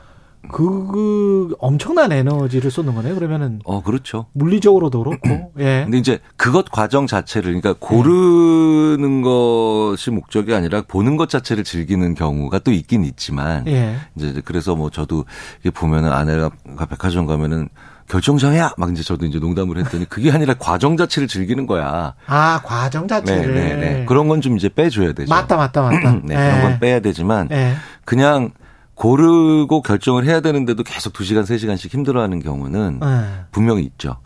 그, 0.52 0.88
그 0.92 1.56
엄청난 1.60 2.12
에너지를 2.12 2.72
쏟는 2.72 2.96
거네요. 2.96 3.16
그러면은 3.16 3.60
어 3.66 3.82
그렇죠. 3.84 4.26
물리적으로도 4.34 5.04
그렇고. 5.04 5.52
예. 5.60 5.84
근데 5.84 5.98
이제 5.98 6.20
그것 6.36 6.70
과정 6.72 7.08
자체를 7.08 7.60
그러니까 7.60 7.76
고르는 7.80 9.20
예. 9.20 9.24
것이 9.24 10.12
목적이 10.12 10.54
아니라 10.56 10.82
보는 10.88 11.18
것 11.18 11.30
자체를 11.30 11.64
즐기는 11.64 12.14
경우가 12.16 12.60
또 12.60 12.72
있긴 12.72 13.04
있지만 13.06 13.68
예. 13.68 13.96
이제 14.16 14.42
그래서 14.44 14.76
뭐 14.76 14.90
저도 14.90 15.26
이게 15.62 15.70
보면은 15.70 16.12
아내가 16.12 16.50
백화점 16.90 17.26
가면은 17.26 17.70
결정장애야 18.08 18.74
막 18.78 18.92
이제 18.92 19.04
저도 19.04 19.28
이제 19.28 19.38
농담을 19.38 19.78
했더니 19.78 20.06
그게 20.10 20.32
아니라 20.32 20.56
과정 20.56 20.98
자체를 20.98 21.28
즐기는 21.28 21.68
거야. 21.68 22.16
아 22.26 22.62
과정 22.66 23.08
자체를. 23.08 23.54
네, 23.54 23.76
네, 23.76 23.76
네. 23.76 24.06
그런 24.06 24.28
건 24.28 24.40
좀 24.42 24.56
이제 24.58 24.68
빼줘야 24.70 25.12
되죠. 25.14 25.30
맞다, 25.30 25.58
맞다, 25.58 25.82
맞다. 25.84 26.14
네, 26.24 26.34
그런 26.36 26.62
건 26.62 26.72
예. 26.72 26.80
빼야 26.80 27.00
되지만 27.02 27.50
예. 27.52 27.74
그냥 28.06 28.52
고르고 29.00 29.82
결정을 29.82 30.26
해야 30.26 30.42
되는데도 30.42 30.84
계속 30.84 31.14
2시간, 31.14 31.44
3시간씩 31.44 31.90
힘들어하는 31.94 32.42
경우는 32.42 33.00
네. 33.00 33.46
분명히 33.50 33.84
있죠. 33.84 34.18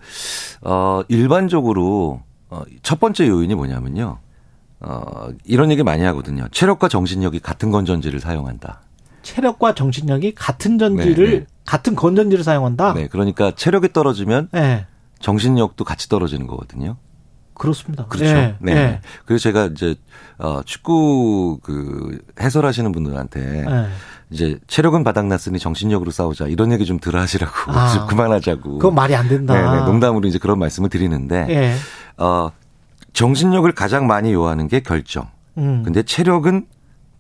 어, 0.62 1.04
일반적으로 1.10 2.24
어, 2.50 2.64
첫 2.82 3.00
번째 3.00 3.28
요인이 3.28 3.54
뭐냐면요. 3.54 4.18
어, 4.80 5.28
이런 5.46 5.70
얘기 5.70 5.84
많이 5.84 6.04
하거든요. 6.06 6.48
체력과 6.52 6.88
정신력이 6.88 7.40
같은 7.40 7.70
건전지를 7.70 8.20
사용한다. 8.20 8.82
체력과 9.22 9.76
정신력이 9.76 10.34
같은 10.34 10.80
전지를 10.80 11.30
네, 11.30 11.40
네. 11.42 11.46
같은 11.66 11.96
건전지를 11.96 12.44
사용한다. 12.44 12.96
네, 12.96 13.08
그러니까 13.08 13.52
체력이 13.52 13.94
떨어지면 13.94 14.50
네. 14.54 14.88
정신력도 15.20 15.86
같이 15.86 16.10
떨어지는 16.10 16.48
거거든요. 16.48 16.98
그렇습니다. 17.54 18.06
그렇죠. 18.08 18.34
네. 18.34 18.56
네. 18.60 18.74
네. 18.74 19.02
그래서 19.26 19.44
제가 19.44 19.66
이제 19.66 19.96
어 20.40 20.62
축구 20.64 21.60
그 21.62 22.20
해설하시는 22.40 22.92
분들한테 22.92 23.40
네. 23.62 23.88
이제 24.34 24.58
체력은 24.66 25.04
바닥났으니 25.04 25.60
정신력으로 25.60 26.10
싸우자 26.10 26.48
이런 26.48 26.72
얘기 26.72 26.86
좀 26.86 27.00
들어하시라고 27.00 27.72
아, 27.72 28.08
그만하자고. 28.10 28.80
그건 28.80 28.96
말이 28.96 29.16
안 29.16 29.30
된다. 29.30 29.54
네네, 29.54 29.80
네. 29.82 29.86
농담으로 29.86 30.28
이제 30.28 30.40
그런 30.40 30.58
말씀을 30.58 30.90
드리는데 30.90 31.46
예. 31.50 31.76
어 32.18 32.50
정신력을 33.14 33.72
가장 33.74 34.08
많이 34.08 34.34
요하는 34.34 34.68
게 34.68 34.80
결정. 34.80 35.30
음. 35.58 35.84
근데 35.84 36.02
체력은 36.02 36.66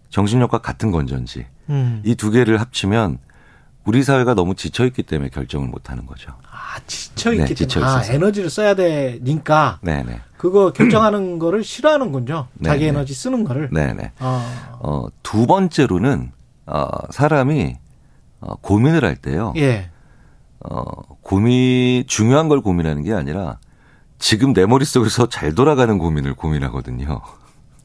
정신력과 0.09 0.57
같은 0.57 0.91
건전지. 0.91 1.45
음. 1.69 2.01
이두 2.03 2.31
개를 2.31 2.59
합치면 2.59 3.19
우리 3.85 4.01
사회가 4.03 4.33
너무 4.33 4.55
지쳐 4.55 4.85
있기 4.85 5.03
때문에 5.03 5.29
결정을 5.29 5.67
못 5.67 5.91
하는 5.91 6.07
거죠. 6.07 6.31
아, 6.49 6.79
지쳐 6.87 7.31
있기 7.33 7.53
네, 7.53 7.67
때문에. 7.67 7.91
아, 7.91 8.01
에너지를 8.05 8.49
써야 8.49 8.73
되니까. 8.73 9.79
네네. 9.81 10.03
네. 10.03 10.21
그거 10.37 10.73
결정하는 10.73 11.37
거를 11.37 11.63
싫어하는군요. 11.63 12.47
자기 12.65 12.79
네네. 12.85 12.89
에너지 12.89 13.13
쓰는 13.13 13.43
거를. 13.43 13.69
네네. 13.71 14.13
어. 14.19 14.79
어, 14.79 15.05
두 15.21 15.45
번째로는 15.45 16.31
어, 16.65 16.87
사람이 17.11 17.75
어, 18.41 18.55
고민을 18.55 19.03
할 19.05 19.15
때요. 19.15 19.53
예. 19.57 19.89
어, 20.59 20.83
고민 21.21 22.05
중요한 22.07 22.47
걸 22.47 22.61
고민하는 22.61 23.03
게 23.03 23.13
아니라 23.13 23.57
지금 24.19 24.53
내 24.53 24.65
머릿속에서 24.65 25.27
잘 25.27 25.53
돌아가는 25.55 25.97
고민을 25.97 26.33
고민하거든요. 26.35 27.21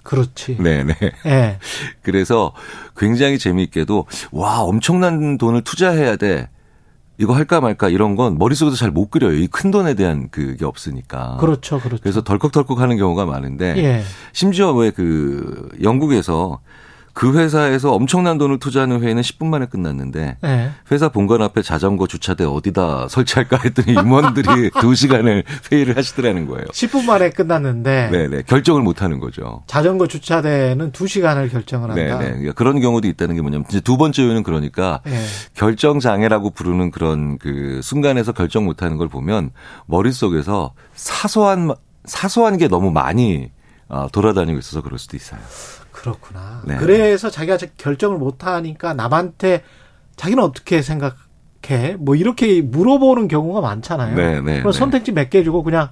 그렇지. 0.04 0.56
네네. 0.62 0.94
예. 1.26 1.58
그래서 2.02 2.52
굉장히 2.96 3.38
재미있게도 3.38 4.06
와 4.32 4.60
엄청난 4.62 5.38
돈을 5.38 5.62
투자해야 5.62 6.16
돼. 6.16 6.48
이거 7.20 7.34
할까 7.34 7.60
말까 7.60 7.88
이런 7.88 8.14
건 8.14 8.38
머릿속에서 8.38 8.76
잘 8.76 8.92
못 8.92 9.10
그려요. 9.10 9.34
이 9.34 9.48
큰 9.48 9.72
돈에 9.72 9.94
대한 9.94 10.28
그게 10.30 10.64
없으니까. 10.64 11.36
그렇죠, 11.40 11.80
그렇죠. 11.80 12.00
그래서 12.00 12.22
덜컥덜컥 12.22 12.78
하는 12.78 12.96
경우가 12.96 13.26
많은데 13.26 13.74
예. 13.78 14.02
심지어 14.32 14.72
왜 14.72 14.92
그 14.92 15.68
영국에서 15.82 16.60
그 17.18 17.36
회사에서 17.36 17.90
엄청난 17.92 18.38
돈을 18.38 18.60
투자하는 18.60 19.02
회의는 19.02 19.22
10분 19.22 19.46
만에 19.46 19.66
끝났는데 19.66 20.36
네. 20.40 20.70
회사 20.92 21.08
본관 21.08 21.42
앞에 21.42 21.62
자전거 21.62 22.06
주차대 22.06 22.44
어디다 22.44 23.08
설치할까 23.08 23.58
했더니 23.64 23.90
임원들이 23.94 24.46
2시간을 24.70 25.42
회의를 25.72 25.96
하시더라는 25.96 26.46
거예요. 26.46 26.66
10분 26.66 27.06
만에 27.06 27.30
끝났는데 27.30 28.10
네네 28.12 28.42
결정을 28.42 28.82
못 28.82 29.02
하는 29.02 29.18
거죠. 29.18 29.64
자전거 29.66 30.06
주차대는 30.06 30.92
2시간을 30.92 31.50
결정을 31.50 31.90
한다. 31.90 32.18
네네 32.20 32.30
그러니까 32.30 32.52
그런 32.52 32.78
경우도 32.78 33.08
있다는 33.08 33.34
게 33.34 33.42
뭐냐면 33.42 33.64
이제 33.68 33.80
두 33.80 33.96
번째 33.96 34.22
요인은 34.22 34.44
그러니까 34.44 35.00
네. 35.04 35.20
결정 35.54 35.98
장애라고 35.98 36.50
부르는 36.50 36.92
그런 36.92 37.36
그 37.38 37.80
순간에서 37.82 38.30
결정 38.30 38.64
못 38.64 38.84
하는 38.84 38.96
걸 38.96 39.08
보면 39.08 39.50
머릿속에서 39.86 40.72
사소한 40.94 41.74
사소한 42.04 42.58
게 42.58 42.68
너무 42.68 42.92
많이 42.92 43.50
어, 43.88 44.06
돌아다니고 44.12 44.58
있어서 44.58 44.82
그럴 44.82 45.00
수도 45.00 45.16
있어요. 45.16 45.40
그렇구나. 45.98 46.62
네. 46.64 46.76
그래서 46.76 47.28
자기가 47.28 47.58
결정을 47.76 48.18
못 48.18 48.46
하니까 48.46 48.94
남한테 48.94 49.62
자기는 50.16 50.42
어떻게 50.42 50.80
생각해? 50.80 51.96
뭐 51.98 52.14
이렇게 52.14 52.62
물어보는 52.62 53.26
경우가 53.26 53.60
많잖아요. 53.60 54.14
네, 54.14 54.40
네, 54.40 54.58
그럼 54.60 54.72
네. 54.72 54.78
선택지 54.78 55.12
몇 55.12 55.30
개 55.30 55.42
주고 55.42 55.62
그냥 55.64 55.88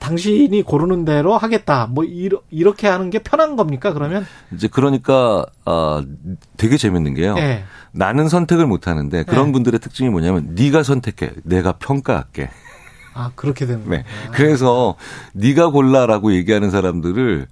당신이 0.00 0.62
고르는 0.62 1.04
대로 1.04 1.38
하겠다. 1.38 1.86
뭐 1.86 2.04
이러, 2.04 2.42
이렇게 2.50 2.86
하는 2.88 3.08
게 3.10 3.20
편한 3.20 3.56
겁니까? 3.56 3.92
그러면 3.92 4.26
이제 4.52 4.68
그러니까 4.68 5.46
어 5.64 6.02
되게 6.56 6.76
재밌는 6.76 7.14
게요. 7.14 7.34
네. 7.34 7.64
나는 7.92 8.28
선택을 8.28 8.66
못 8.66 8.88
하는데 8.88 9.22
그런 9.22 9.46
네. 9.46 9.52
분들의 9.52 9.80
특징이 9.80 10.10
뭐냐면 10.10 10.54
네가 10.54 10.82
선택해. 10.82 11.30
내가 11.44 11.72
평가할게. 11.72 12.50
아, 13.14 13.30
그렇게 13.36 13.64
되는 13.64 13.88
네. 13.88 14.04
그래서 14.32 14.96
네가 15.32 15.70
골라라고 15.70 16.34
얘기하는 16.34 16.70
사람들을 16.70 17.46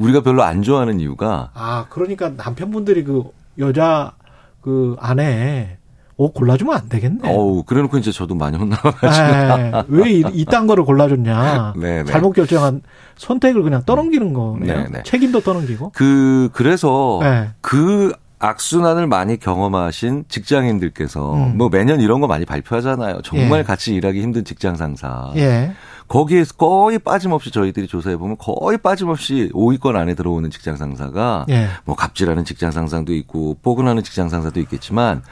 우리가 0.00 0.22
별로 0.22 0.42
안 0.42 0.62
좋아하는 0.62 0.98
이유가 1.00 1.50
아 1.54 1.86
그러니까 1.90 2.30
남편분들이 2.30 3.04
그 3.04 3.24
여자 3.58 4.12
그 4.60 4.96
아내 4.98 5.78
옷 6.20 6.34
골라주면 6.34 6.76
안 6.76 6.88
되겠네. 6.90 7.32
어우, 7.32 7.62
그래놓고 7.62 7.96
이제 7.96 8.12
저도 8.12 8.34
많이 8.34 8.58
혼나가지고. 8.58 9.86
왜 9.88 10.10
이딴 10.10 10.66
거를 10.66 10.84
골라줬냐. 10.84 11.72
네네. 11.76 12.02
네. 12.04 12.12
잘못 12.12 12.32
결정한 12.32 12.82
선택을 13.16 13.62
그냥 13.62 13.82
떠넘기는 13.86 14.34
거네요. 14.34 14.74
네네. 14.74 14.88
네. 14.90 15.02
책임도 15.02 15.40
떠넘기고. 15.40 15.92
그, 15.94 16.50
그래서 16.52 17.20
네. 17.22 17.48
그 17.62 18.12
악순환을 18.38 19.06
많이 19.06 19.38
경험하신 19.38 20.24
직장인들께서 20.28 21.34
음. 21.34 21.56
뭐 21.56 21.70
매년 21.70 22.00
이런 22.00 22.20
거 22.20 22.26
많이 22.26 22.44
발표하잖아요. 22.44 23.22
정말 23.22 23.60
예. 23.60 23.62
같이 23.62 23.94
일하기 23.94 24.20
힘든 24.20 24.44
직장 24.44 24.76
상사. 24.76 25.32
예. 25.36 25.72
거기에 26.10 26.44
거의 26.58 26.98
빠짐없이 26.98 27.52
저희들이 27.52 27.86
조사해 27.86 28.16
보면 28.16 28.36
거의 28.36 28.78
빠짐없이 28.78 29.48
5위권 29.54 29.94
안에 29.94 30.14
들어오는 30.14 30.50
직장 30.50 30.76
상사가 30.76 31.46
예. 31.50 31.68
뭐 31.84 31.94
갑질하는 31.94 32.44
직장 32.44 32.72
상사도 32.72 33.14
있고 33.14 33.56
포근하는 33.62 34.02
직장 34.02 34.28
상사도 34.28 34.58
있겠지만 34.58 35.22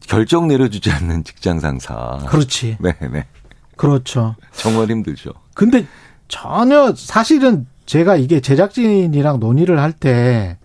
결정 0.00 0.48
내려주지 0.48 0.90
않는 0.90 1.22
직장 1.22 1.60
상사. 1.60 2.18
그렇지. 2.26 2.76
네, 2.80 2.92
네. 3.12 3.24
그렇죠. 3.76 4.34
정말 4.50 4.90
힘들죠. 4.90 5.30
근데 5.54 5.86
전혀 6.26 6.92
사실은 6.96 7.68
제가 7.86 8.16
이게 8.16 8.40
제작진이랑 8.40 9.38
논의를 9.38 9.78
할 9.78 9.92
때 9.92 10.58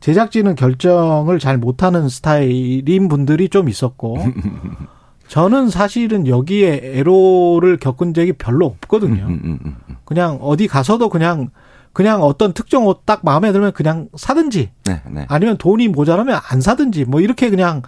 제작진은 0.00 0.56
결정을 0.56 1.38
잘 1.38 1.56
못하는 1.56 2.08
스타일인 2.08 3.06
분들이 3.08 3.48
좀 3.48 3.68
있었고 3.68 4.18
저는 5.28 5.68
사실은 5.70 6.26
여기에 6.26 6.80
애로를 6.98 7.78
겪은 7.78 8.14
적이 8.14 8.34
별로 8.34 8.66
없거든요. 8.66 9.24
음, 9.24 9.40
음, 9.44 9.58
음, 9.64 9.96
그냥 10.04 10.38
어디 10.42 10.66
가서도 10.68 11.08
그냥 11.08 11.50
그냥 11.92 12.22
어떤 12.22 12.52
특정 12.52 12.86
옷 12.86 13.02
딱 13.06 13.20
마음에 13.24 13.52
들면 13.52 13.72
그냥 13.72 14.08
사든지 14.16 14.70
네, 14.84 15.00
네. 15.10 15.26
아니면 15.28 15.56
돈이 15.56 15.88
모자라면 15.88 16.40
안 16.50 16.60
사든지 16.60 17.04
뭐 17.04 17.20
이렇게 17.20 17.50
그냥 17.50 17.82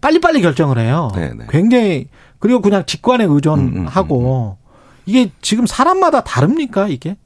빨리빨리 0.00 0.42
결정을 0.42 0.78
해요. 0.78 1.10
네, 1.14 1.32
네. 1.34 1.46
굉장히 1.48 2.08
그리고 2.38 2.60
그냥 2.60 2.84
직관에 2.84 3.24
의존하고 3.24 4.58
이게 5.06 5.30
지금 5.40 5.66
사람마다 5.66 6.22
다릅니까 6.22 6.88
이게? 6.88 7.16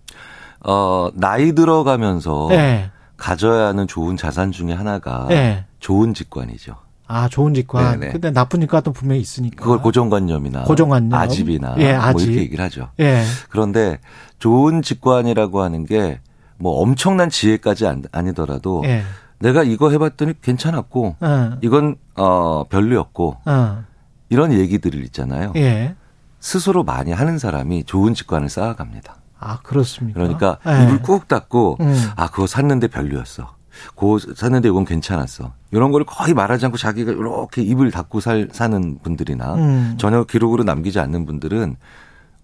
어 0.65 1.09
나이 1.15 1.53
들어가면서 1.55 2.47
네. 2.51 2.91
가져야 3.17 3.69
하는 3.69 3.87
좋은 3.87 4.17
자산 4.17 4.53
중에 4.53 4.73
하나가 4.73 5.27
네. 5.29 5.65
좋은 5.81 6.15
직관이죠. 6.15 6.77
아, 7.09 7.29
좋은 7.29 7.53
직관. 7.55 7.99
네네. 8.01 8.13
근데 8.13 8.31
나쁜 8.31 8.61
직관도 8.61 8.93
분명히 8.93 9.21
있으니까. 9.21 9.63
그걸 9.65 9.81
고정관념이나 9.83 10.63
고정관념. 10.65 11.13
아집이나 11.19 11.75
예, 11.79 11.93
아집. 11.95 12.13
뭐 12.13 12.23
이렇게 12.23 12.41
얘기를 12.43 12.65
하죠. 12.65 12.91
예. 13.01 13.25
그런데 13.51 13.99
좋은 14.39 14.83
직관이라고 14.83 15.61
하는 15.63 15.85
게 15.85 16.21
뭐 16.59 16.81
엄청난 16.83 17.31
지혜까지 17.31 17.87
아니더라도 18.13 18.83
예. 18.85 19.03
내가 19.39 19.63
이거 19.63 19.91
해봤더니 19.91 20.35
괜찮았고 20.43 21.17
어. 21.21 21.51
이건 21.63 21.97
어 22.17 22.65
별로였고 22.69 23.37
어. 23.47 23.85
이런 24.29 24.53
얘기들을 24.53 25.03
있잖아요. 25.05 25.53
예. 25.57 25.95
스스로 26.41 26.85
많이 26.85 27.13
하는 27.13 27.39
사람이 27.39 27.85
좋은 27.85 28.15
직관을 28.15 28.49
쌓아갑니다. 28.49 29.17
아, 29.41 29.59
그렇습니까? 29.63 30.19
그러니까 30.19 30.59
네. 30.67 30.85
입을 30.85 31.03
꾹 31.03 31.29
닫고 31.29 31.79
음. 31.81 32.11
아, 32.17 32.29
그거 32.29 32.47
샀는데 32.49 32.89
별로였어. 32.89 33.55
그거 33.97 34.19
샀는데 34.35 34.69
이건 34.69 34.85
괜찮았어. 34.85 35.53
이런 35.71 35.93
걸 35.93 36.05
거의 36.05 36.35
말하지 36.35 36.67
않고 36.67 36.79
자기가 36.79 37.13
이렇게 37.13 37.63
입을 37.63 37.91
닫고 37.91 38.21
살, 38.21 38.49
사는 38.53 38.99
분들이나 39.03 39.55
음. 39.55 39.95
전혀 39.99 40.25
기록으로 40.25 40.65
남기지 40.65 40.99
않는 41.01 41.27
분들은 41.27 41.77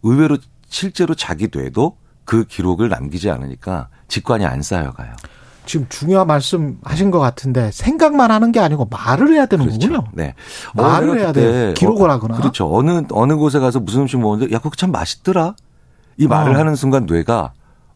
의외로 0.02 0.38
실제로 0.68 1.14
자기 1.14 1.48
뇌도 1.52 1.96
그 2.24 2.44
기록을 2.44 2.88
남기지 2.88 3.30
않으니까 3.30 3.88
직관이 4.08 4.44
안 4.44 4.62
쌓여가요. 4.62 5.12
지금 5.66 5.86
중요한 5.88 6.26
말씀 6.26 6.78
하신 6.84 7.10
것 7.10 7.20
같은데 7.20 7.70
생각만 7.70 8.30
하는 8.30 8.52
게 8.52 8.60
아니고 8.60 8.86
말을 8.90 9.32
해야 9.32 9.46
되는 9.46 9.64
그렇죠. 9.66 9.88
거군요. 9.88 10.08
네. 10.12 10.34
말을 10.74 11.10
어, 11.10 11.14
해야 11.14 11.32
돼. 11.32 11.72
기록을 11.74 12.10
어, 12.10 12.12
하거나. 12.12 12.36
그렇죠. 12.36 12.74
어느 12.74 13.02
어느 13.10 13.34
곳에 13.34 13.58
가서 13.58 13.80
무슨 13.80 14.02
음식 14.02 14.18
먹었는데 14.18 14.54
야 14.54 14.58
그거 14.58 14.76
참 14.76 14.92
맛있더라. 14.92 15.54
이 16.18 16.26
말을 16.26 16.54
어. 16.54 16.58
하는 16.58 16.74
순간 16.76 17.06
뇌가 17.06 17.52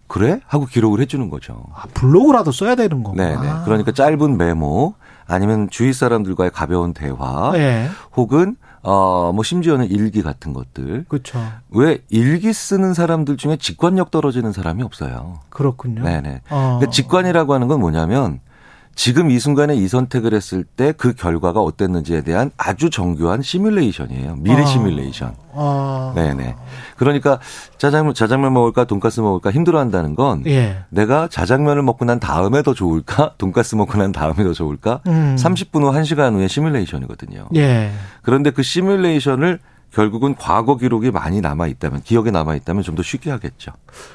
그래? 0.08 0.40
하고 0.46 0.66
기록을 0.66 1.00
해주는 1.00 1.28
거죠. 1.30 1.62
아, 1.74 1.84
블로그라도 1.94 2.50
써야 2.50 2.74
되는 2.74 3.02
거구나. 3.02 3.28
네네. 3.28 3.64
그러니까 3.64 3.92
짧은 3.92 4.36
메모 4.36 4.94
아니면 5.26 5.68
주위 5.70 5.92
사람들과의 5.92 6.50
가벼운 6.50 6.94
대화 6.94 7.52
네. 7.52 7.88
혹은 8.16 8.56
어, 8.82 9.32
뭐 9.34 9.44
심지어는 9.44 9.90
일기 9.90 10.22
같은 10.22 10.54
것들. 10.54 11.04
그렇죠. 11.08 11.38
왜 11.70 11.98
일기 12.08 12.52
쓰는 12.52 12.94
사람들 12.94 13.36
중에 13.36 13.56
직관력 13.56 14.10
떨어지는 14.10 14.52
사람이 14.52 14.82
없어요. 14.82 15.40
그렇군요. 15.50 16.02
네네. 16.02 16.40
어. 16.48 16.76
그러니까 16.78 16.90
직관이라고 16.90 17.52
하는 17.52 17.68
건 17.68 17.80
뭐냐면 17.80 18.40
지금 18.98 19.30
이 19.30 19.38
순간에 19.38 19.76
이 19.76 19.86
선택을 19.86 20.34
했을 20.34 20.64
때 20.64 20.92
그 20.98 21.14
결과가 21.14 21.60
어땠는지에 21.60 22.22
대한 22.22 22.50
아주 22.56 22.90
정교한 22.90 23.42
시뮬레이션이에요. 23.42 24.34
미래 24.40 24.62
아. 24.62 24.66
시뮬레이션. 24.66 25.36
아. 25.54 26.12
네네. 26.16 26.56
그러니까 26.96 27.38
짜장면 27.76 28.14
짜장면 28.14 28.52
먹을까 28.54 28.86
돈가스 28.86 29.20
먹을까 29.20 29.52
힘들어한다는 29.52 30.16
건 30.16 30.42
예. 30.46 30.78
내가 30.88 31.28
자장면을 31.28 31.82
먹고 31.84 32.04
난 32.06 32.18
다음에 32.18 32.62
더 32.64 32.74
좋을까 32.74 33.34
돈가스 33.38 33.76
먹고 33.76 33.96
난 33.98 34.10
다음에 34.10 34.42
더 34.42 34.52
좋을까 34.52 35.00
음. 35.06 35.36
30분 35.38 35.84
후 35.84 35.92
1시간 35.92 36.34
후에 36.34 36.48
시뮬레이션이거든요. 36.48 37.50
예. 37.54 37.92
그런데 38.22 38.50
그 38.50 38.64
시뮬레이션을 38.64 39.60
결국은 39.94 40.34
과거 40.34 40.76
기록이 40.76 41.12
많이 41.12 41.40
남아 41.40 41.68
있다면 41.68 42.02
기억에 42.02 42.32
남아 42.32 42.56
있다면 42.56 42.82
좀 42.82 42.96
더 42.96 43.04
쉽게 43.04 43.30
하겠죠. 43.30 43.70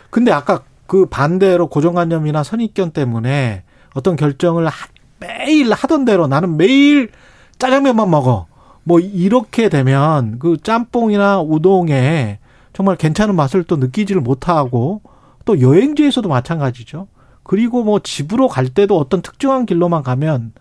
근데 0.10 0.34
아까 0.34 0.60
그 0.88 1.06
반대로 1.06 1.68
고정관념이나 1.68 2.44
선입견 2.44 2.92
때문에 2.92 3.64
어떤 3.94 4.16
결정을 4.16 4.68
매일 5.20 5.72
하던 5.72 6.06
대로 6.06 6.28
나는 6.28 6.58
매일 6.58 7.12
짜장면만 7.60 8.10
먹어. 8.10 8.48
뭐 8.84 9.00
이렇게 9.00 9.70
되면 9.70 10.40
그 10.40 10.58
짬뽕이나 10.62 11.42
우동에 11.42 12.40
정말 12.74 12.98
괜찮은 12.98 13.36
맛을 13.36 13.64
또 13.64 13.78
느끼지를 13.78 14.22
못하고 14.22 15.02
또 15.46 15.62
여행지에서도 15.62 16.28
마찬가지죠. 16.28 17.08
그리고 17.44 17.84
뭐 17.84 18.00
집으로 18.00 18.48
갈 18.48 18.68
때도 18.70 18.98
어떤 18.98 19.22
특정한 19.22 19.66
길로만 19.66 20.04
가면 20.04 20.54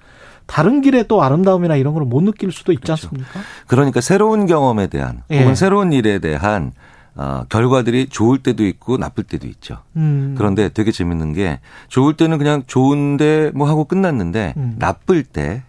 다른 0.46 0.80
길에 0.82 1.04
또 1.04 1.22
아름다움이나 1.22 1.76
이런 1.76 1.94
걸 1.94 2.04
못 2.04 2.22
느낄 2.22 2.52
수도 2.52 2.72
있지 2.72 2.82
그렇죠. 2.82 3.06
않습니까? 3.06 3.40
그러니까 3.66 4.00
새로운 4.00 4.46
경험에 4.46 4.88
대한 4.88 5.22
혹은 5.30 5.50
예. 5.50 5.54
새로운 5.54 5.92
일에 5.92 6.18
대한 6.18 6.72
어, 7.14 7.44
결과들이 7.48 8.08
좋을 8.08 8.38
때도 8.38 8.64
있고 8.64 8.96
나쁠 8.96 9.24
때도 9.24 9.46
있죠. 9.48 9.78
음. 9.96 10.34
그런데 10.36 10.68
되게 10.70 10.90
재밌는 10.90 11.34
게 11.34 11.60
좋을 11.88 12.16
때는 12.16 12.38
그냥 12.38 12.62
좋은데 12.66 13.50
뭐 13.54 13.68
하고 13.68 13.84
끝났는데 13.84 14.54
음. 14.56 14.76
나쁠 14.78 15.22
때 15.24 15.62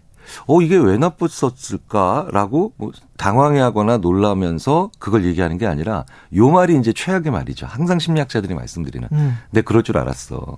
어, 0.47 0.61
이게 0.61 0.77
왜 0.77 0.97
나빴었을까라고 0.97 2.73
뭐 2.77 2.91
당황해 3.17 3.59
하거나 3.59 3.97
놀라면서 3.97 4.89
그걸 4.99 5.25
얘기하는 5.25 5.57
게 5.57 5.67
아니라 5.67 6.05
요 6.35 6.49
말이 6.49 6.77
이제 6.77 6.93
최악의 6.93 7.31
말이죠. 7.31 7.65
항상 7.65 7.99
심리학자들이 7.99 8.53
말씀드리는. 8.53 9.07
음. 9.11 9.37
내 9.51 9.61
그럴 9.61 9.83
줄 9.83 9.97
알았어. 9.97 10.55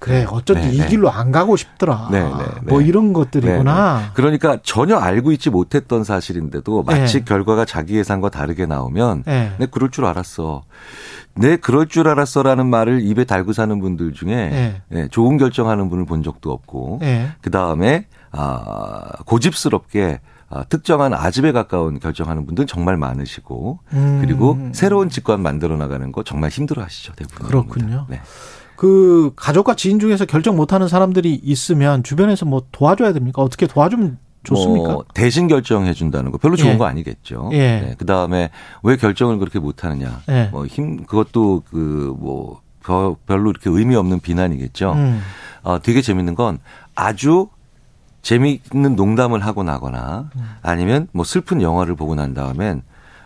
그래 0.00 0.24
어쩐지 0.28 0.62
네네. 0.62 0.74
이 0.74 0.78
네. 0.80 0.86
길로 0.88 1.10
안 1.10 1.30
가고 1.30 1.56
싶더라. 1.56 2.08
네네. 2.10 2.28
네, 2.28 2.44
뭐 2.62 2.80
네. 2.80 2.86
이런 2.86 3.12
것들이구나. 3.12 3.98
네네. 3.98 4.10
그러니까 4.14 4.58
전혀 4.62 4.96
알고 4.96 5.30
있지 5.32 5.50
못했던 5.50 6.02
사실인데도 6.04 6.82
마치 6.82 7.18
네. 7.18 7.24
결과가 7.24 7.66
자기 7.66 7.96
예상과 7.96 8.30
다르게 8.30 8.66
나오면 8.66 9.24
네. 9.26 9.52
내 9.58 9.66
그럴 9.66 9.90
줄 9.90 10.06
알았어. 10.06 10.62
내 11.34 11.56
그럴 11.56 11.86
줄 11.86 12.08
알았어라는 12.08 12.66
말을 12.66 13.02
입에 13.02 13.24
달고 13.24 13.52
사는 13.52 13.78
분들 13.78 14.14
중에 14.14 14.80
네. 14.88 15.08
좋은 15.08 15.36
결정하는 15.36 15.88
분을 15.88 16.06
본 16.06 16.22
적도 16.22 16.50
없고 16.50 17.00
그 17.40 17.50
다음에 17.50 18.06
아 18.32 19.12
고집스럽게 19.26 20.20
아, 20.52 20.64
특정한 20.64 21.14
아집에 21.14 21.52
가까운 21.52 22.00
결정하는 22.00 22.44
분들은 22.44 22.66
정말 22.66 22.96
많으시고 22.96 23.78
음. 23.92 24.18
그리고 24.20 24.58
새로운 24.72 25.08
직관 25.08 25.40
만들어 25.40 25.76
나가는 25.76 26.10
거 26.10 26.24
정말 26.24 26.50
힘들어 26.50 26.82
하시죠 26.82 27.12
대부분. 27.14 27.46
그렇군요. 27.46 28.06
네. 28.08 28.20
그 28.80 29.32
가족과 29.36 29.74
지인 29.74 29.98
중에서 29.98 30.24
결정 30.24 30.56
못하는 30.56 30.88
사람들이 30.88 31.38
있으면 31.44 32.02
주변에서 32.02 32.46
뭐 32.46 32.62
도와줘야 32.72 33.12
됩니까? 33.12 33.42
어떻게 33.42 33.66
도와주면 33.66 34.16
좋습니까? 34.42 34.92
뭐 34.92 35.04
대신 35.12 35.48
결정해 35.48 35.92
준다는 35.92 36.30
거 36.30 36.38
별로 36.38 36.56
좋은 36.56 36.72
예. 36.72 36.78
거 36.78 36.86
아니겠죠. 36.86 37.50
예. 37.52 37.58
네. 37.58 37.94
그 37.98 38.06
다음에 38.06 38.48
왜 38.82 38.96
결정을 38.96 39.38
그렇게 39.38 39.58
못하느냐? 39.58 40.22
예. 40.30 40.48
뭐힘 40.50 41.04
그것도 41.04 41.64
그뭐 41.70 42.62
별로 43.26 43.50
이렇게 43.50 43.68
의미 43.68 43.96
없는 43.96 44.20
비난이겠죠. 44.20 44.92
음. 44.92 45.20
어, 45.62 45.78
되게 45.82 46.00
재밌는 46.00 46.34
건 46.34 46.58
아주 46.94 47.50
재미있는 48.22 48.96
농담을 48.96 49.44
하고 49.44 49.62
나거나 49.62 50.30
음. 50.34 50.42
아니면 50.62 51.06
뭐 51.12 51.26
슬픈 51.26 51.60
영화를 51.60 51.96
보고 51.96 52.14
난 52.14 52.32
다음엔 52.32 52.80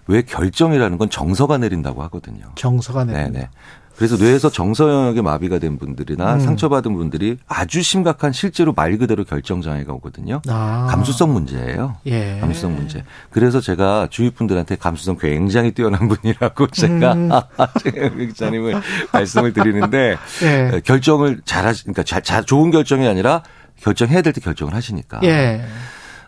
왜 0.06 0.22
결정이라는 0.22 0.98
건 0.98 1.10
정서가 1.10 1.58
내린다고 1.58 2.02
하거든요. 2.02 2.46
정서가 2.56 3.04
내린다. 3.04 3.30
네네. 3.30 3.48
그래서 3.96 4.16
뇌에서 4.16 4.50
정서 4.50 4.90
영역에 4.90 5.22
마비가 5.22 5.58
된 5.58 5.78
분들이나 5.78 6.34
음. 6.34 6.40
상처받은 6.40 6.94
분들이 6.94 7.38
아주 7.46 7.82
심각한 7.82 8.32
실제로 8.32 8.72
말 8.72 8.98
그대로 8.98 9.24
결정 9.24 9.62
장애가 9.62 9.92
오거든요. 9.94 10.42
아. 10.48 10.86
감수성 10.90 11.32
문제예요. 11.32 11.96
예. 12.06 12.38
감수성 12.40 12.74
문제. 12.74 13.04
그래서 13.30 13.60
제가 13.60 14.08
주위 14.10 14.30
분들한테 14.30 14.76
감수성 14.76 15.16
굉장히 15.18 15.72
뛰어난 15.72 16.08
분이라고 16.08 16.66
제가 16.68 17.12
음. 17.14 17.28
최 17.82 18.10
기자님을 18.10 18.74
말씀을 19.12 19.52
드리는데 19.52 20.16
예. 20.42 20.80
결정을 20.84 21.42
잘하시 21.44 21.84
그러니까 21.84 22.02
자, 22.02 22.20
자, 22.20 22.42
좋은 22.42 22.70
결정이 22.70 23.06
아니라 23.06 23.42
결정해야 23.80 24.22
될 24.22 24.32
때 24.32 24.40
결정을 24.40 24.74
하시니까. 24.74 25.20
예. 25.24 25.64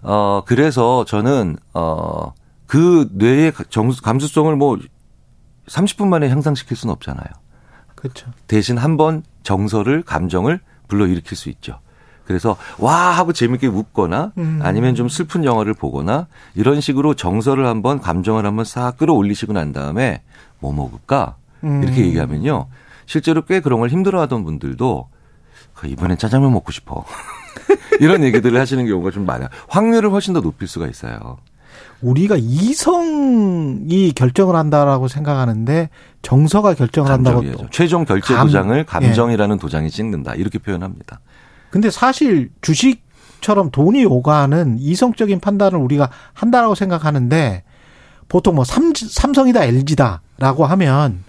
어 0.02 0.42
그래서 0.46 1.04
저는 1.04 1.56
어그 1.72 3.08
뇌의 3.12 3.52
정, 3.70 3.90
감수성을 3.90 4.54
뭐 4.56 4.78
30분 5.68 6.06
만에 6.06 6.28
향상시킬 6.28 6.76
수는 6.76 6.92
없잖아요. 6.92 7.26
그렇죠. 8.08 8.30
대신 8.46 8.78
한 8.78 8.96
번 8.96 9.22
정서를 9.42 10.02
감정을 10.02 10.60
불러일으킬 10.88 11.36
수 11.36 11.48
있죠. 11.50 11.78
그래서 12.24 12.56
와 12.78 13.10
하고 13.12 13.32
재밌게 13.32 13.68
웃거나 13.68 14.32
음. 14.38 14.58
아니면 14.62 14.94
좀 14.96 15.08
슬픈 15.08 15.44
영화를 15.44 15.74
보거나 15.74 16.26
이런 16.56 16.80
식으로 16.80 17.14
정서를 17.14 17.66
한번 17.66 18.00
감정을 18.00 18.44
한번 18.44 18.64
싹 18.64 18.96
끌어올리시고 18.96 19.52
난 19.52 19.72
다음에 19.72 20.22
뭐 20.58 20.72
먹을까 20.72 21.36
음. 21.62 21.82
이렇게 21.84 22.04
얘기하면요 22.06 22.66
실제로 23.06 23.42
꽤 23.42 23.60
그런 23.60 23.78
걸 23.78 23.90
힘들어하던 23.90 24.42
분들도 24.44 25.08
그 25.74 25.86
이번엔 25.86 26.18
짜장면 26.18 26.52
먹고 26.52 26.72
싶어 26.72 27.04
이런 28.00 28.24
얘기들을 28.24 28.58
하시는 28.60 28.84
경우가 28.86 29.10
좀 29.12 29.24
많아요. 29.26 29.48
확률을 29.68 30.10
훨씬 30.10 30.34
더 30.34 30.40
높일 30.40 30.66
수가 30.68 30.88
있어요. 30.88 31.38
우리가 32.02 32.36
이성이 32.38 34.12
결정을 34.12 34.54
한다라고 34.54 35.08
생각하는데 35.08 35.88
정서가 36.22 36.74
결정을 36.74 37.10
한다고 37.10 37.42
또 37.52 37.66
최종 37.70 38.04
결제 38.04 38.34
감, 38.34 38.46
도장을 38.46 38.84
감정이라는 38.84 39.56
예. 39.56 39.58
도장이 39.58 39.90
찍는다 39.90 40.34
이렇게 40.34 40.58
표현합니다. 40.58 41.20
근데 41.70 41.90
사실 41.90 42.50
주식처럼 42.60 43.70
돈이 43.70 44.04
오가는 44.04 44.78
이성적인 44.78 45.40
판단을 45.40 45.78
우리가 45.78 46.10
한다라고 46.32 46.74
생각하는데 46.74 47.64
보통 48.28 48.56
뭐 48.56 48.64
삼, 48.64 48.92
삼성이다 48.94 49.64
LG다라고 49.64 50.66
하면 50.66 51.24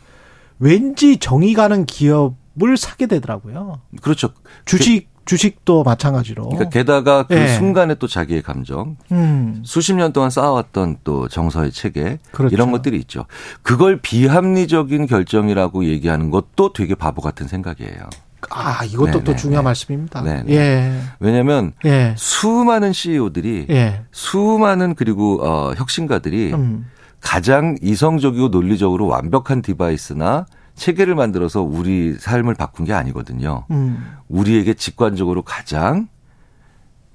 왠지 0.60 1.18
정이 1.18 1.53
가는 1.53 1.85
기업을 1.85 2.77
사게 2.77 3.06
되더라고요. 3.07 3.81
그렇죠. 4.02 4.30
주식 4.65 5.10
주식도 5.27 5.83
마찬가지로. 5.83 6.49
그러니까 6.49 6.69
게다가 6.69 7.23
그 7.23 7.33
네. 7.33 7.47
순간에 7.49 7.95
또 7.95 8.07
자기의 8.07 8.41
감정, 8.41 8.95
음. 9.11 9.61
수십 9.65 9.93
년 9.93 10.13
동안 10.13 10.29
쌓아왔던 10.29 10.97
또 11.03 11.27
정서의 11.27 11.71
체계 11.71 12.17
그렇죠. 12.31 12.55
이런 12.55 12.71
것들이 12.71 12.97
있죠. 12.99 13.25
그걸 13.61 13.99
비합리적인 14.01 15.05
결정이라고 15.05 15.85
얘기하는 15.85 16.31
것도 16.31 16.73
되게 16.73 16.95
바보 16.95 17.21
같은 17.21 17.47
생각이에요. 17.47 18.09
아, 18.49 18.85
이것도 18.85 19.11
네네. 19.11 19.23
또 19.23 19.35
중요한 19.35 19.65
말씀입니다. 19.65 20.21
네네. 20.21 20.53
예. 20.53 21.01
왜냐하면 21.19 21.73
예. 21.85 22.15
수많은 22.17 22.93
CEO들이 22.93 23.67
예. 23.69 24.03
수많은 24.11 24.95
그리고 24.95 25.43
어, 25.43 25.73
혁신가들이 25.73 26.53
음. 26.53 26.85
가장 27.19 27.75
이성적이고 27.81 28.49
논리적으로 28.49 29.07
완벽한 29.07 29.61
디바이스나 29.61 30.45
체계를 30.77 31.15
만들어서 31.15 31.61
우리 31.61 32.15
삶을 32.17 32.53
바꾼 32.53 32.85
게 32.85 32.93
아니거든요. 32.93 33.65
음. 33.71 34.13
우리에게 34.29 34.75
직관적으로 34.75 35.41
가장 35.41 36.07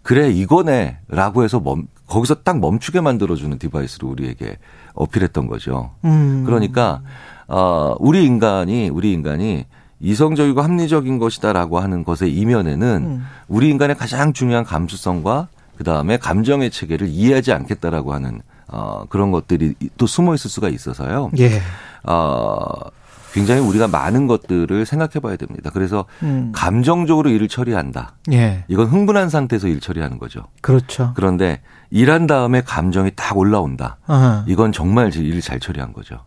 그래 0.02 0.30
이거네라고 0.30 1.44
해서 1.44 1.60
멈 1.60 1.86
거기서 2.06 2.42
딱 2.42 2.58
멈추게 2.58 3.00
만들어주는 3.00 3.56
디바이스를 3.58 4.08
우리에게 4.08 4.58
어필했던 4.94 5.46
거죠. 5.46 5.92
음. 6.04 6.42
그러니까 6.44 7.02
어 7.46 7.94
우리 8.00 8.24
인간이 8.24 8.90
우리 8.90 9.12
인간이 9.12 9.64
이성적이고 10.00 10.60
합리적인 10.60 11.18
것이다라고 11.18 11.78
하는 11.78 12.02
것의 12.04 12.34
이면에는 12.34 13.02
음. 13.04 13.24
우리 13.46 13.70
인간의 13.70 13.96
가장 13.96 14.32
중요한 14.32 14.64
감수성과 14.64 15.48
그 15.76 15.84
다음에 15.84 16.16
감정의 16.16 16.70
체계를 16.70 17.08
이해하지 17.08 17.52
않겠다라고 17.52 18.12
하는 18.12 18.42
어 18.66 19.04
그런 19.08 19.30
것들이 19.30 19.74
또 19.96 20.06
숨어 20.06 20.34
있을 20.34 20.50
수가 20.50 20.68
있어서요. 20.68 21.30
예. 21.38 21.60
어 22.02 22.66
굉장히 23.32 23.60
우리가 23.60 23.88
많은 23.88 24.26
것들을 24.26 24.84
생각해 24.86 25.20
봐야 25.22 25.36
됩니다. 25.36 25.70
그래서 25.72 26.04
음. 26.22 26.52
감정적으로 26.54 27.30
일을 27.30 27.48
처리한다. 27.48 28.16
예. 28.32 28.64
이건 28.68 28.86
흥분한 28.86 29.30
상태에서 29.30 29.68
일 29.68 29.80
처리하는 29.80 30.18
거죠. 30.18 30.44
그렇죠. 30.60 31.12
그런데 31.16 31.60
일한 31.90 32.26
다음에 32.26 32.62
감정이 32.62 33.12
딱 33.16 33.36
올라온다. 33.36 33.96
아하. 34.06 34.44
이건 34.46 34.72
정말 34.72 35.14
일을 35.14 35.40
잘 35.40 35.60
처리한 35.60 35.92
거죠. 35.92 36.20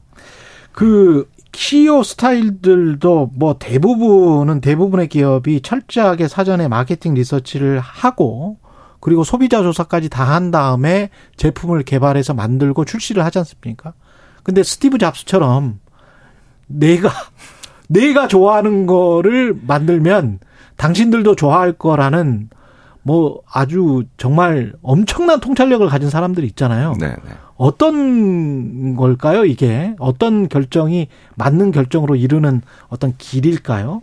그 0.72 1.30
키오 1.52 2.03
스타일들도 2.03 3.32
뭐 3.36 3.56
대부분은 3.57 4.60
대부분의 4.61 5.07
기업이 5.07 5.61
철저하게 5.61 6.27
사전에 6.27 6.68
마케팅 6.68 7.14
리서치를 7.14 7.80
하고 7.80 8.57
그리고 8.99 9.23
소비자 9.23 9.61
조사까지 9.61 10.10
다 10.10 10.26
한 10.26 10.52
다음에 10.52 11.10
제품을 11.38 11.84
개발해서 11.84 12.34
만들고 12.34 12.84
출시를 12.86 13.23
하지 13.23 13.38
않습니까? 13.40 13.94
근데 14.44 14.64
스티브 14.64 14.98
잡스처럼 14.98 15.80
내가 16.67 17.09
내가 17.87 18.27
좋아하는 18.27 18.85
거를 18.85 19.57
만들면 19.65 20.39
당신들도 20.77 21.35
좋아할 21.35 21.73
거라는 21.73 22.49
뭐 23.03 23.41
아주 23.51 24.03
정말 24.17 24.73
엄청난 24.81 25.39
통찰력을 25.39 25.87
가진 25.87 26.09
사람들이 26.09 26.47
있잖아요. 26.47 26.95
네, 26.99 27.09
네. 27.09 27.31
어떤 27.55 28.95
걸까요, 28.95 29.45
이게? 29.45 29.93
어떤 29.99 30.49
결정이 30.49 31.07
맞는 31.35 31.71
결정으로 31.71 32.15
이르는 32.15 32.61
어떤 32.89 33.13
길일까요? 33.17 34.01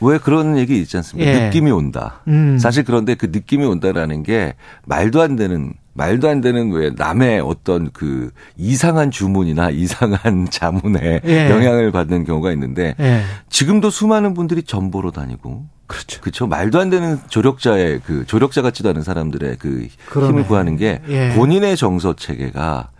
왜 0.00 0.18
그런 0.18 0.56
얘기 0.56 0.80
있지 0.80 0.96
않습니까? 0.96 1.30
예. 1.30 1.44
느낌이 1.46 1.70
온다. 1.70 2.22
음. 2.28 2.58
사실 2.58 2.84
그런데 2.84 3.14
그 3.14 3.26
느낌이 3.26 3.64
온다라는 3.66 4.22
게 4.22 4.54
말도 4.86 5.20
안 5.20 5.36
되는 5.36 5.74
말도 5.92 6.28
안 6.28 6.40
되는 6.40 6.70
왜 6.72 6.90
남의 6.96 7.40
어떤 7.40 7.90
그 7.92 8.30
이상한 8.56 9.10
주문이나 9.10 9.70
이상한 9.74 10.48
자문에 10.48 11.20
예. 11.24 11.50
영향을 11.50 11.90
받는 11.90 12.24
경우가 12.24 12.52
있는데 12.52 12.94
예. 13.00 13.22
지금도 13.48 13.90
수많은 13.90 14.34
분들이 14.34 14.62
전보로 14.62 15.10
다니고 15.10 15.66
그렇죠. 15.86 16.20
그렇죠. 16.20 16.46
말도 16.46 16.78
안 16.78 16.88
되는 16.88 17.18
조력자의 17.28 18.02
그 18.06 18.24
조력자 18.26 18.62
같지도 18.62 18.90
않은 18.90 19.02
사람들의 19.02 19.56
그 19.58 19.88
그러네. 20.08 20.28
힘을 20.30 20.46
구하는 20.46 20.76
게 20.76 21.02
예. 21.08 21.30
본인의 21.34 21.76
정서 21.76 22.14
체계가 22.14 22.90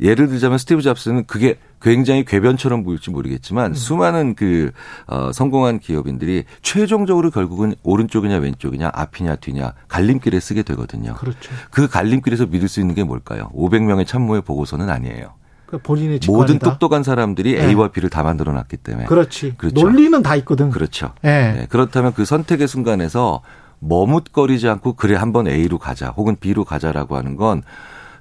예를 0.00 0.28
들자면 0.28 0.58
스티브 0.58 0.82
잡스는 0.82 1.24
그게 1.26 1.58
굉장히 1.82 2.24
궤변처럼 2.24 2.84
보일지 2.84 3.10
모르겠지만 3.10 3.72
음. 3.72 3.74
수많은 3.74 4.34
그 4.34 4.70
어, 5.06 5.32
성공한 5.32 5.80
기업인들이 5.80 6.44
최종적으로 6.62 7.30
결국은 7.30 7.74
오른쪽이냐 7.82 8.36
왼쪽이냐 8.38 8.90
앞이냐 8.94 9.36
뒤냐 9.36 9.74
갈림길에 9.88 10.38
쓰게 10.40 10.62
되거든요. 10.62 11.14
그렇죠. 11.14 11.52
그 11.70 11.88
갈림길에서 11.88 12.46
믿을 12.46 12.68
수 12.68 12.80
있는 12.80 12.94
게 12.94 13.04
뭘까요? 13.04 13.50
500명의 13.54 14.06
참모의 14.06 14.42
보고서는 14.42 14.88
아니에요. 14.88 15.34
그 15.66 15.78
본인의 15.78 16.20
직관이다? 16.20 16.38
모든 16.38 16.58
똑똑한 16.58 17.02
사람들이 17.02 17.54
네. 17.54 17.68
A와 17.68 17.88
B를 17.88 18.10
다 18.10 18.22
만들어 18.22 18.52
놨기 18.52 18.76
때문에. 18.76 19.06
그렇지. 19.06 19.54
그렇죠. 19.56 19.80
논리는 19.80 20.22
다 20.22 20.36
있거든. 20.36 20.70
그렇죠. 20.70 21.12
네. 21.22 21.52
네. 21.52 21.66
그렇다면 21.68 22.12
그 22.12 22.24
선택의 22.24 22.68
순간에서 22.68 23.42
머뭇거리지 23.78 24.68
않고 24.68 24.92
그래 24.92 25.16
한번 25.16 25.48
A로 25.48 25.78
가자 25.78 26.10
혹은 26.10 26.36
B로 26.36 26.64
가자라고 26.64 27.16
하는 27.16 27.36
건 27.36 27.62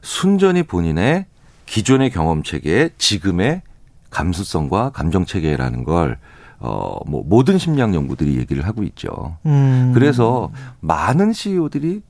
순전히 0.02 0.64
본인의 0.64 1.26
기존의 1.72 2.10
경험 2.10 2.44
체계, 2.44 2.90
지금의 2.98 3.62
감수성과 4.10 4.90
감정 4.90 5.26
체계라는 5.26 5.86
걸 5.86 6.18
어, 6.60 7.00
뭐, 7.08 7.24
모든 7.26 7.58
심리학 7.58 7.96
연구들이 7.96 8.38
얘기를 8.38 8.66
하고 8.68 8.84
있죠. 8.84 9.38
음. 9.46 9.92
그래서 9.94 10.52
많은 10.82 11.32
CEO들이 11.32 12.02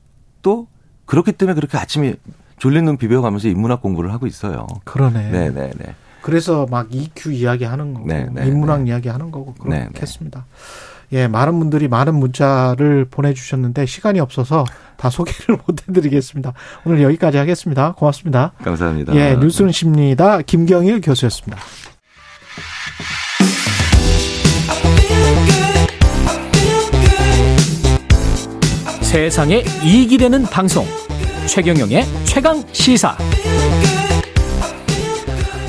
또 0.42 0.66
그렇기 1.06 1.30
때문에 1.30 1.54
그렇게 1.54 1.78
아침에 1.78 2.16
졸린 2.58 2.86
눈 2.86 2.96
비벼가면서 2.96 3.46
인문학 3.46 3.82
공부를 3.82 4.12
하고 4.12 4.26
있어요. 4.26 4.66
그러네. 4.82 5.30
네네네. 5.30 5.94
그래서 6.22 6.66
막 6.68 6.92
EQ 6.92 7.32
이야기 7.32 7.64
하는 7.64 7.94
거고, 7.94 8.08
네네. 8.08 8.30
네, 8.32 8.46
인문학 8.48 8.88
이야기 8.88 9.08
하는 9.08 9.30
거고, 9.30 9.54
그렇겠습니다. 9.54 10.44
예, 11.12 11.28
많은 11.28 11.58
분들이 11.58 11.88
많은 11.88 12.14
문자를 12.14 13.04
보내주셨는데 13.04 13.86
시간이 13.86 14.18
없어서 14.18 14.64
다 15.02 15.10
소개를 15.10 15.58
못 15.66 15.88
해드리겠습니다. 15.88 16.52
오늘 16.84 17.02
여기까지 17.02 17.36
하겠습니다. 17.36 17.92
고맙습니다. 17.92 18.52
감사합니다. 18.62 19.12
예, 19.16 19.34
뉴스는 19.34 19.72
십니다. 19.72 20.40
김경일 20.42 21.00
교수였습니다. 21.00 21.60
세상에 29.02 29.64
이익이 29.82 30.18
되는 30.18 30.44
방송 30.44 30.86
최경영의 31.48 32.04
최강 32.24 32.62
시사. 32.72 33.16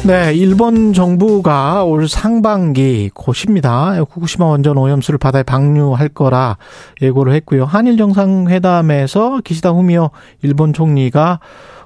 네, 0.05 0.33
일본 0.33 0.91
정부가 0.91 1.85
올 1.85 2.09
상반기 2.09 3.09
곧입니다. 3.13 3.95
후쿠시마 3.99 4.45
원전 4.45 4.77
오염수를 4.77 5.17
바다에 5.17 5.43
방류할 5.43 6.09
거라 6.09 6.57
예고를 7.01 7.33
했고요. 7.35 7.63
한일 7.63 7.95
정상회담에서 7.95 9.39
기시다 9.45 9.69
후미오 9.69 10.09
일본 10.41 10.73
총리가 10.73 11.39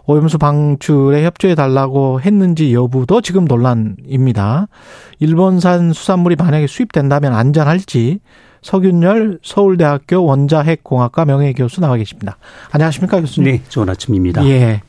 오염수 0.08 0.40
방출에 0.40 1.26
협조해 1.26 1.54
달라고 1.54 2.20
했는지 2.20 2.74
여부도 2.74 3.22
지금 3.22 3.46
논란입니다. 3.46 4.68
일본산 5.20 5.94
수산물이 5.94 6.38
만약에 6.38 6.66
수입된다면 6.66 7.36
안전할지 7.36 8.20
서균열 8.64 9.42
서울대학교 9.44 10.26
원자핵공학과 10.26 11.26
명예교수 11.26 11.82
나와 11.82 11.98
계십니다. 11.98 12.38
안녕하십니까 12.72 13.22
교수님? 13.22 13.52
네, 13.52 13.62
좋은 13.70 13.88
아침입니다. 13.88 14.44
예. 14.48 14.82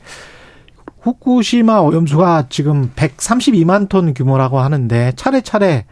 후쿠시마 1.01 1.79
오염수가 1.81 2.47
지금 2.49 2.91
132만 2.95 3.89
톤 3.89 4.13
규모라고 4.13 4.59
하는데 4.59 5.13
차례차례 5.15 5.85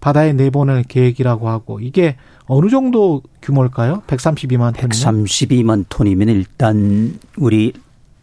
바다에 0.00 0.32
내보낼 0.32 0.84
계획이라고 0.84 1.48
하고 1.48 1.80
이게 1.80 2.16
어느 2.46 2.68
정도 2.70 3.22
규모일까요? 3.42 4.02
132만 4.06 4.76
톤. 4.78 4.88
132만 4.90 5.84
톤이면 5.88 6.28
일단 6.28 7.18
우리 7.36 7.72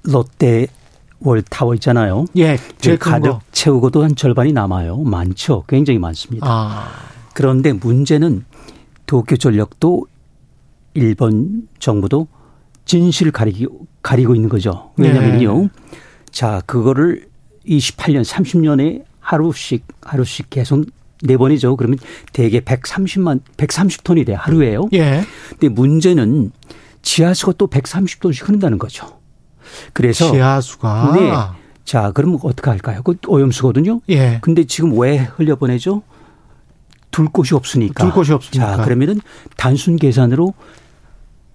롯데 0.03 0.67
월타워 1.19 1.73
있잖아요. 1.75 2.25
예, 2.37 2.57
제일 2.79 2.97
가득 2.97 3.29
거. 3.29 3.41
채우고도 3.51 4.03
한 4.03 4.15
절반이 4.15 4.53
남아요. 4.53 4.97
많죠. 4.99 5.63
굉장히 5.67 5.99
많습니다. 5.99 6.45
아. 6.47 6.87
그런데 7.33 7.73
문제는 7.73 8.45
도쿄 9.05 9.37
전력도 9.37 10.05
일본 10.93 11.67
정부도 11.79 12.27
진실을 12.85 13.31
가리고, 13.31 13.87
가리고 14.01 14.35
있는 14.35 14.49
거죠. 14.49 14.91
왜냐면요. 14.97 15.61
네. 15.63 15.69
자, 16.35 16.61
그거를 16.65 17.29
28년, 17.65 18.25
30년에 18.25 19.05
하루씩, 19.21 19.87
하루씩 20.01 20.49
계속 20.49 20.85
내보내죠. 21.23 21.77
그러면 21.77 21.97
대개 22.33 22.59
130만, 22.59 23.39
130톤이 23.55 24.25
돼, 24.25 24.33
하루에요. 24.33 24.89
예. 24.91 25.23
근데 25.51 25.69
문제는 25.69 26.51
지하수가 27.01 27.53
또 27.57 27.67
130톤씩 27.67 28.49
흐른다는 28.49 28.77
거죠. 28.77 29.21
그래서. 29.93 30.29
지하수가. 30.29 31.13
네. 31.15 31.31
자, 31.85 32.11
그럼 32.11 32.37
어떻게 32.43 32.69
할까요? 32.69 33.01
그 33.03 33.15
오염수거든요. 33.25 34.01
예. 34.09 34.39
근데 34.41 34.65
지금 34.65 34.99
왜 34.99 35.15
흘려보내죠? 35.19 36.03
둘 37.11 37.29
곳이 37.29 37.55
없으니까. 37.55 38.03
둘 38.03 38.11
곳이 38.11 38.33
없으니까. 38.33 38.75
자, 38.75 38.83
그러면은 38.83 39.21
단순 39.55 39.95
계산으로 39.95 40.53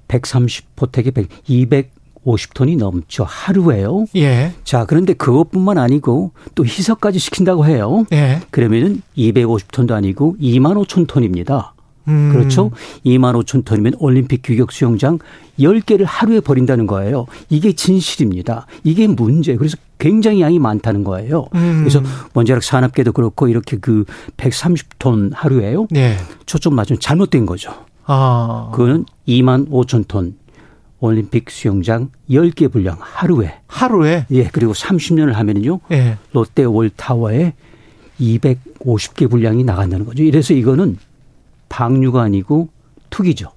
130 0.09 0.75
포택에 0.75 1.11
100, 1.11 1.29
200 1.47 2.00
50톤이 2.27 2.77
넘죠. 2.77 3.25
하루에요. 3.27 4.07
예. 4.17 4.53
자, 4.65 4.85
그런데 4.85 5.13
그것뿐만 5.13 5.79
아니고 5.79 6.33
또 6.55 6.65
희석까지 6.65 7.19
시킨다고 7.19 7.67
해요. 7.67 8.05
예. 8.13 8.41
그러면은 8.51 9.03
250톤도 9.17 9.93
아니고 9.93 10.37
2만 10.41 10.75
5천 10.85 11.07
톤입니다. 11.07 11.75
음. 12.09 12.31
그렇죠? 12.33 12.71
2만 13.05 13.41
5천 13.43 13.65
톤이면 13.65 13.95
올림픽 13.99 14.41
규격 14.43 14.73
수영장 14.73 15.19
10개를 15.59 16.05
하루에 16.07 16.41
버린다는 16.41 16.87
거예요. 16.87 17.27
이게 17.49 17.73
진실입니다. 17.73 18.67
이게 18.85 19.07
문제. 19.07 19.57
그래서 19.57 19.77
굉장히 19.99 20.41
양이 20.41 20.59
많다는 20.59 21.05
거예요. 21.05 21.49
음. 21.55 21.81
그래서 21.81 22.03
원자력 22.35 22.63
산업계도 22.63 23.13
그렇고 23.13 23.49
이렇게 23.49 23.77
그 23.77 24.05
130톤 24.39 25.33
하루에요. 25.35 25.87
네. 25.91 26.17
초점 26.47 26.75
맞으면 26.75 27.01
잘못된 27.01 27.47
거죠. 27.47 27.73
아. 28.07 28.71
그거는 28.73 29.05
2만 29.29 29.71
5천 29.71 30.09
톤. 30.09 30.35
올림픽 31.01 31.51
수영장 31.51 32.11
10개 32.31 32.71
분량 32.71 32.97
하루에. 33.01 33.61
하루에? 33.67 34.27
예, 34.31 34.45
그리고 34.45 34.73
30년을 34.73 35.33
하면은요. 35.33 35.81
예. 35.93 36.19
롯데 36.33 36.65
월타워에 36.65 37.55
250개 38.21 39.29
분량이 39.31 39.65
나간다는 39.65 40.05
거죠. 40.05 40.23
이래서 40.23 40.55
이거는 40.55 40.99
방류가 41.69 42.23
아니고 42.23 42.69
투기죠. 43.09 43.53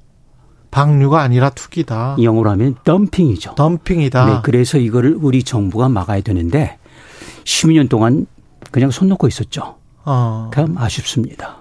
방류가 0.72 1.22
아니라 1.22 1.50
투기다. 1.52 2.18
영어로 2.22 2.50
하면 2.52 2.76
덤핑이죠. 2.84 3.56
덤핑이다. 3.56 4.26
네, 4.26 4.40
그래서 4.44 4.80
이거를 4.80 5.16
우리 5.20 5.44
정부가 5.44 5.90
막아야 5.90 6.22
되는데 6.22 6.80
12년 7.44 7.90
동안 7.90 8.26
그냥 8.72 8.90
손 8.90 9.10
놓고 9.10 9.28
있었죠. 9.28 9.76
어. 10.06 10.50
참 10.54 10.76
아쉽습니다. 10.78 11.58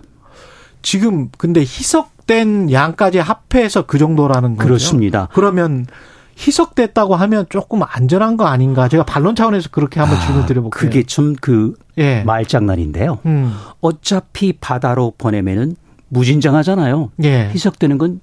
지금 0.81 1.29
근데 1.37 1.61
희석 1.61 2.12
된 2.27 2.71
양까지 2.71 3.19
합해서 3.19 3.83
그 3.87 3.99
정도라는 3.99 4.57
거죠. 4.57 4.67
그렇습니다. 4.67 5.29
그러면 5.33 5.87
희석됐다고 6.39 7.15
하면 7.15 7.47
조금 7.51 7.83
안전한 7.83 8.37
거 8.37 8.47
아닌가? 8.47 8.89
제가 8.89 9.05
반론 9.05 9.35
차원에서 9.37 9.69
그렇게 9.71 10.01
한번 10.01 10.19
아, 10.19 10.21
질문 10.21 10.47
드려볼게요. 10.47 10.71
그게 10.81 11.03
좀그 11.03 11.75
예. 11.99 12.23
말장난인데요. 12.25 13.19
음. 13.27 13.55
어차피 13.81 14.53
바다로 14.55 15.13
보내면은 15.19 15.77
무진장하잖아요. 16.09 17.11
예. 17.25 17.51
희석되는 17.53 17.99
건 17.99 18.21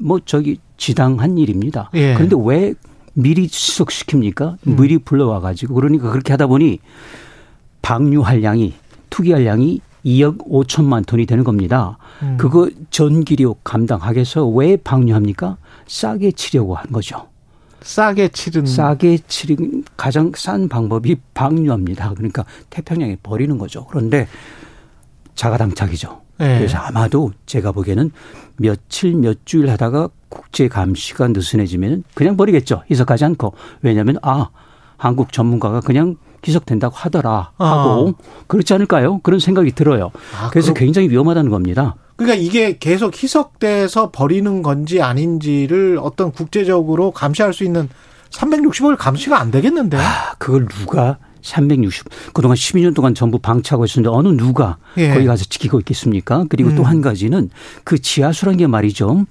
뭐 0.00 0.20
저기 0.24 0.58
지당한 0.76 1.38
일입니다. 1.38 1.90
예. 1.94 2.14
그런데 2.14 2.36
왜 2.38 2.74
미리 3.14 3.46
희석시킵니까? 3.46 4.56
음. 4.66 4.76
미리 4.76 4.98
불러와 4.98 5.40
가지고 5.40 5.74
그러니까 5.74 6.10
그렇게 6.10 6.32
하다 6.32 6.46
보니 6.46 6.78
방류할 7.82 8.42
양이 8.42 8.74
투기할 9.10 9.46
양이 9.46 9.80
2억 10.04 10.48
5천만 10.48 11.06
톤이 11.06 11.26
되는 11.26 11.44
겁니다. 11.44 11.98
음. 12.22 12.36
그거 12.38 12.70
전기료 12.90 13.54
감당하겠어 13.64 14.46
왜 14.48 14.76
방류합니까? 14.76 15.56
싸게 15.86 16.32
치려고 16.32 16.74
한 16.74 16.90
거죠. 16.92 17.28
싸게 17.80 18.28
치른 18.28 18.66
싸게 18.66 19.18
치른 19.28 19.84
가장 19.96 20.32
싼 20.34 20.68
방법이 20.68 21.16
방류합니다. 21.34 22.14
그러니까 22.14 22.44
태평양에 22.70 23.18
버리는 23.22 23.56
거죠. 23.56 23.86
그런데 23.86 24.26
자가당착이죠. 25.34 26.20
네. 26.38 26.58
그래서 26.58 26.78
아마도 26.78 27.32
제가 27.46 27.72
보기에는 27.72 28.10
며칠 28.56 29.14
몇 29.14 29.38
주일 29.44 29.70
하다가 29.70 30.08
국제 30.28 30.68
감시가 30.68 31.28
느슨해지면 31.28 32.04
그냥 32.14 32.36
버리겠죠. 32.36 32.82
희석하지 32.90 33.24
않고 33.24 33.54
왜냐하면 33.82 34.18
아 34.22 34.50
한국 34.96 35.32
전문가가 35.32 35.80
그냥 35.80 36.16
희석된다고 36.46 36.94
하더라 36.94 37.52
하고 37.58 38.14
아. 38.18 38.44
그렇지 38.46 38.74
않을까요? 38.74 39.18
그런 39.22 39.40
생각이 39.40 39.72
들어요. 39.72 40.10
아, 40.40 40.50
그래서 40.50 40.72
그럼... 40.72 40.86
굉장히 40.86 41.08
위험하다는 41.08 41.50
겁니다. 41.50 41.96
그러니까 42.16 42.40
이게 42.40 42.78
계속 42.78 43.20
희석돼서 43.22 44.10
버리는 44.10 44.62
건지 44.62 45.00
아닌지를 45.00 45.98
어떤 46.02 46.32
국제적으로 46.32 47.12
감시할 47.12 47.52
수 47.52 47.64
있는 47.64 47.88
360일 48.30 48.96
감시가 48.96 49.40
안 49.40 49.50
되겠는데. 49.50 49.96
아, 49.98 50.34
그걸 50.38 50.66
누가 50.66 51.18
360 51.42 52.32
그동안 52.34 52.56
12년 52.56 52.94
동안 52.94 53.14
전부 53.14 53.38
방치하고 53.38 53.84
있었는데 53.84 54.14
어느 54.14 54.28
누가 54.36 54.76
예. 54.96 55.14
거기 55.14 55.26
가서 55.26 55.44
지키고 55.44 55.78
있겠습니까? 55.80 56.44
그리고 56.48 56.70
음. 56.70 56.76
또한 56.76 57.00
가지는 57.00 57.50
그 57.84 58.00
지하수란 58.00 58.56
게 58.56 58.66
말이죠. 58.66 59.24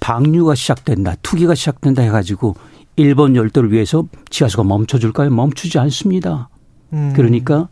방류가 0.00 0.54
시작된다, 0.54 1.14
투기가 1.22 1.54
시작된다 1.54 2.02
해가지고 2.02 2.56
일본 2.96 3.36
열도를 3.36 3.72
위해서 3.72 4.06
지하수가 4.30 4.64
멈춰줄까요? 4.64 5.30
멈추지 5.30 5.78
않습니다. 5.78 6.48
음. 6.92 7.12
그러니까 7.16 7.68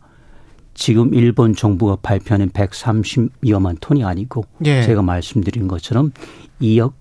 지금 0.75 1.13
일본 1.13 1.55
정부가 1.55 1.97
발표하는 2.01 2.51
130여만 2.51 3.77
톤이 3.81 4.03
아니고 4.05 4.45
예. 4.65 4.83
제가 4.83 5.03
말씀드린 5.03 5.69
것처럼 5.69 6.13
2억 6.61 6.93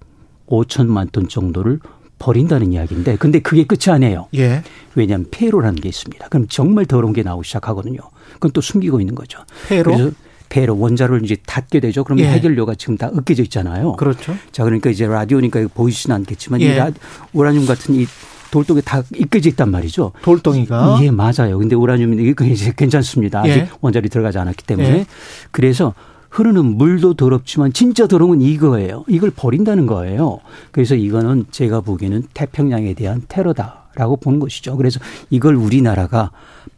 5천만 0.47 1.11
톤 1.11 1.27
정도를 1.29 1.79
버린다는 2.17 2.73
이야기인데 2.73 3.15
근데 3.15 3.39
그게 3.39 3.63
끝이 3.63 3.93
아니에요. 3.93 4.27
예. 4.35 4.63
왜냐하면 4.95 5.27
폐로라는 5.31 5.75
게 5.79 5.87
있습니다. 5.87 6.27
그럼 6.27 6.47
정말 6.49 6.85
더러운 6.85 7.13
게 7.13 7.23
나오기 7.23 7.47
시작하거든요. 7.47 7.99
그건 8.33 8.51
또 8.51 8.59
숨기고 8.59 8.99
있는 8.99 9.15
거죠. 9.15 9.39
폐로? 9.69 9.95
그래서 9.95 10.11
폐로 10.49 10.77
원자를 10.77 11.23
이제 11.23 11.37
닫게 11.45 11.79
되죠. 11.79 12.03
그러면 12.03 12.25
예. 12.25 12.29
해결료가 12.31 12.75
지금 12.75 12.97
다 12.97 13.09
으깨져 13.15 13.43
있잖아요. 13.43 13.93
그렇죠. 13.93 14.35
자 14.51 14.63
그러니까 14.63 14.89
이제 14.89 15.07
라디오니까 15.07 15.67
보이시진 15.73 16.11
않겠지만 16.11 16.61
예. 16.61 16.65
이 16.65 16.75
라, 16.75 16.91
우라늄 17.33 17.65
같은 17.65 17.95
이 17.95 18.05
돌덩이 18.51 18.81
다 18.83 19.03
이끌져 19.15 19.49
있단 19.49 19.69
말이죠. 19.69 20.11
돌덩이가. 20.23 20.99
예, 21.03 21.11
맞아요. 21.11 21.59
근데 21.59 21.75
우라늄이 21.75 22.33
이제 22.51 22.73
괜찮습니다. 22.75 23.41
아직 23.41 23.51
예. 23.51 23.69
원자리 23.81 24.09
들어가지 24.09 24.39
않았기 24.39 24.65
때문에. 24.65 24.89
예. 24.89 25.05
그래서 25.51 25.93
흐르는 26.29 26.77
물도 26.77 27.15
더럽지만 27.15 27.73
진짜 27.73 28.07
더러운 28.07 28.31
건 28.31 28.41
이거예요. 28.41 29.03
이걸 29.07 29.31
버린다는 29.31 29.85
거예요. 29.87 30.39
그래서 30.71 30.95
이거는 30.95 31.45
제가 31.51 31.81
보기에는 31.81 32.23
태평양에 32.33 32.93
대한 32.93 33.23
테러다라고 33.27 34.17
보는 34.17 34.39
것이죠. 34.39 34.77
그래서 34.77 34.99
이걸 35.29 35.55
우리나라가 35.55 36.31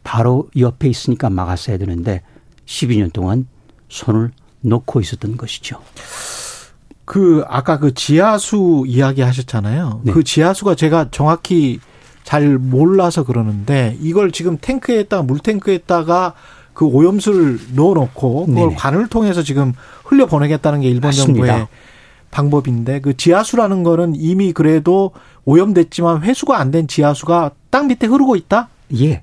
바로 0.04 0.48
옆에 0.56 0.88
있으니까 0.88 1.30
막았어야 1.30 1.78
되는데 1.78 2.22
12년 2.66 3.12
동안 3.12 3.46
손을 3.92 4.30
놓고 4.62 5.00
있었던 5.00 5.36
것이죠. 5.36 5.78
그 7.04 7.44
아까 7.48 7.78
그 7.78 7.92
지하수 7.94 8.84
이야기 8.86 9.20
하셨잖아요. 9.20 10.00
네. 10.04 10.12
그 10.12 10.24
지하수가 10.24 10.74
제가 10.76 11.08
정확히 11.10 11.78
잘 12.24 12.56
몰라서 12.58 13.24
그러는데 13.24 13.96
이걸 14.00 14.30
지금 14.32 14.56
탱크에다가 14.58 15.22
물탱크에다가 15.24 16.34
그 16.72 16.86
오염수를 16.86 17.58
넣어놓고 17.74 18.46
그걸 18.46 18.54
네네. 18.68 18.74
관을 18.76 19.08
통해서 19.08 19.42
지금 19.42 19.74
흘려 20.04 20.26
보내겠다는 20.26 20.80
게 20.80 20.88
일본 20.88 21.08
맞습니다. 21.08 21.46
정부의 21.46 21.68
방법인데 22.30 23.00
그 23.00 23.14
지하수라는 23.16 23.82
거는 23.82 24.14
이미 24.16 24.52
그래도 24.54 25.10
오염됐지만 25.44 26.22
회수가 26.22 26.56
안 26.58 26.70
된 26.70 26.88
지하수가 26.88 27.50
땅 27.68 27.88
밑에 27.88 28.06
흐르고 28.06 28.36
있다? 28.36 28.68
예. 29.00 29.22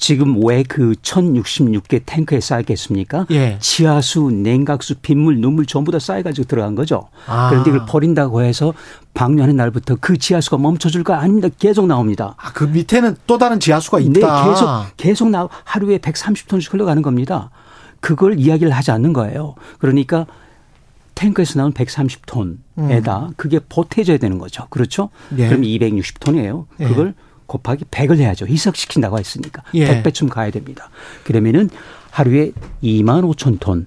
지금 0.00 0.42
왜 0.42 0.62
그 0.62 0.92
1066개 1.02 2.00
탱크에 2.06 2.40
쌓였겠습니까? 2.40 3.26
예. 3.32 3.58
지하수, 3.60 4.30
냉각수, 4.32 4.96
빗물, 5.02 5.40
눈물 5.40 5.66
전부 5.66 5.92
다 5.92 5.98
쌓여가지고 5.98 6.48
들어간 6.48 6.74
거죠. 6.74 7.08
아. 7.26 7.50
그런데 7.50 7.70
이걸 7.70 7.84
버린다고 7.86 8.40
해서 8.40 8.72
방류하는 9.12 9.56
날부터 9.56 9.98
그 10.00 10.16
지하수가 10.16 10.56
멈춰줄까? 10.56 11.20
아닙니다. 11.20 11.48
계속 11.58 11.86
나옵니다. 11.86 12.34
아, 12.38 12.50
그 12.52 12.64
밑에는 12.64 13.16
또 13.26 13.36
다른 13.36 13.60
지하수가 13.60 13.98
네, 13.98 14.04
있다. 14.04 14.44
네, 14.44 14.50
계속, 14.50 14.68
계속 14.96 15.30
나, 15.30 15.48
하루에 15.64 15.98
130톤씩 15.98 16.72
흘러가는 16.72 17.02
겁니다. 17.02 17.50
그걸 18.00 18.38
이야기를 18.38 18.72
하지 18.72 18.90
않는 18.92 19.12
거예요. 19.12 19.54
그러니까 19.78 20.24
탱크에서 21.14 21.58
나온 21.58 21.74
130톤에다 21.74 22.58
음. 22.78 23.32
그게 23.36 23.60
보태져야 23.68 24.16
되는 24.16 24.38
거죠. 24.38 24.66
그렇죠? 24.70 25.10
예. 25.36 25.48
그럼 25.48 25.62
260톤이에요. 25.62 26.66
그걸 26.78 27.08
예. 27.08 27.29
곱하기 27.50 27.86
100을 27.86 28.18
해야죠. 28.18 28.46
희석시킨다고 28.46 29.18
했으니까. 29.18 29.62
예. 29.74 30.02
100배쯤 30.02 30.28
가야 30.30 30.50
됩니다. 30.52 30.88
그러면은 31.24 31.68
하루에 32.10 32.52
2만 32.82 33.22
5천 33.34 33.58
톤 33.58 33.86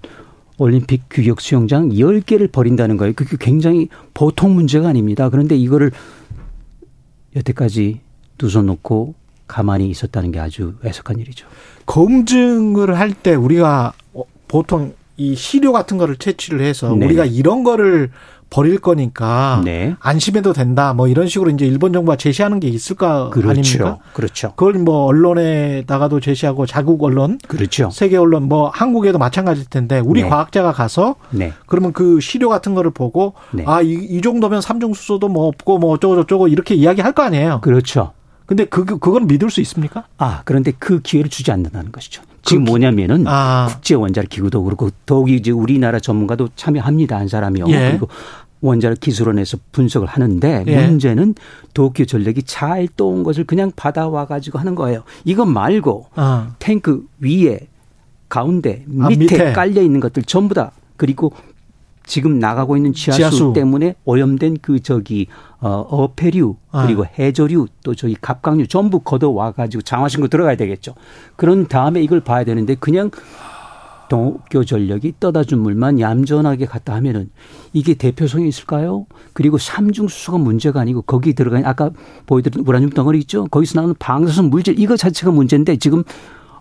올림픽 0.58 1.04
규격 1.10 1.40
수영장 1.40 1.90
10개를 1.90 2.52
버린다는 2.52 2.98
거예요. 2.98 3.14
그게 3.16 3.38
굉장히 3.40 3.88
보통 4.14 4.54
문제가 4.54 4.90
아닙니다. 4.90 5.30
그런데 5.30 5.56
이거를 5.56 5.92
여태까지 7.36 8.02
두 8.38 8.50
손 8.50 8.66
놓고 8.66 9.16
가만히 9.48 9.90
있었다는 9.90 10.32
게 10.32 10.40
아주 10.40 10.76
애석한 10.84 11.20
일이죠. 11.20 11.48
검증을 11.86 12.98
할 13.00 13.14
때 13.14 13.34
우리가 13.36 13.94
보통 14.48 14.94
이 15.16 15.36
시료 15.36 15.72
같은 15.72 15.98
거를 15.98 16.18
채취를 16.18 16.62
해서 16.62 16.94
네. 16.96 17.06
우리가 17.06 17.26
이런 17.26 17.64
거를 17.64 18.10
버릴 18.54 18.78
거니까 18.78 19.64
네. 19.66 19.96
안심해도 20.00 20.54
된다. 20.54 20.94
뭐 20.94 21.08
이런 21.08 21.28
식으로 21.28 21.50
이제 21.50 21.66
일본 21.66 21.92
정부가 21.92 22.18
제시하는 22.18 22.60
게 22.60 22.68
있을까 22.68 23.32
그렇죠. 23.32 23.50
아닙니까? 23.50 23.98
그렇죠. 24.14 24.54
그걸 24.56 24.74
뭐 24.74 25.06
언론에다가도 25.06 26.20
제시하고 26.20 26.68
자국 26.68 27.02
언론, 27.04 27.40
그렇죠. 27.48 27.90
세계 27.90 28.16
언론, 28.16 28.44
뭐 28.44 28.70
한국에도 28.70 29.18
마찬가지일 29.18 29.66
텐데 29.72 30.00
우리 30.00 30.22
네. 30.22 30.30
과학자가 30.30 30.72
가서 30.72 31.16
네. 31.32 31.52
그러면 31.66 31.94
그 31.94 32.20
시료 32.20 32.48
같은 32.48 32.76
거를 32.76 32.92
보고 32.92 33.34
네. 33.52 33.64
아이 33.66 33.92
이 33.92 34.22
정도면 34.22 34.62
삼중 34.62 34.94
수소도 34.94 35.30
뭐 35.30 35.48
없고 35.48 35.80
뭐 35.80 35.92
어쩌고 35.94 36.16
저쩌고 36.18 36.48
이렇게 36.48 36.76
이야기할 36.76 37.14
거 37.14 37.24
아니에요. 37.24 37.60
그렇죠. 37.62 38.12
근데 38.46 38.66
그 38.66 38.86
그건 38.86 39.26
믿을 39.26 39.50
수 39.50 39.62
있습니까? 39.62 40.06
아 40.18 40.42
그런데 40.46 40.74
그 40.78 41.02
기회를 41.02 41.32
주지 41.32 41.52
않는다는 41.52 41.92
것이죠. 41.92 42.22
지금 42.44 42.66
그 42.66 42.72
뭐냐면은 42.72 43.26
아. 43.26 43.68
국제 43.70 43.96
원자력 43.96 44.30
기구도 44.30 44.64
그렇고 44.64 44.90
더욱이 45.06 45.36
이제 45.36 45.52
우리나라 45.52 46.00
전문가도 46.00 46.50
참여합니다 46.56 47.18
한 47.18 47.28
사람이요. 47.28 47.66
예. 47.70 47.90
그리고 47.92 48.10
원자력 48.64 49.02
기술원에서 49.02 49.58
분석을 49.74 50.08
하는데 50.08 50.64
예. 50.66 50.88
문제는 50.88 51.36
도쿄 51.74 52.06
전력이 52.06 52.44
잘 52.44 52.88
떠온 52.96 53.24
것을 53.24 53.44
그냥 53.44 53.72
받아와 53.76 54.26
가지고 54.26 54.58
하는 54.58 54.74
거예요. 54.74 55.04
이것 55.26 55.46
말고 55.46 56.08
아. 56.16 56.56
탱크 56.60 57.06
위에 57.20 57.68
가운데 58.30 58.84
밑에, 58.88 59.04
아, 59.04 59.10
밑에, 59.10 59.54
깔려 59.54 59.82
있는 59.82 60.00
것들 60.00 60.24
전부 60.24 60.56
다 60.56 60.72
그리고 60.96 61.34
지금 62.06 62.40
나가고 62.40 62.78
있는 62.78 62.94
지하수, 62.94 63.18
지하수. 63.18 63.54
때문에 63.54 63.96
오염된 64.06 64.58
그 64.62 64.80
저기 64.80 65.28
어 65.60 65.86
어패류 65.90 66.56
아. 66.72 66.86
그리고 66.86 67.06
해저류 67.06 67.68
또 67.84 67.96
저기 67.96 68.16
갑각류 68.20 68.68
전부 68.68 69.00
걷어 69.00 69.30
와 69.30 69.52
가지고 69.52 69.82
장화신고 69.84 70.30
들어가야 70.30 70.56
되겠죠. 70.56 70.96
그런 71.36 71.68
다음에 71.68 72.02
이걸 72.02 72.22
봐야 72.22 72.44
되는데 72.46 72.76
그냥 72.76 73.12
도쿄 74.14 74.64
전력이 74.64 75.16
떠다 75.20 75.44
준 75.44 75.64
물만 75.64 76.00
얌전하게 76.00 76.68
갖다 76.68 76.94
하면은 76.94 77.32
이게 77.74 77.96
대표성이 77.96 78.48
있을까요? 78.48 79.08
그리고 79.34 79.58
삼중 79.58 80.08
수소가 80.08 80.38
문제가 80.38 80.82
아니고 80.82 81.02
거기 81.02 81.34
들어간 81.34 81.66
아까 81.66 81.90
보여드린 82.28 82.64
우라늄 82.68 82.92
덩어리 82.92 83.18
있죠? 83.22 83.46
거기서 83.46 83.80
나오는 83.80 83.96
방사선 83.98 84.52
물질 84.52 84.80
이거 84.80 84.96
자체가 84.96 85.32
문제인데 85.32 85.78
지금 85.78 86.04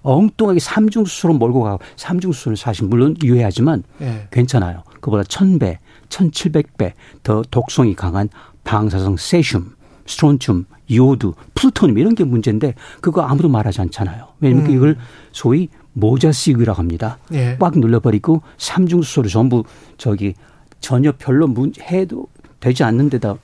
엉뚱하게 0.00 0.60
삼중 0.60 1.04
수소로 1.04 1.34
몰고 1.34 1.62
가고 1.62 1.80
삼중 1.96 2.32
수소는 2.32 2.56
사실 2.56 2.86
물론 2.86 3.16
유해하지만 3.22 3.82
네. 3.98 4.26
괜찮아요. 4.30 4.82
그보다 5.02 5.22
천배 5.22 5.78
천칠백 6.08 6.78
배 6.78 7.10
더 7.10 7.42
독성이 7.50 7.94
강한 7.94 8.30
방사성 8.64 9.18
세슘, 9.18 9.74
스트론튬, 10.06 10.64
요드, 10.90 11.32
플루토늄 11.54 11.98
이런 11.98 12.14
게 12.14 12.24
문제인데 12.24 12.76
그거 13.02 13.20
아무도 13.20 13.50
말하지 13.50 13.82
않잖아요. 13.82 14.28
왜냐하면 14.40 14.70
음. 14.70 14.74
이걸 14.74 14.96
소위 15.32 15.68
모자식이라고 15.92 16.78
합니다. 16.78 17.18
예. 17.32 17.56
꽉 17.58 17.78
눌러버리고 17.78 18.42
삼중수소를 18.58 19.30
전부 19.30 19.64
저기 19.98 20.34
전혀 20.80 21.12
별로 21.12 21.46
문, 21.46 21.72
해도 21.80 22.26
되지 22.60 22.84
않는 22.84 23.10
데다 23.10 23.36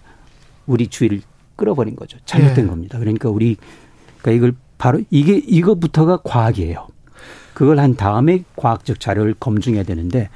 우리 0.67 0.89
주위를 0.89 1.23
끌어버린 1.57 1.97
거죠. 1.97 2.19
잘못된 2.25 2.65
예. 2.65 2.69
겁니다. 2.69 2.99
그러니까 2.99 3.29
우리 3.29 3.57
그러니까 4.21 4.33
이걸 4.33 4.55
바로 4.79 5.01
이게 5.11 5.37
이것부터가 5.37 6.19
과학이에요. 6.25 6.87
그걸 7.55 7.81
한 7.81 7.97
다음에 7.97 8.45
과학적 8.57 9.01
자료를 9.01 9.35
검증해야 9.39 9.83
되는데 9.83 10.29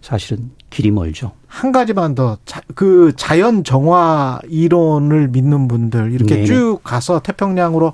사실은 0.00 0.50
길이 0.70 0.90
멀죠. 0.90 1.32
한 1.46 1.72
가지만 1.72 2.14
더 2.14 2.38
그 2.74 3.12
자연 3.16 3.64
정화 3.64 4.40
이론을 4.48 5.28
믿는 5.28 5.68
분들 5.68 6.12
이렇게 6.12 6.34
네네. 6.36 6.46
쭉 6.46 6.80
가서 6.82 7.20
태평양으로 7.20 7.92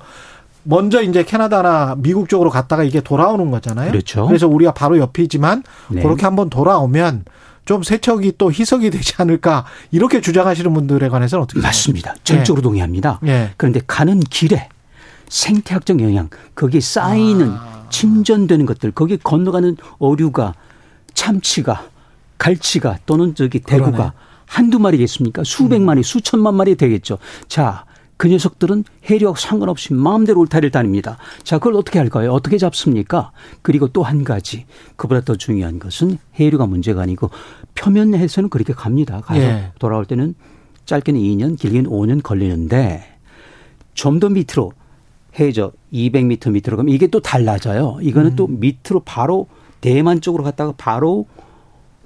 먼저 0.63 1.01
이제 1.01 1.23
캐나다나 1.23 1.95
미국 1.97 2.29
쪽으로 2.29 2.49
갔다가 2.49 2.83
이게 2.83 3.01
돌아오는 3.01 3.49
거잖아요. 3.49 3.91
그렇죠. 3.91 4.27
그래서 4.27 4.47
우리가 4.47 4.73
바로 4.73 4.97
옆이지만 4.97 5.63
네. 5.89 6.01
그렇게 6.01 6.25
한번 6.25 6.49
돌아오면 6.49 7.25
좀 7.65 7.83
세척이 7.83 8.33
또 8.37 8.51
희석이 8.51 8.89
되지 8.91 9.13
않을까 9.17 9.65
이렇게 9.91 10.21
주장하시는 10.21 10.73
분들에 10.73 11.09
관해서는 11.09 11.43
어떻게 11.43 11.61
맞습니다. 11.61 12.15
전적으로 12.23 12.61
네. 12.61 12.63
동의합니다. 12.63 13.19
네. 13.21 13.51
그런데 13.57 13.81
가는 13.85 14.19
길에 14.19 14.69
생태학적 15.29 16.01
영향 16.01 16.29
거기에 16.55 16.81
쌓이는 16.81 17.51
아. 17.51 17.85
침전되는 17.89 18.65
것들 18.65 18.91
거기에 18.91 19.17
건너가는 19.23 19.77
어류가 19.99 20.53
참치가 21.13 21.83
갈치가 22.37 22.97
또는 23.05 23.35
저기 23.35 23.59
대구가 23.59 23.91
그러네. 23.91 24.11
한두 24.45 24.79
마리겠습니까? 24.79 25.43
수백 25.43 25.81
마리, 25.81 26.01
수천만 26.01 26.55
마리 26.55 26.75
되겠죠. 26.75 27.19
자, 27.47 27.85
그 28.19 28.27
녀석들은 28.27 28.83
해류와 29.09 29.35
상관없이 29.37 29.93
마음대로 29.93 30.41
울타리를 30.41 30.71
다닙니다. 30.71 31.17
자, 31.43 31.57
그걸 31.57 31.75
어떻게 31.75 31.99
할까요? 31.99 32.33
어떻게 32.33 32.57
잡습니까? 32.57 33.31
그리고 33.61 33.87
또 33.87 34.03
한 34.03 34.25
가지, 34.25 34.65
그보다 34.97 35.21
더 35.21 35.37
중요한 35.37 35.79
것은 35.79 36.17
해류가 36.35 36.65
문제가 36.65 37.01
아니고 37.01 37.29
표면에서는 37.75 38.49
그렇게 38.49 38.73
갑니다. 38.73 39.21
가서 39.21 39.39
예. 39.39 39.71
돌아올 39.79 40.03
때는 40.03 40.35
짧게는 40.85 41.17
2년, 41.21 41.57
길게는 41.57 41.89
5년 41.89 42.21
걸리는데 42.21 43.05
좀 43.93 44.19
더 44.19 44.27
밑으로 44.27 44.73
해저 45.39 45.71
200m 45.93 46.51
밑으로 46.51 46.75
가면 46.75 46.93
이게 46.93 47.07
또 47.07 47.21
달라져요. 47.21 47.99
이거는 48.01 48.31
음. 48.31 48.35
또 48.35 48.47
밑으로 48.47 48.99
바로 49.05 49.47
대만 49.79 50.19
쪽으로 50.19 50.43
갔다가 50.43 50.73
바로 50.75 51.25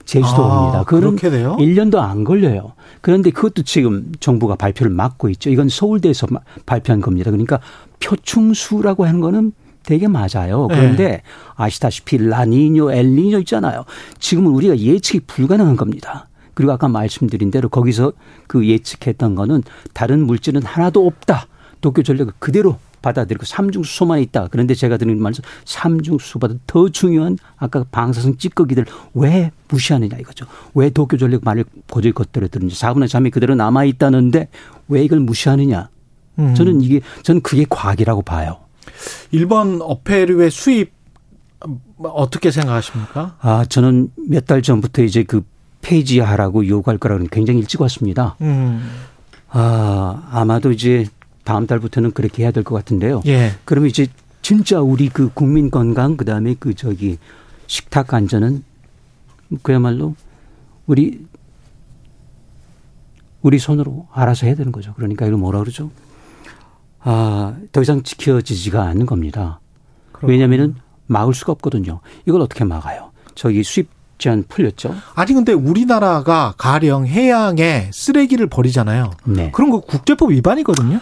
제주도 0.05 0.43
아, 0.43 0.59
옵니다. 0.59 0.83
그거는 0.83 1.15
1년도 1.57 1.97
안 1.97 2.23
걸려요. 2.23 2.73
그런데 3.01 3.31
그것도 3.31 3.63
지금 3.63 4.11
정부가 4.19 4.55
발표를 4.55 4.91
막고 4.91 5.29
있죠. 5.29 5.49
이건 5.49 5.69
서울대에서 5.69 6.27
발표한 6.65 7.01
겁니다. 7.01 7.31
그러니까 7.31 7.59
표충수라고 7.99 9.05
하는 9.05 9.19
거는 9.21 9.53
되게 9.83 10.07
맞아요. 10.07 10.67
그런데 10.69 11.07
네. 11.07 11.21
아시다시피 11.55 12.17
라니뇨, 12.17 12.91
엘니뇨 12.91 13.39
있잖아요. 13.39 13.83
지금은 14.19 14.51
우리가 14.51 14.77
예측이 14.77 15.21
불가능한 15.27 15.75
겁니다. 15.75 16.29
그리고 16.53 16.71
아까 16.71 16.87
말씀드린 16.87 17.51
대로 17.51 17.69
거기서 17.69 18.13
그 18.47 18.67
예측했던 18.67 19.35
거는 19.35 19.63
다른 19.93 20.25
물질은 20.25 20.63
하나도 20.63 21.05
없다. 21.05 21.47
도쿄 21.81 22.03
전력을 22.03 22.33
그대로 22.39 22.77
받아들이고 23.03 23.45
삼중수소만 23.45 24.19
있다. 24.21 24.47
그런데 24.49 24.73
제가 24.73 24.97
드리는 24.97 25.21
말씀 25.21 25.43
삼중수소보다 25.65 26.55
더 26.65 26.89
중요한 26.89 27.37
아까 27.57 27.85
방사성 27.91 28.37
찌꺼기들 28.37 28.87
왜 29.13 29.51
무시하느냐 29.69 30.17
이거죠. 30.17 30.47
왜 30.73 30.89
도쿄 30.89 31.17
전력 31.17 31.43
만일 31.43 31.65
고질 31.91 32.13
것들을 32.13 32.47
들은지 32.47 32.75
4분의 32.75 33.05
3이 33.05 33.31
그대로 33.31 33.53
남아 33.53 33.83
있다는데 33.85 34.47
왜 34.87 35.03
이걸 35.03 35.19
무시하느냐. 35.19 35.89
음. 36.39 36.55
저는 36.55 36.81
이게 36.81 37.01
저는 37.21 37.41
그게 37.41 37.65
과학이라고 37.69 38.23
봐요. 38.23 38.57
일본 39.31 39.79
어패류의 39.81 40.49
수입 40.49 40.91
어떻게 42.03 42.49
생각하십니까? 42.51 43.37
아 43.39 43.65
저는 43.69 44.09
몇 44.29 44.45
달 44.47 44.61
전부터 44.61 45.03
이제 45.03 45.23
그 45.23 45.43
폐지하라고 45.81 46.67
요구할 46.67 46.97
거라는 46.97 47.27
굉장히 47.29 47.59
일찍 47.59 47.81
왔습니다. 47.81 48.35
음. 48.41 48.89
아 49.49 50.27
아마도 50.31 50.71
이제 50.71 51.05
다음 51.43 51.67
달부터는 51.67 52.11
그렇게 52.11 52.43
해야 52.43 52.51
될 52.51 52.63
것 52.63 52.75
같은데요. 52.75 53.21
예. 53.25 53.51
그러면 53.65 53.89
이제 53.89 54.07
진짜 54.41 54.79
우리 54.81 55.09
그 55.09 55.29
국민 55.33 55.69
건강 55.71 56.17
그다음에 56.17 56.55
그 56.59 56.73
저기 56.73 57.17
식탁 57.67 58.13
안전은 58.13 58.63
그야말로 59.61 60.15
우리 60.85 61.25
우리 63.41 63.59
손으로 63.59 64.07
알아서 64.13 64.45
해야 64.45 64.55
되는 64.55 64.71
거죠. 64.71 64.93
그러니까 64.95 65.25
이거 65.25 65.37
뭐라 65.37 65.59
그러죠? 65.59 65.91
아, 67.01 67.55
더 67.73 67.81
이상 67.81 68.01
지켜지지가 68.03 68.81
않는 68.83 69.05
겁니다. 69.05 69.59
왜냐면은 70.21 70.75
막을 71.07 71.33
수가 71.33 71.51
없거든요. 71.53 71.99
이걸 72.25 72.39
어떻게 72.41 72.63
막아요? 72.63 73.11
저기 73.35 73.63
수입 73.63 73.89
제한 74.17 74.45
풀렸죠? 74.47 74.95
아니 75.15 75.33
근데 75.33 75.51
우리나라가 75.51 76.53
가령 76.57 77.07
해양에 77.07 77.89
쓰레기를 77.91 78.47
버리잖아요. 78.47 79.11
네. 79.25 79.51
그런 79.51 79.69
거 79.69 79.81
국제법 79.81 80.31
위반이거든요. 80.31 80.99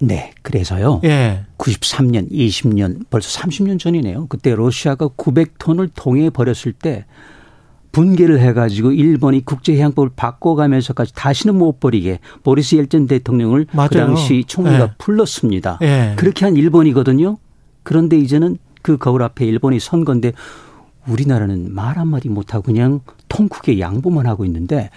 네. 0.00 0.32
그래서요. 0.42 1.00
예. 1.04 1.40
93년, 1.58 2.30
20년, 2.30 3.04
벌써 3.10 3.40
30년 3.40 3.78
전이네요. 3.78 4.26
그때 4.28 4.54
러시아가 4.54 5.08
900톤을 5.08 5.90
통해 5.94 6.30
버렸을 6.30 6.72
때 6.72 7.04
분개를 7.92 8.40
해가지고 8.40 8.92
일본이 8.92 9.44
국제해양법을 9.44 10.10
바꿔가면서까지 10.14 11.12
다시는 11.14 11.58
못 11.58 11.80
버리게 11.80 12.20
보리스 12.42 12.76
옐전 12.76 13.06
대통령을 13.06 13.66
맞아요. 13.72 13.88
그 13.88 13.96
당시 13.96 14.44
총리가 14.46 14.82
예. 14.82 14.90
불렀습니다. 14.98 15.78
예. 15.82 16.14
그렇게 16.16 16.44
한 16.44 16.56
일본이거든요. 16.56 17.38
그런데 17.82 18.16
이제는 18.16 18.58
그 18.82 18.96
거울 18.96 19.22
앞에 19.22 19.44
일본이 19.44 19.80
선 19.80 20.04
건데 20.04 20.32
우리나라는 21.06 21.74
말 21.74 21.98
한마디 21.98 22.28
못하고 22.28 22.62
그냥 22.62 23.00
통크게 23.28 23.80
양보만 23.80 24.26
하고 24.26 24.44
있는데 24.44 24.90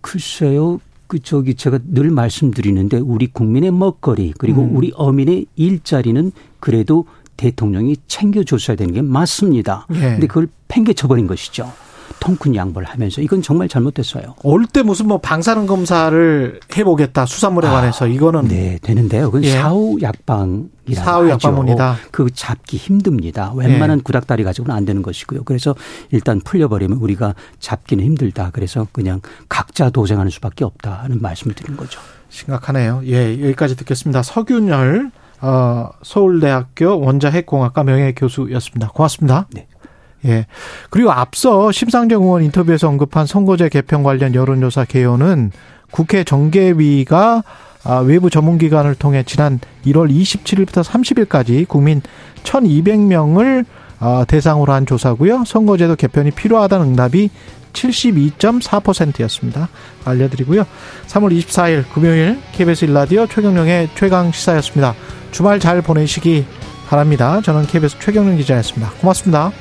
글쎄요 0.00 0.80
그 1.08 1.18
저기 1.20 1.54
제가 1.54 1.80
늘 1.84 2.10
말씀드리는데 2.10 2.98
우리 2.98 3.26
국민의 3.26 3.72
먹거리 3.72 4.34
그리고 4.38 4.62
음. 4.62 4.76
우리 4.76 4.92
어민의 4.94 5.46
일자리는 5.56 6.30
그래도 6.60 7.06
대통령이 7.36 7.96
챙겨줬어야 8.06 8.76
되는 8.76 8.92
게 8.92 9.02
맞습니다. 9.02 9.86
예. 9.94 10.00
근데 10.00 10.26
그걸 10.26 10.48
팽개쳐버린 10.68 11.26
것이죠. 11.26 11.72
통큰 12.20 12.54
양보를 12.54 12.86
하면서 12.88 13.20
이건 13.20 13.42
정말 13.42 13.68
잘못됐어요. 13.68 14.34
올 14.42 14.66
때 14.66 14.82
무슨 14.82 15.08
뭐 15.08 15.18
방사능 15.18 15.66
검사를 15.66 16.60
해보겠다 16.76 17.24
수산물에 17.26 17.68
아, 17.68 17.72
관해서 17.72 18.06
이거는 18.06 18.48
네 18.48 18.78
되는데요. 18.82 19.26
그건 19.30 19.44
예. 19.44 19.50
사후 19.52 19.98
약방이라고 20.02 20.94
사후 20.94 21.28
약방문이다. 21.30 21.96
그 22.10 22.28
잡기 22.32 22.76
힘듭니다. 22.76 23.52
웬만한 23.54 23.98
예. 23.98 24.02
구닥다리 24.02 24.44
가지고는 24.44 24.74
안 24.74 24.84
되는 24.84 25.02
것이고요. 25.02 25.44
그래서 25.44 25.74
일단 26.10 26.40
풀려버리면 26.40 26.98
우리가 26.98 27.34
잡기는 27.60 28.04
힘들다. 28.04 28.50
그래서 28.52 28.86
그냥 28.92 29.20
각자 29.48 29.90
도생하는 29.90 30.30
수밖에 30.30 30.64
없다는 30.64 31.20
말씀을 31.22 31.54
드린 31.54 31.76
거죠. 31.76 32.00
심각하네요. 32.28 33.02
예 33.04 33.32
여기까지 33.42 33.76
듣겠습니다. 33.76 34.22
서균열 34.22 35.10
어, 35.40 35.90
서울대학교 36.02 37.00
원자핵공학과 37.00 37.84
명예교수였습니다. 37.84 38.88
고맙습니다. 38.88 39.46
네. 39.52 39.66
예. 40.24 40.46
그리고 40.90 41.12
앞서 41.12 41.70
심상정 41.70 42.22
의원 42.22 42.42
인터뷰에서 42.42 42.88
언급한 42.88 43.26
선거제 43.26 43.68
개편 43.68 44.02
관련 44.02 44.34
여론조사 44.34 44.84
개요는 44.84 45.52
국회 45.90 46.24
정계위가 46.24 47.42
아, 47.84 47.98
외부 47.98 48.28
전문기관을 48.28 48.96
통해 48.96 49.22
지난 49.24 49.60
1월 49.86 50.10
27일부터 50.10 50.82
30일까지 50.82 51.66
국민 51.68 52.02
1,200명을 52.42 53.64
아, 54.00 54.24
대상으로 54.28 54.72
한 54.72 54.86
조사고요. 54.86 55.44
선거제도 55.46 55.96
개편이 55.96 56.32
필요하다는 56.32 56.86
응답이 56.88 57.30
72.4%였습니다. 57.72 59.68
알려드리고요. 60.04 60.64
3월 61.06 61.36
24일 61.38 61.84
금요일 61.92 62.38
KBS 62.52 62.86
일라디오 62.86 63.26
최경령의 63.26 63.90
최강 63.94 64.32
시사였습니다. 64.32 64.94
주말 65.30 65.60
잘 65.60 65.82
보내시기 65.82 66.44
바랍니다. 66.88 67.40
저는 67.42 67.66
KBS 67.66 67.98
최경령 68.00 68.36
기자였습니다. 68.36 68.92
고맙습니다. 69.00 69.52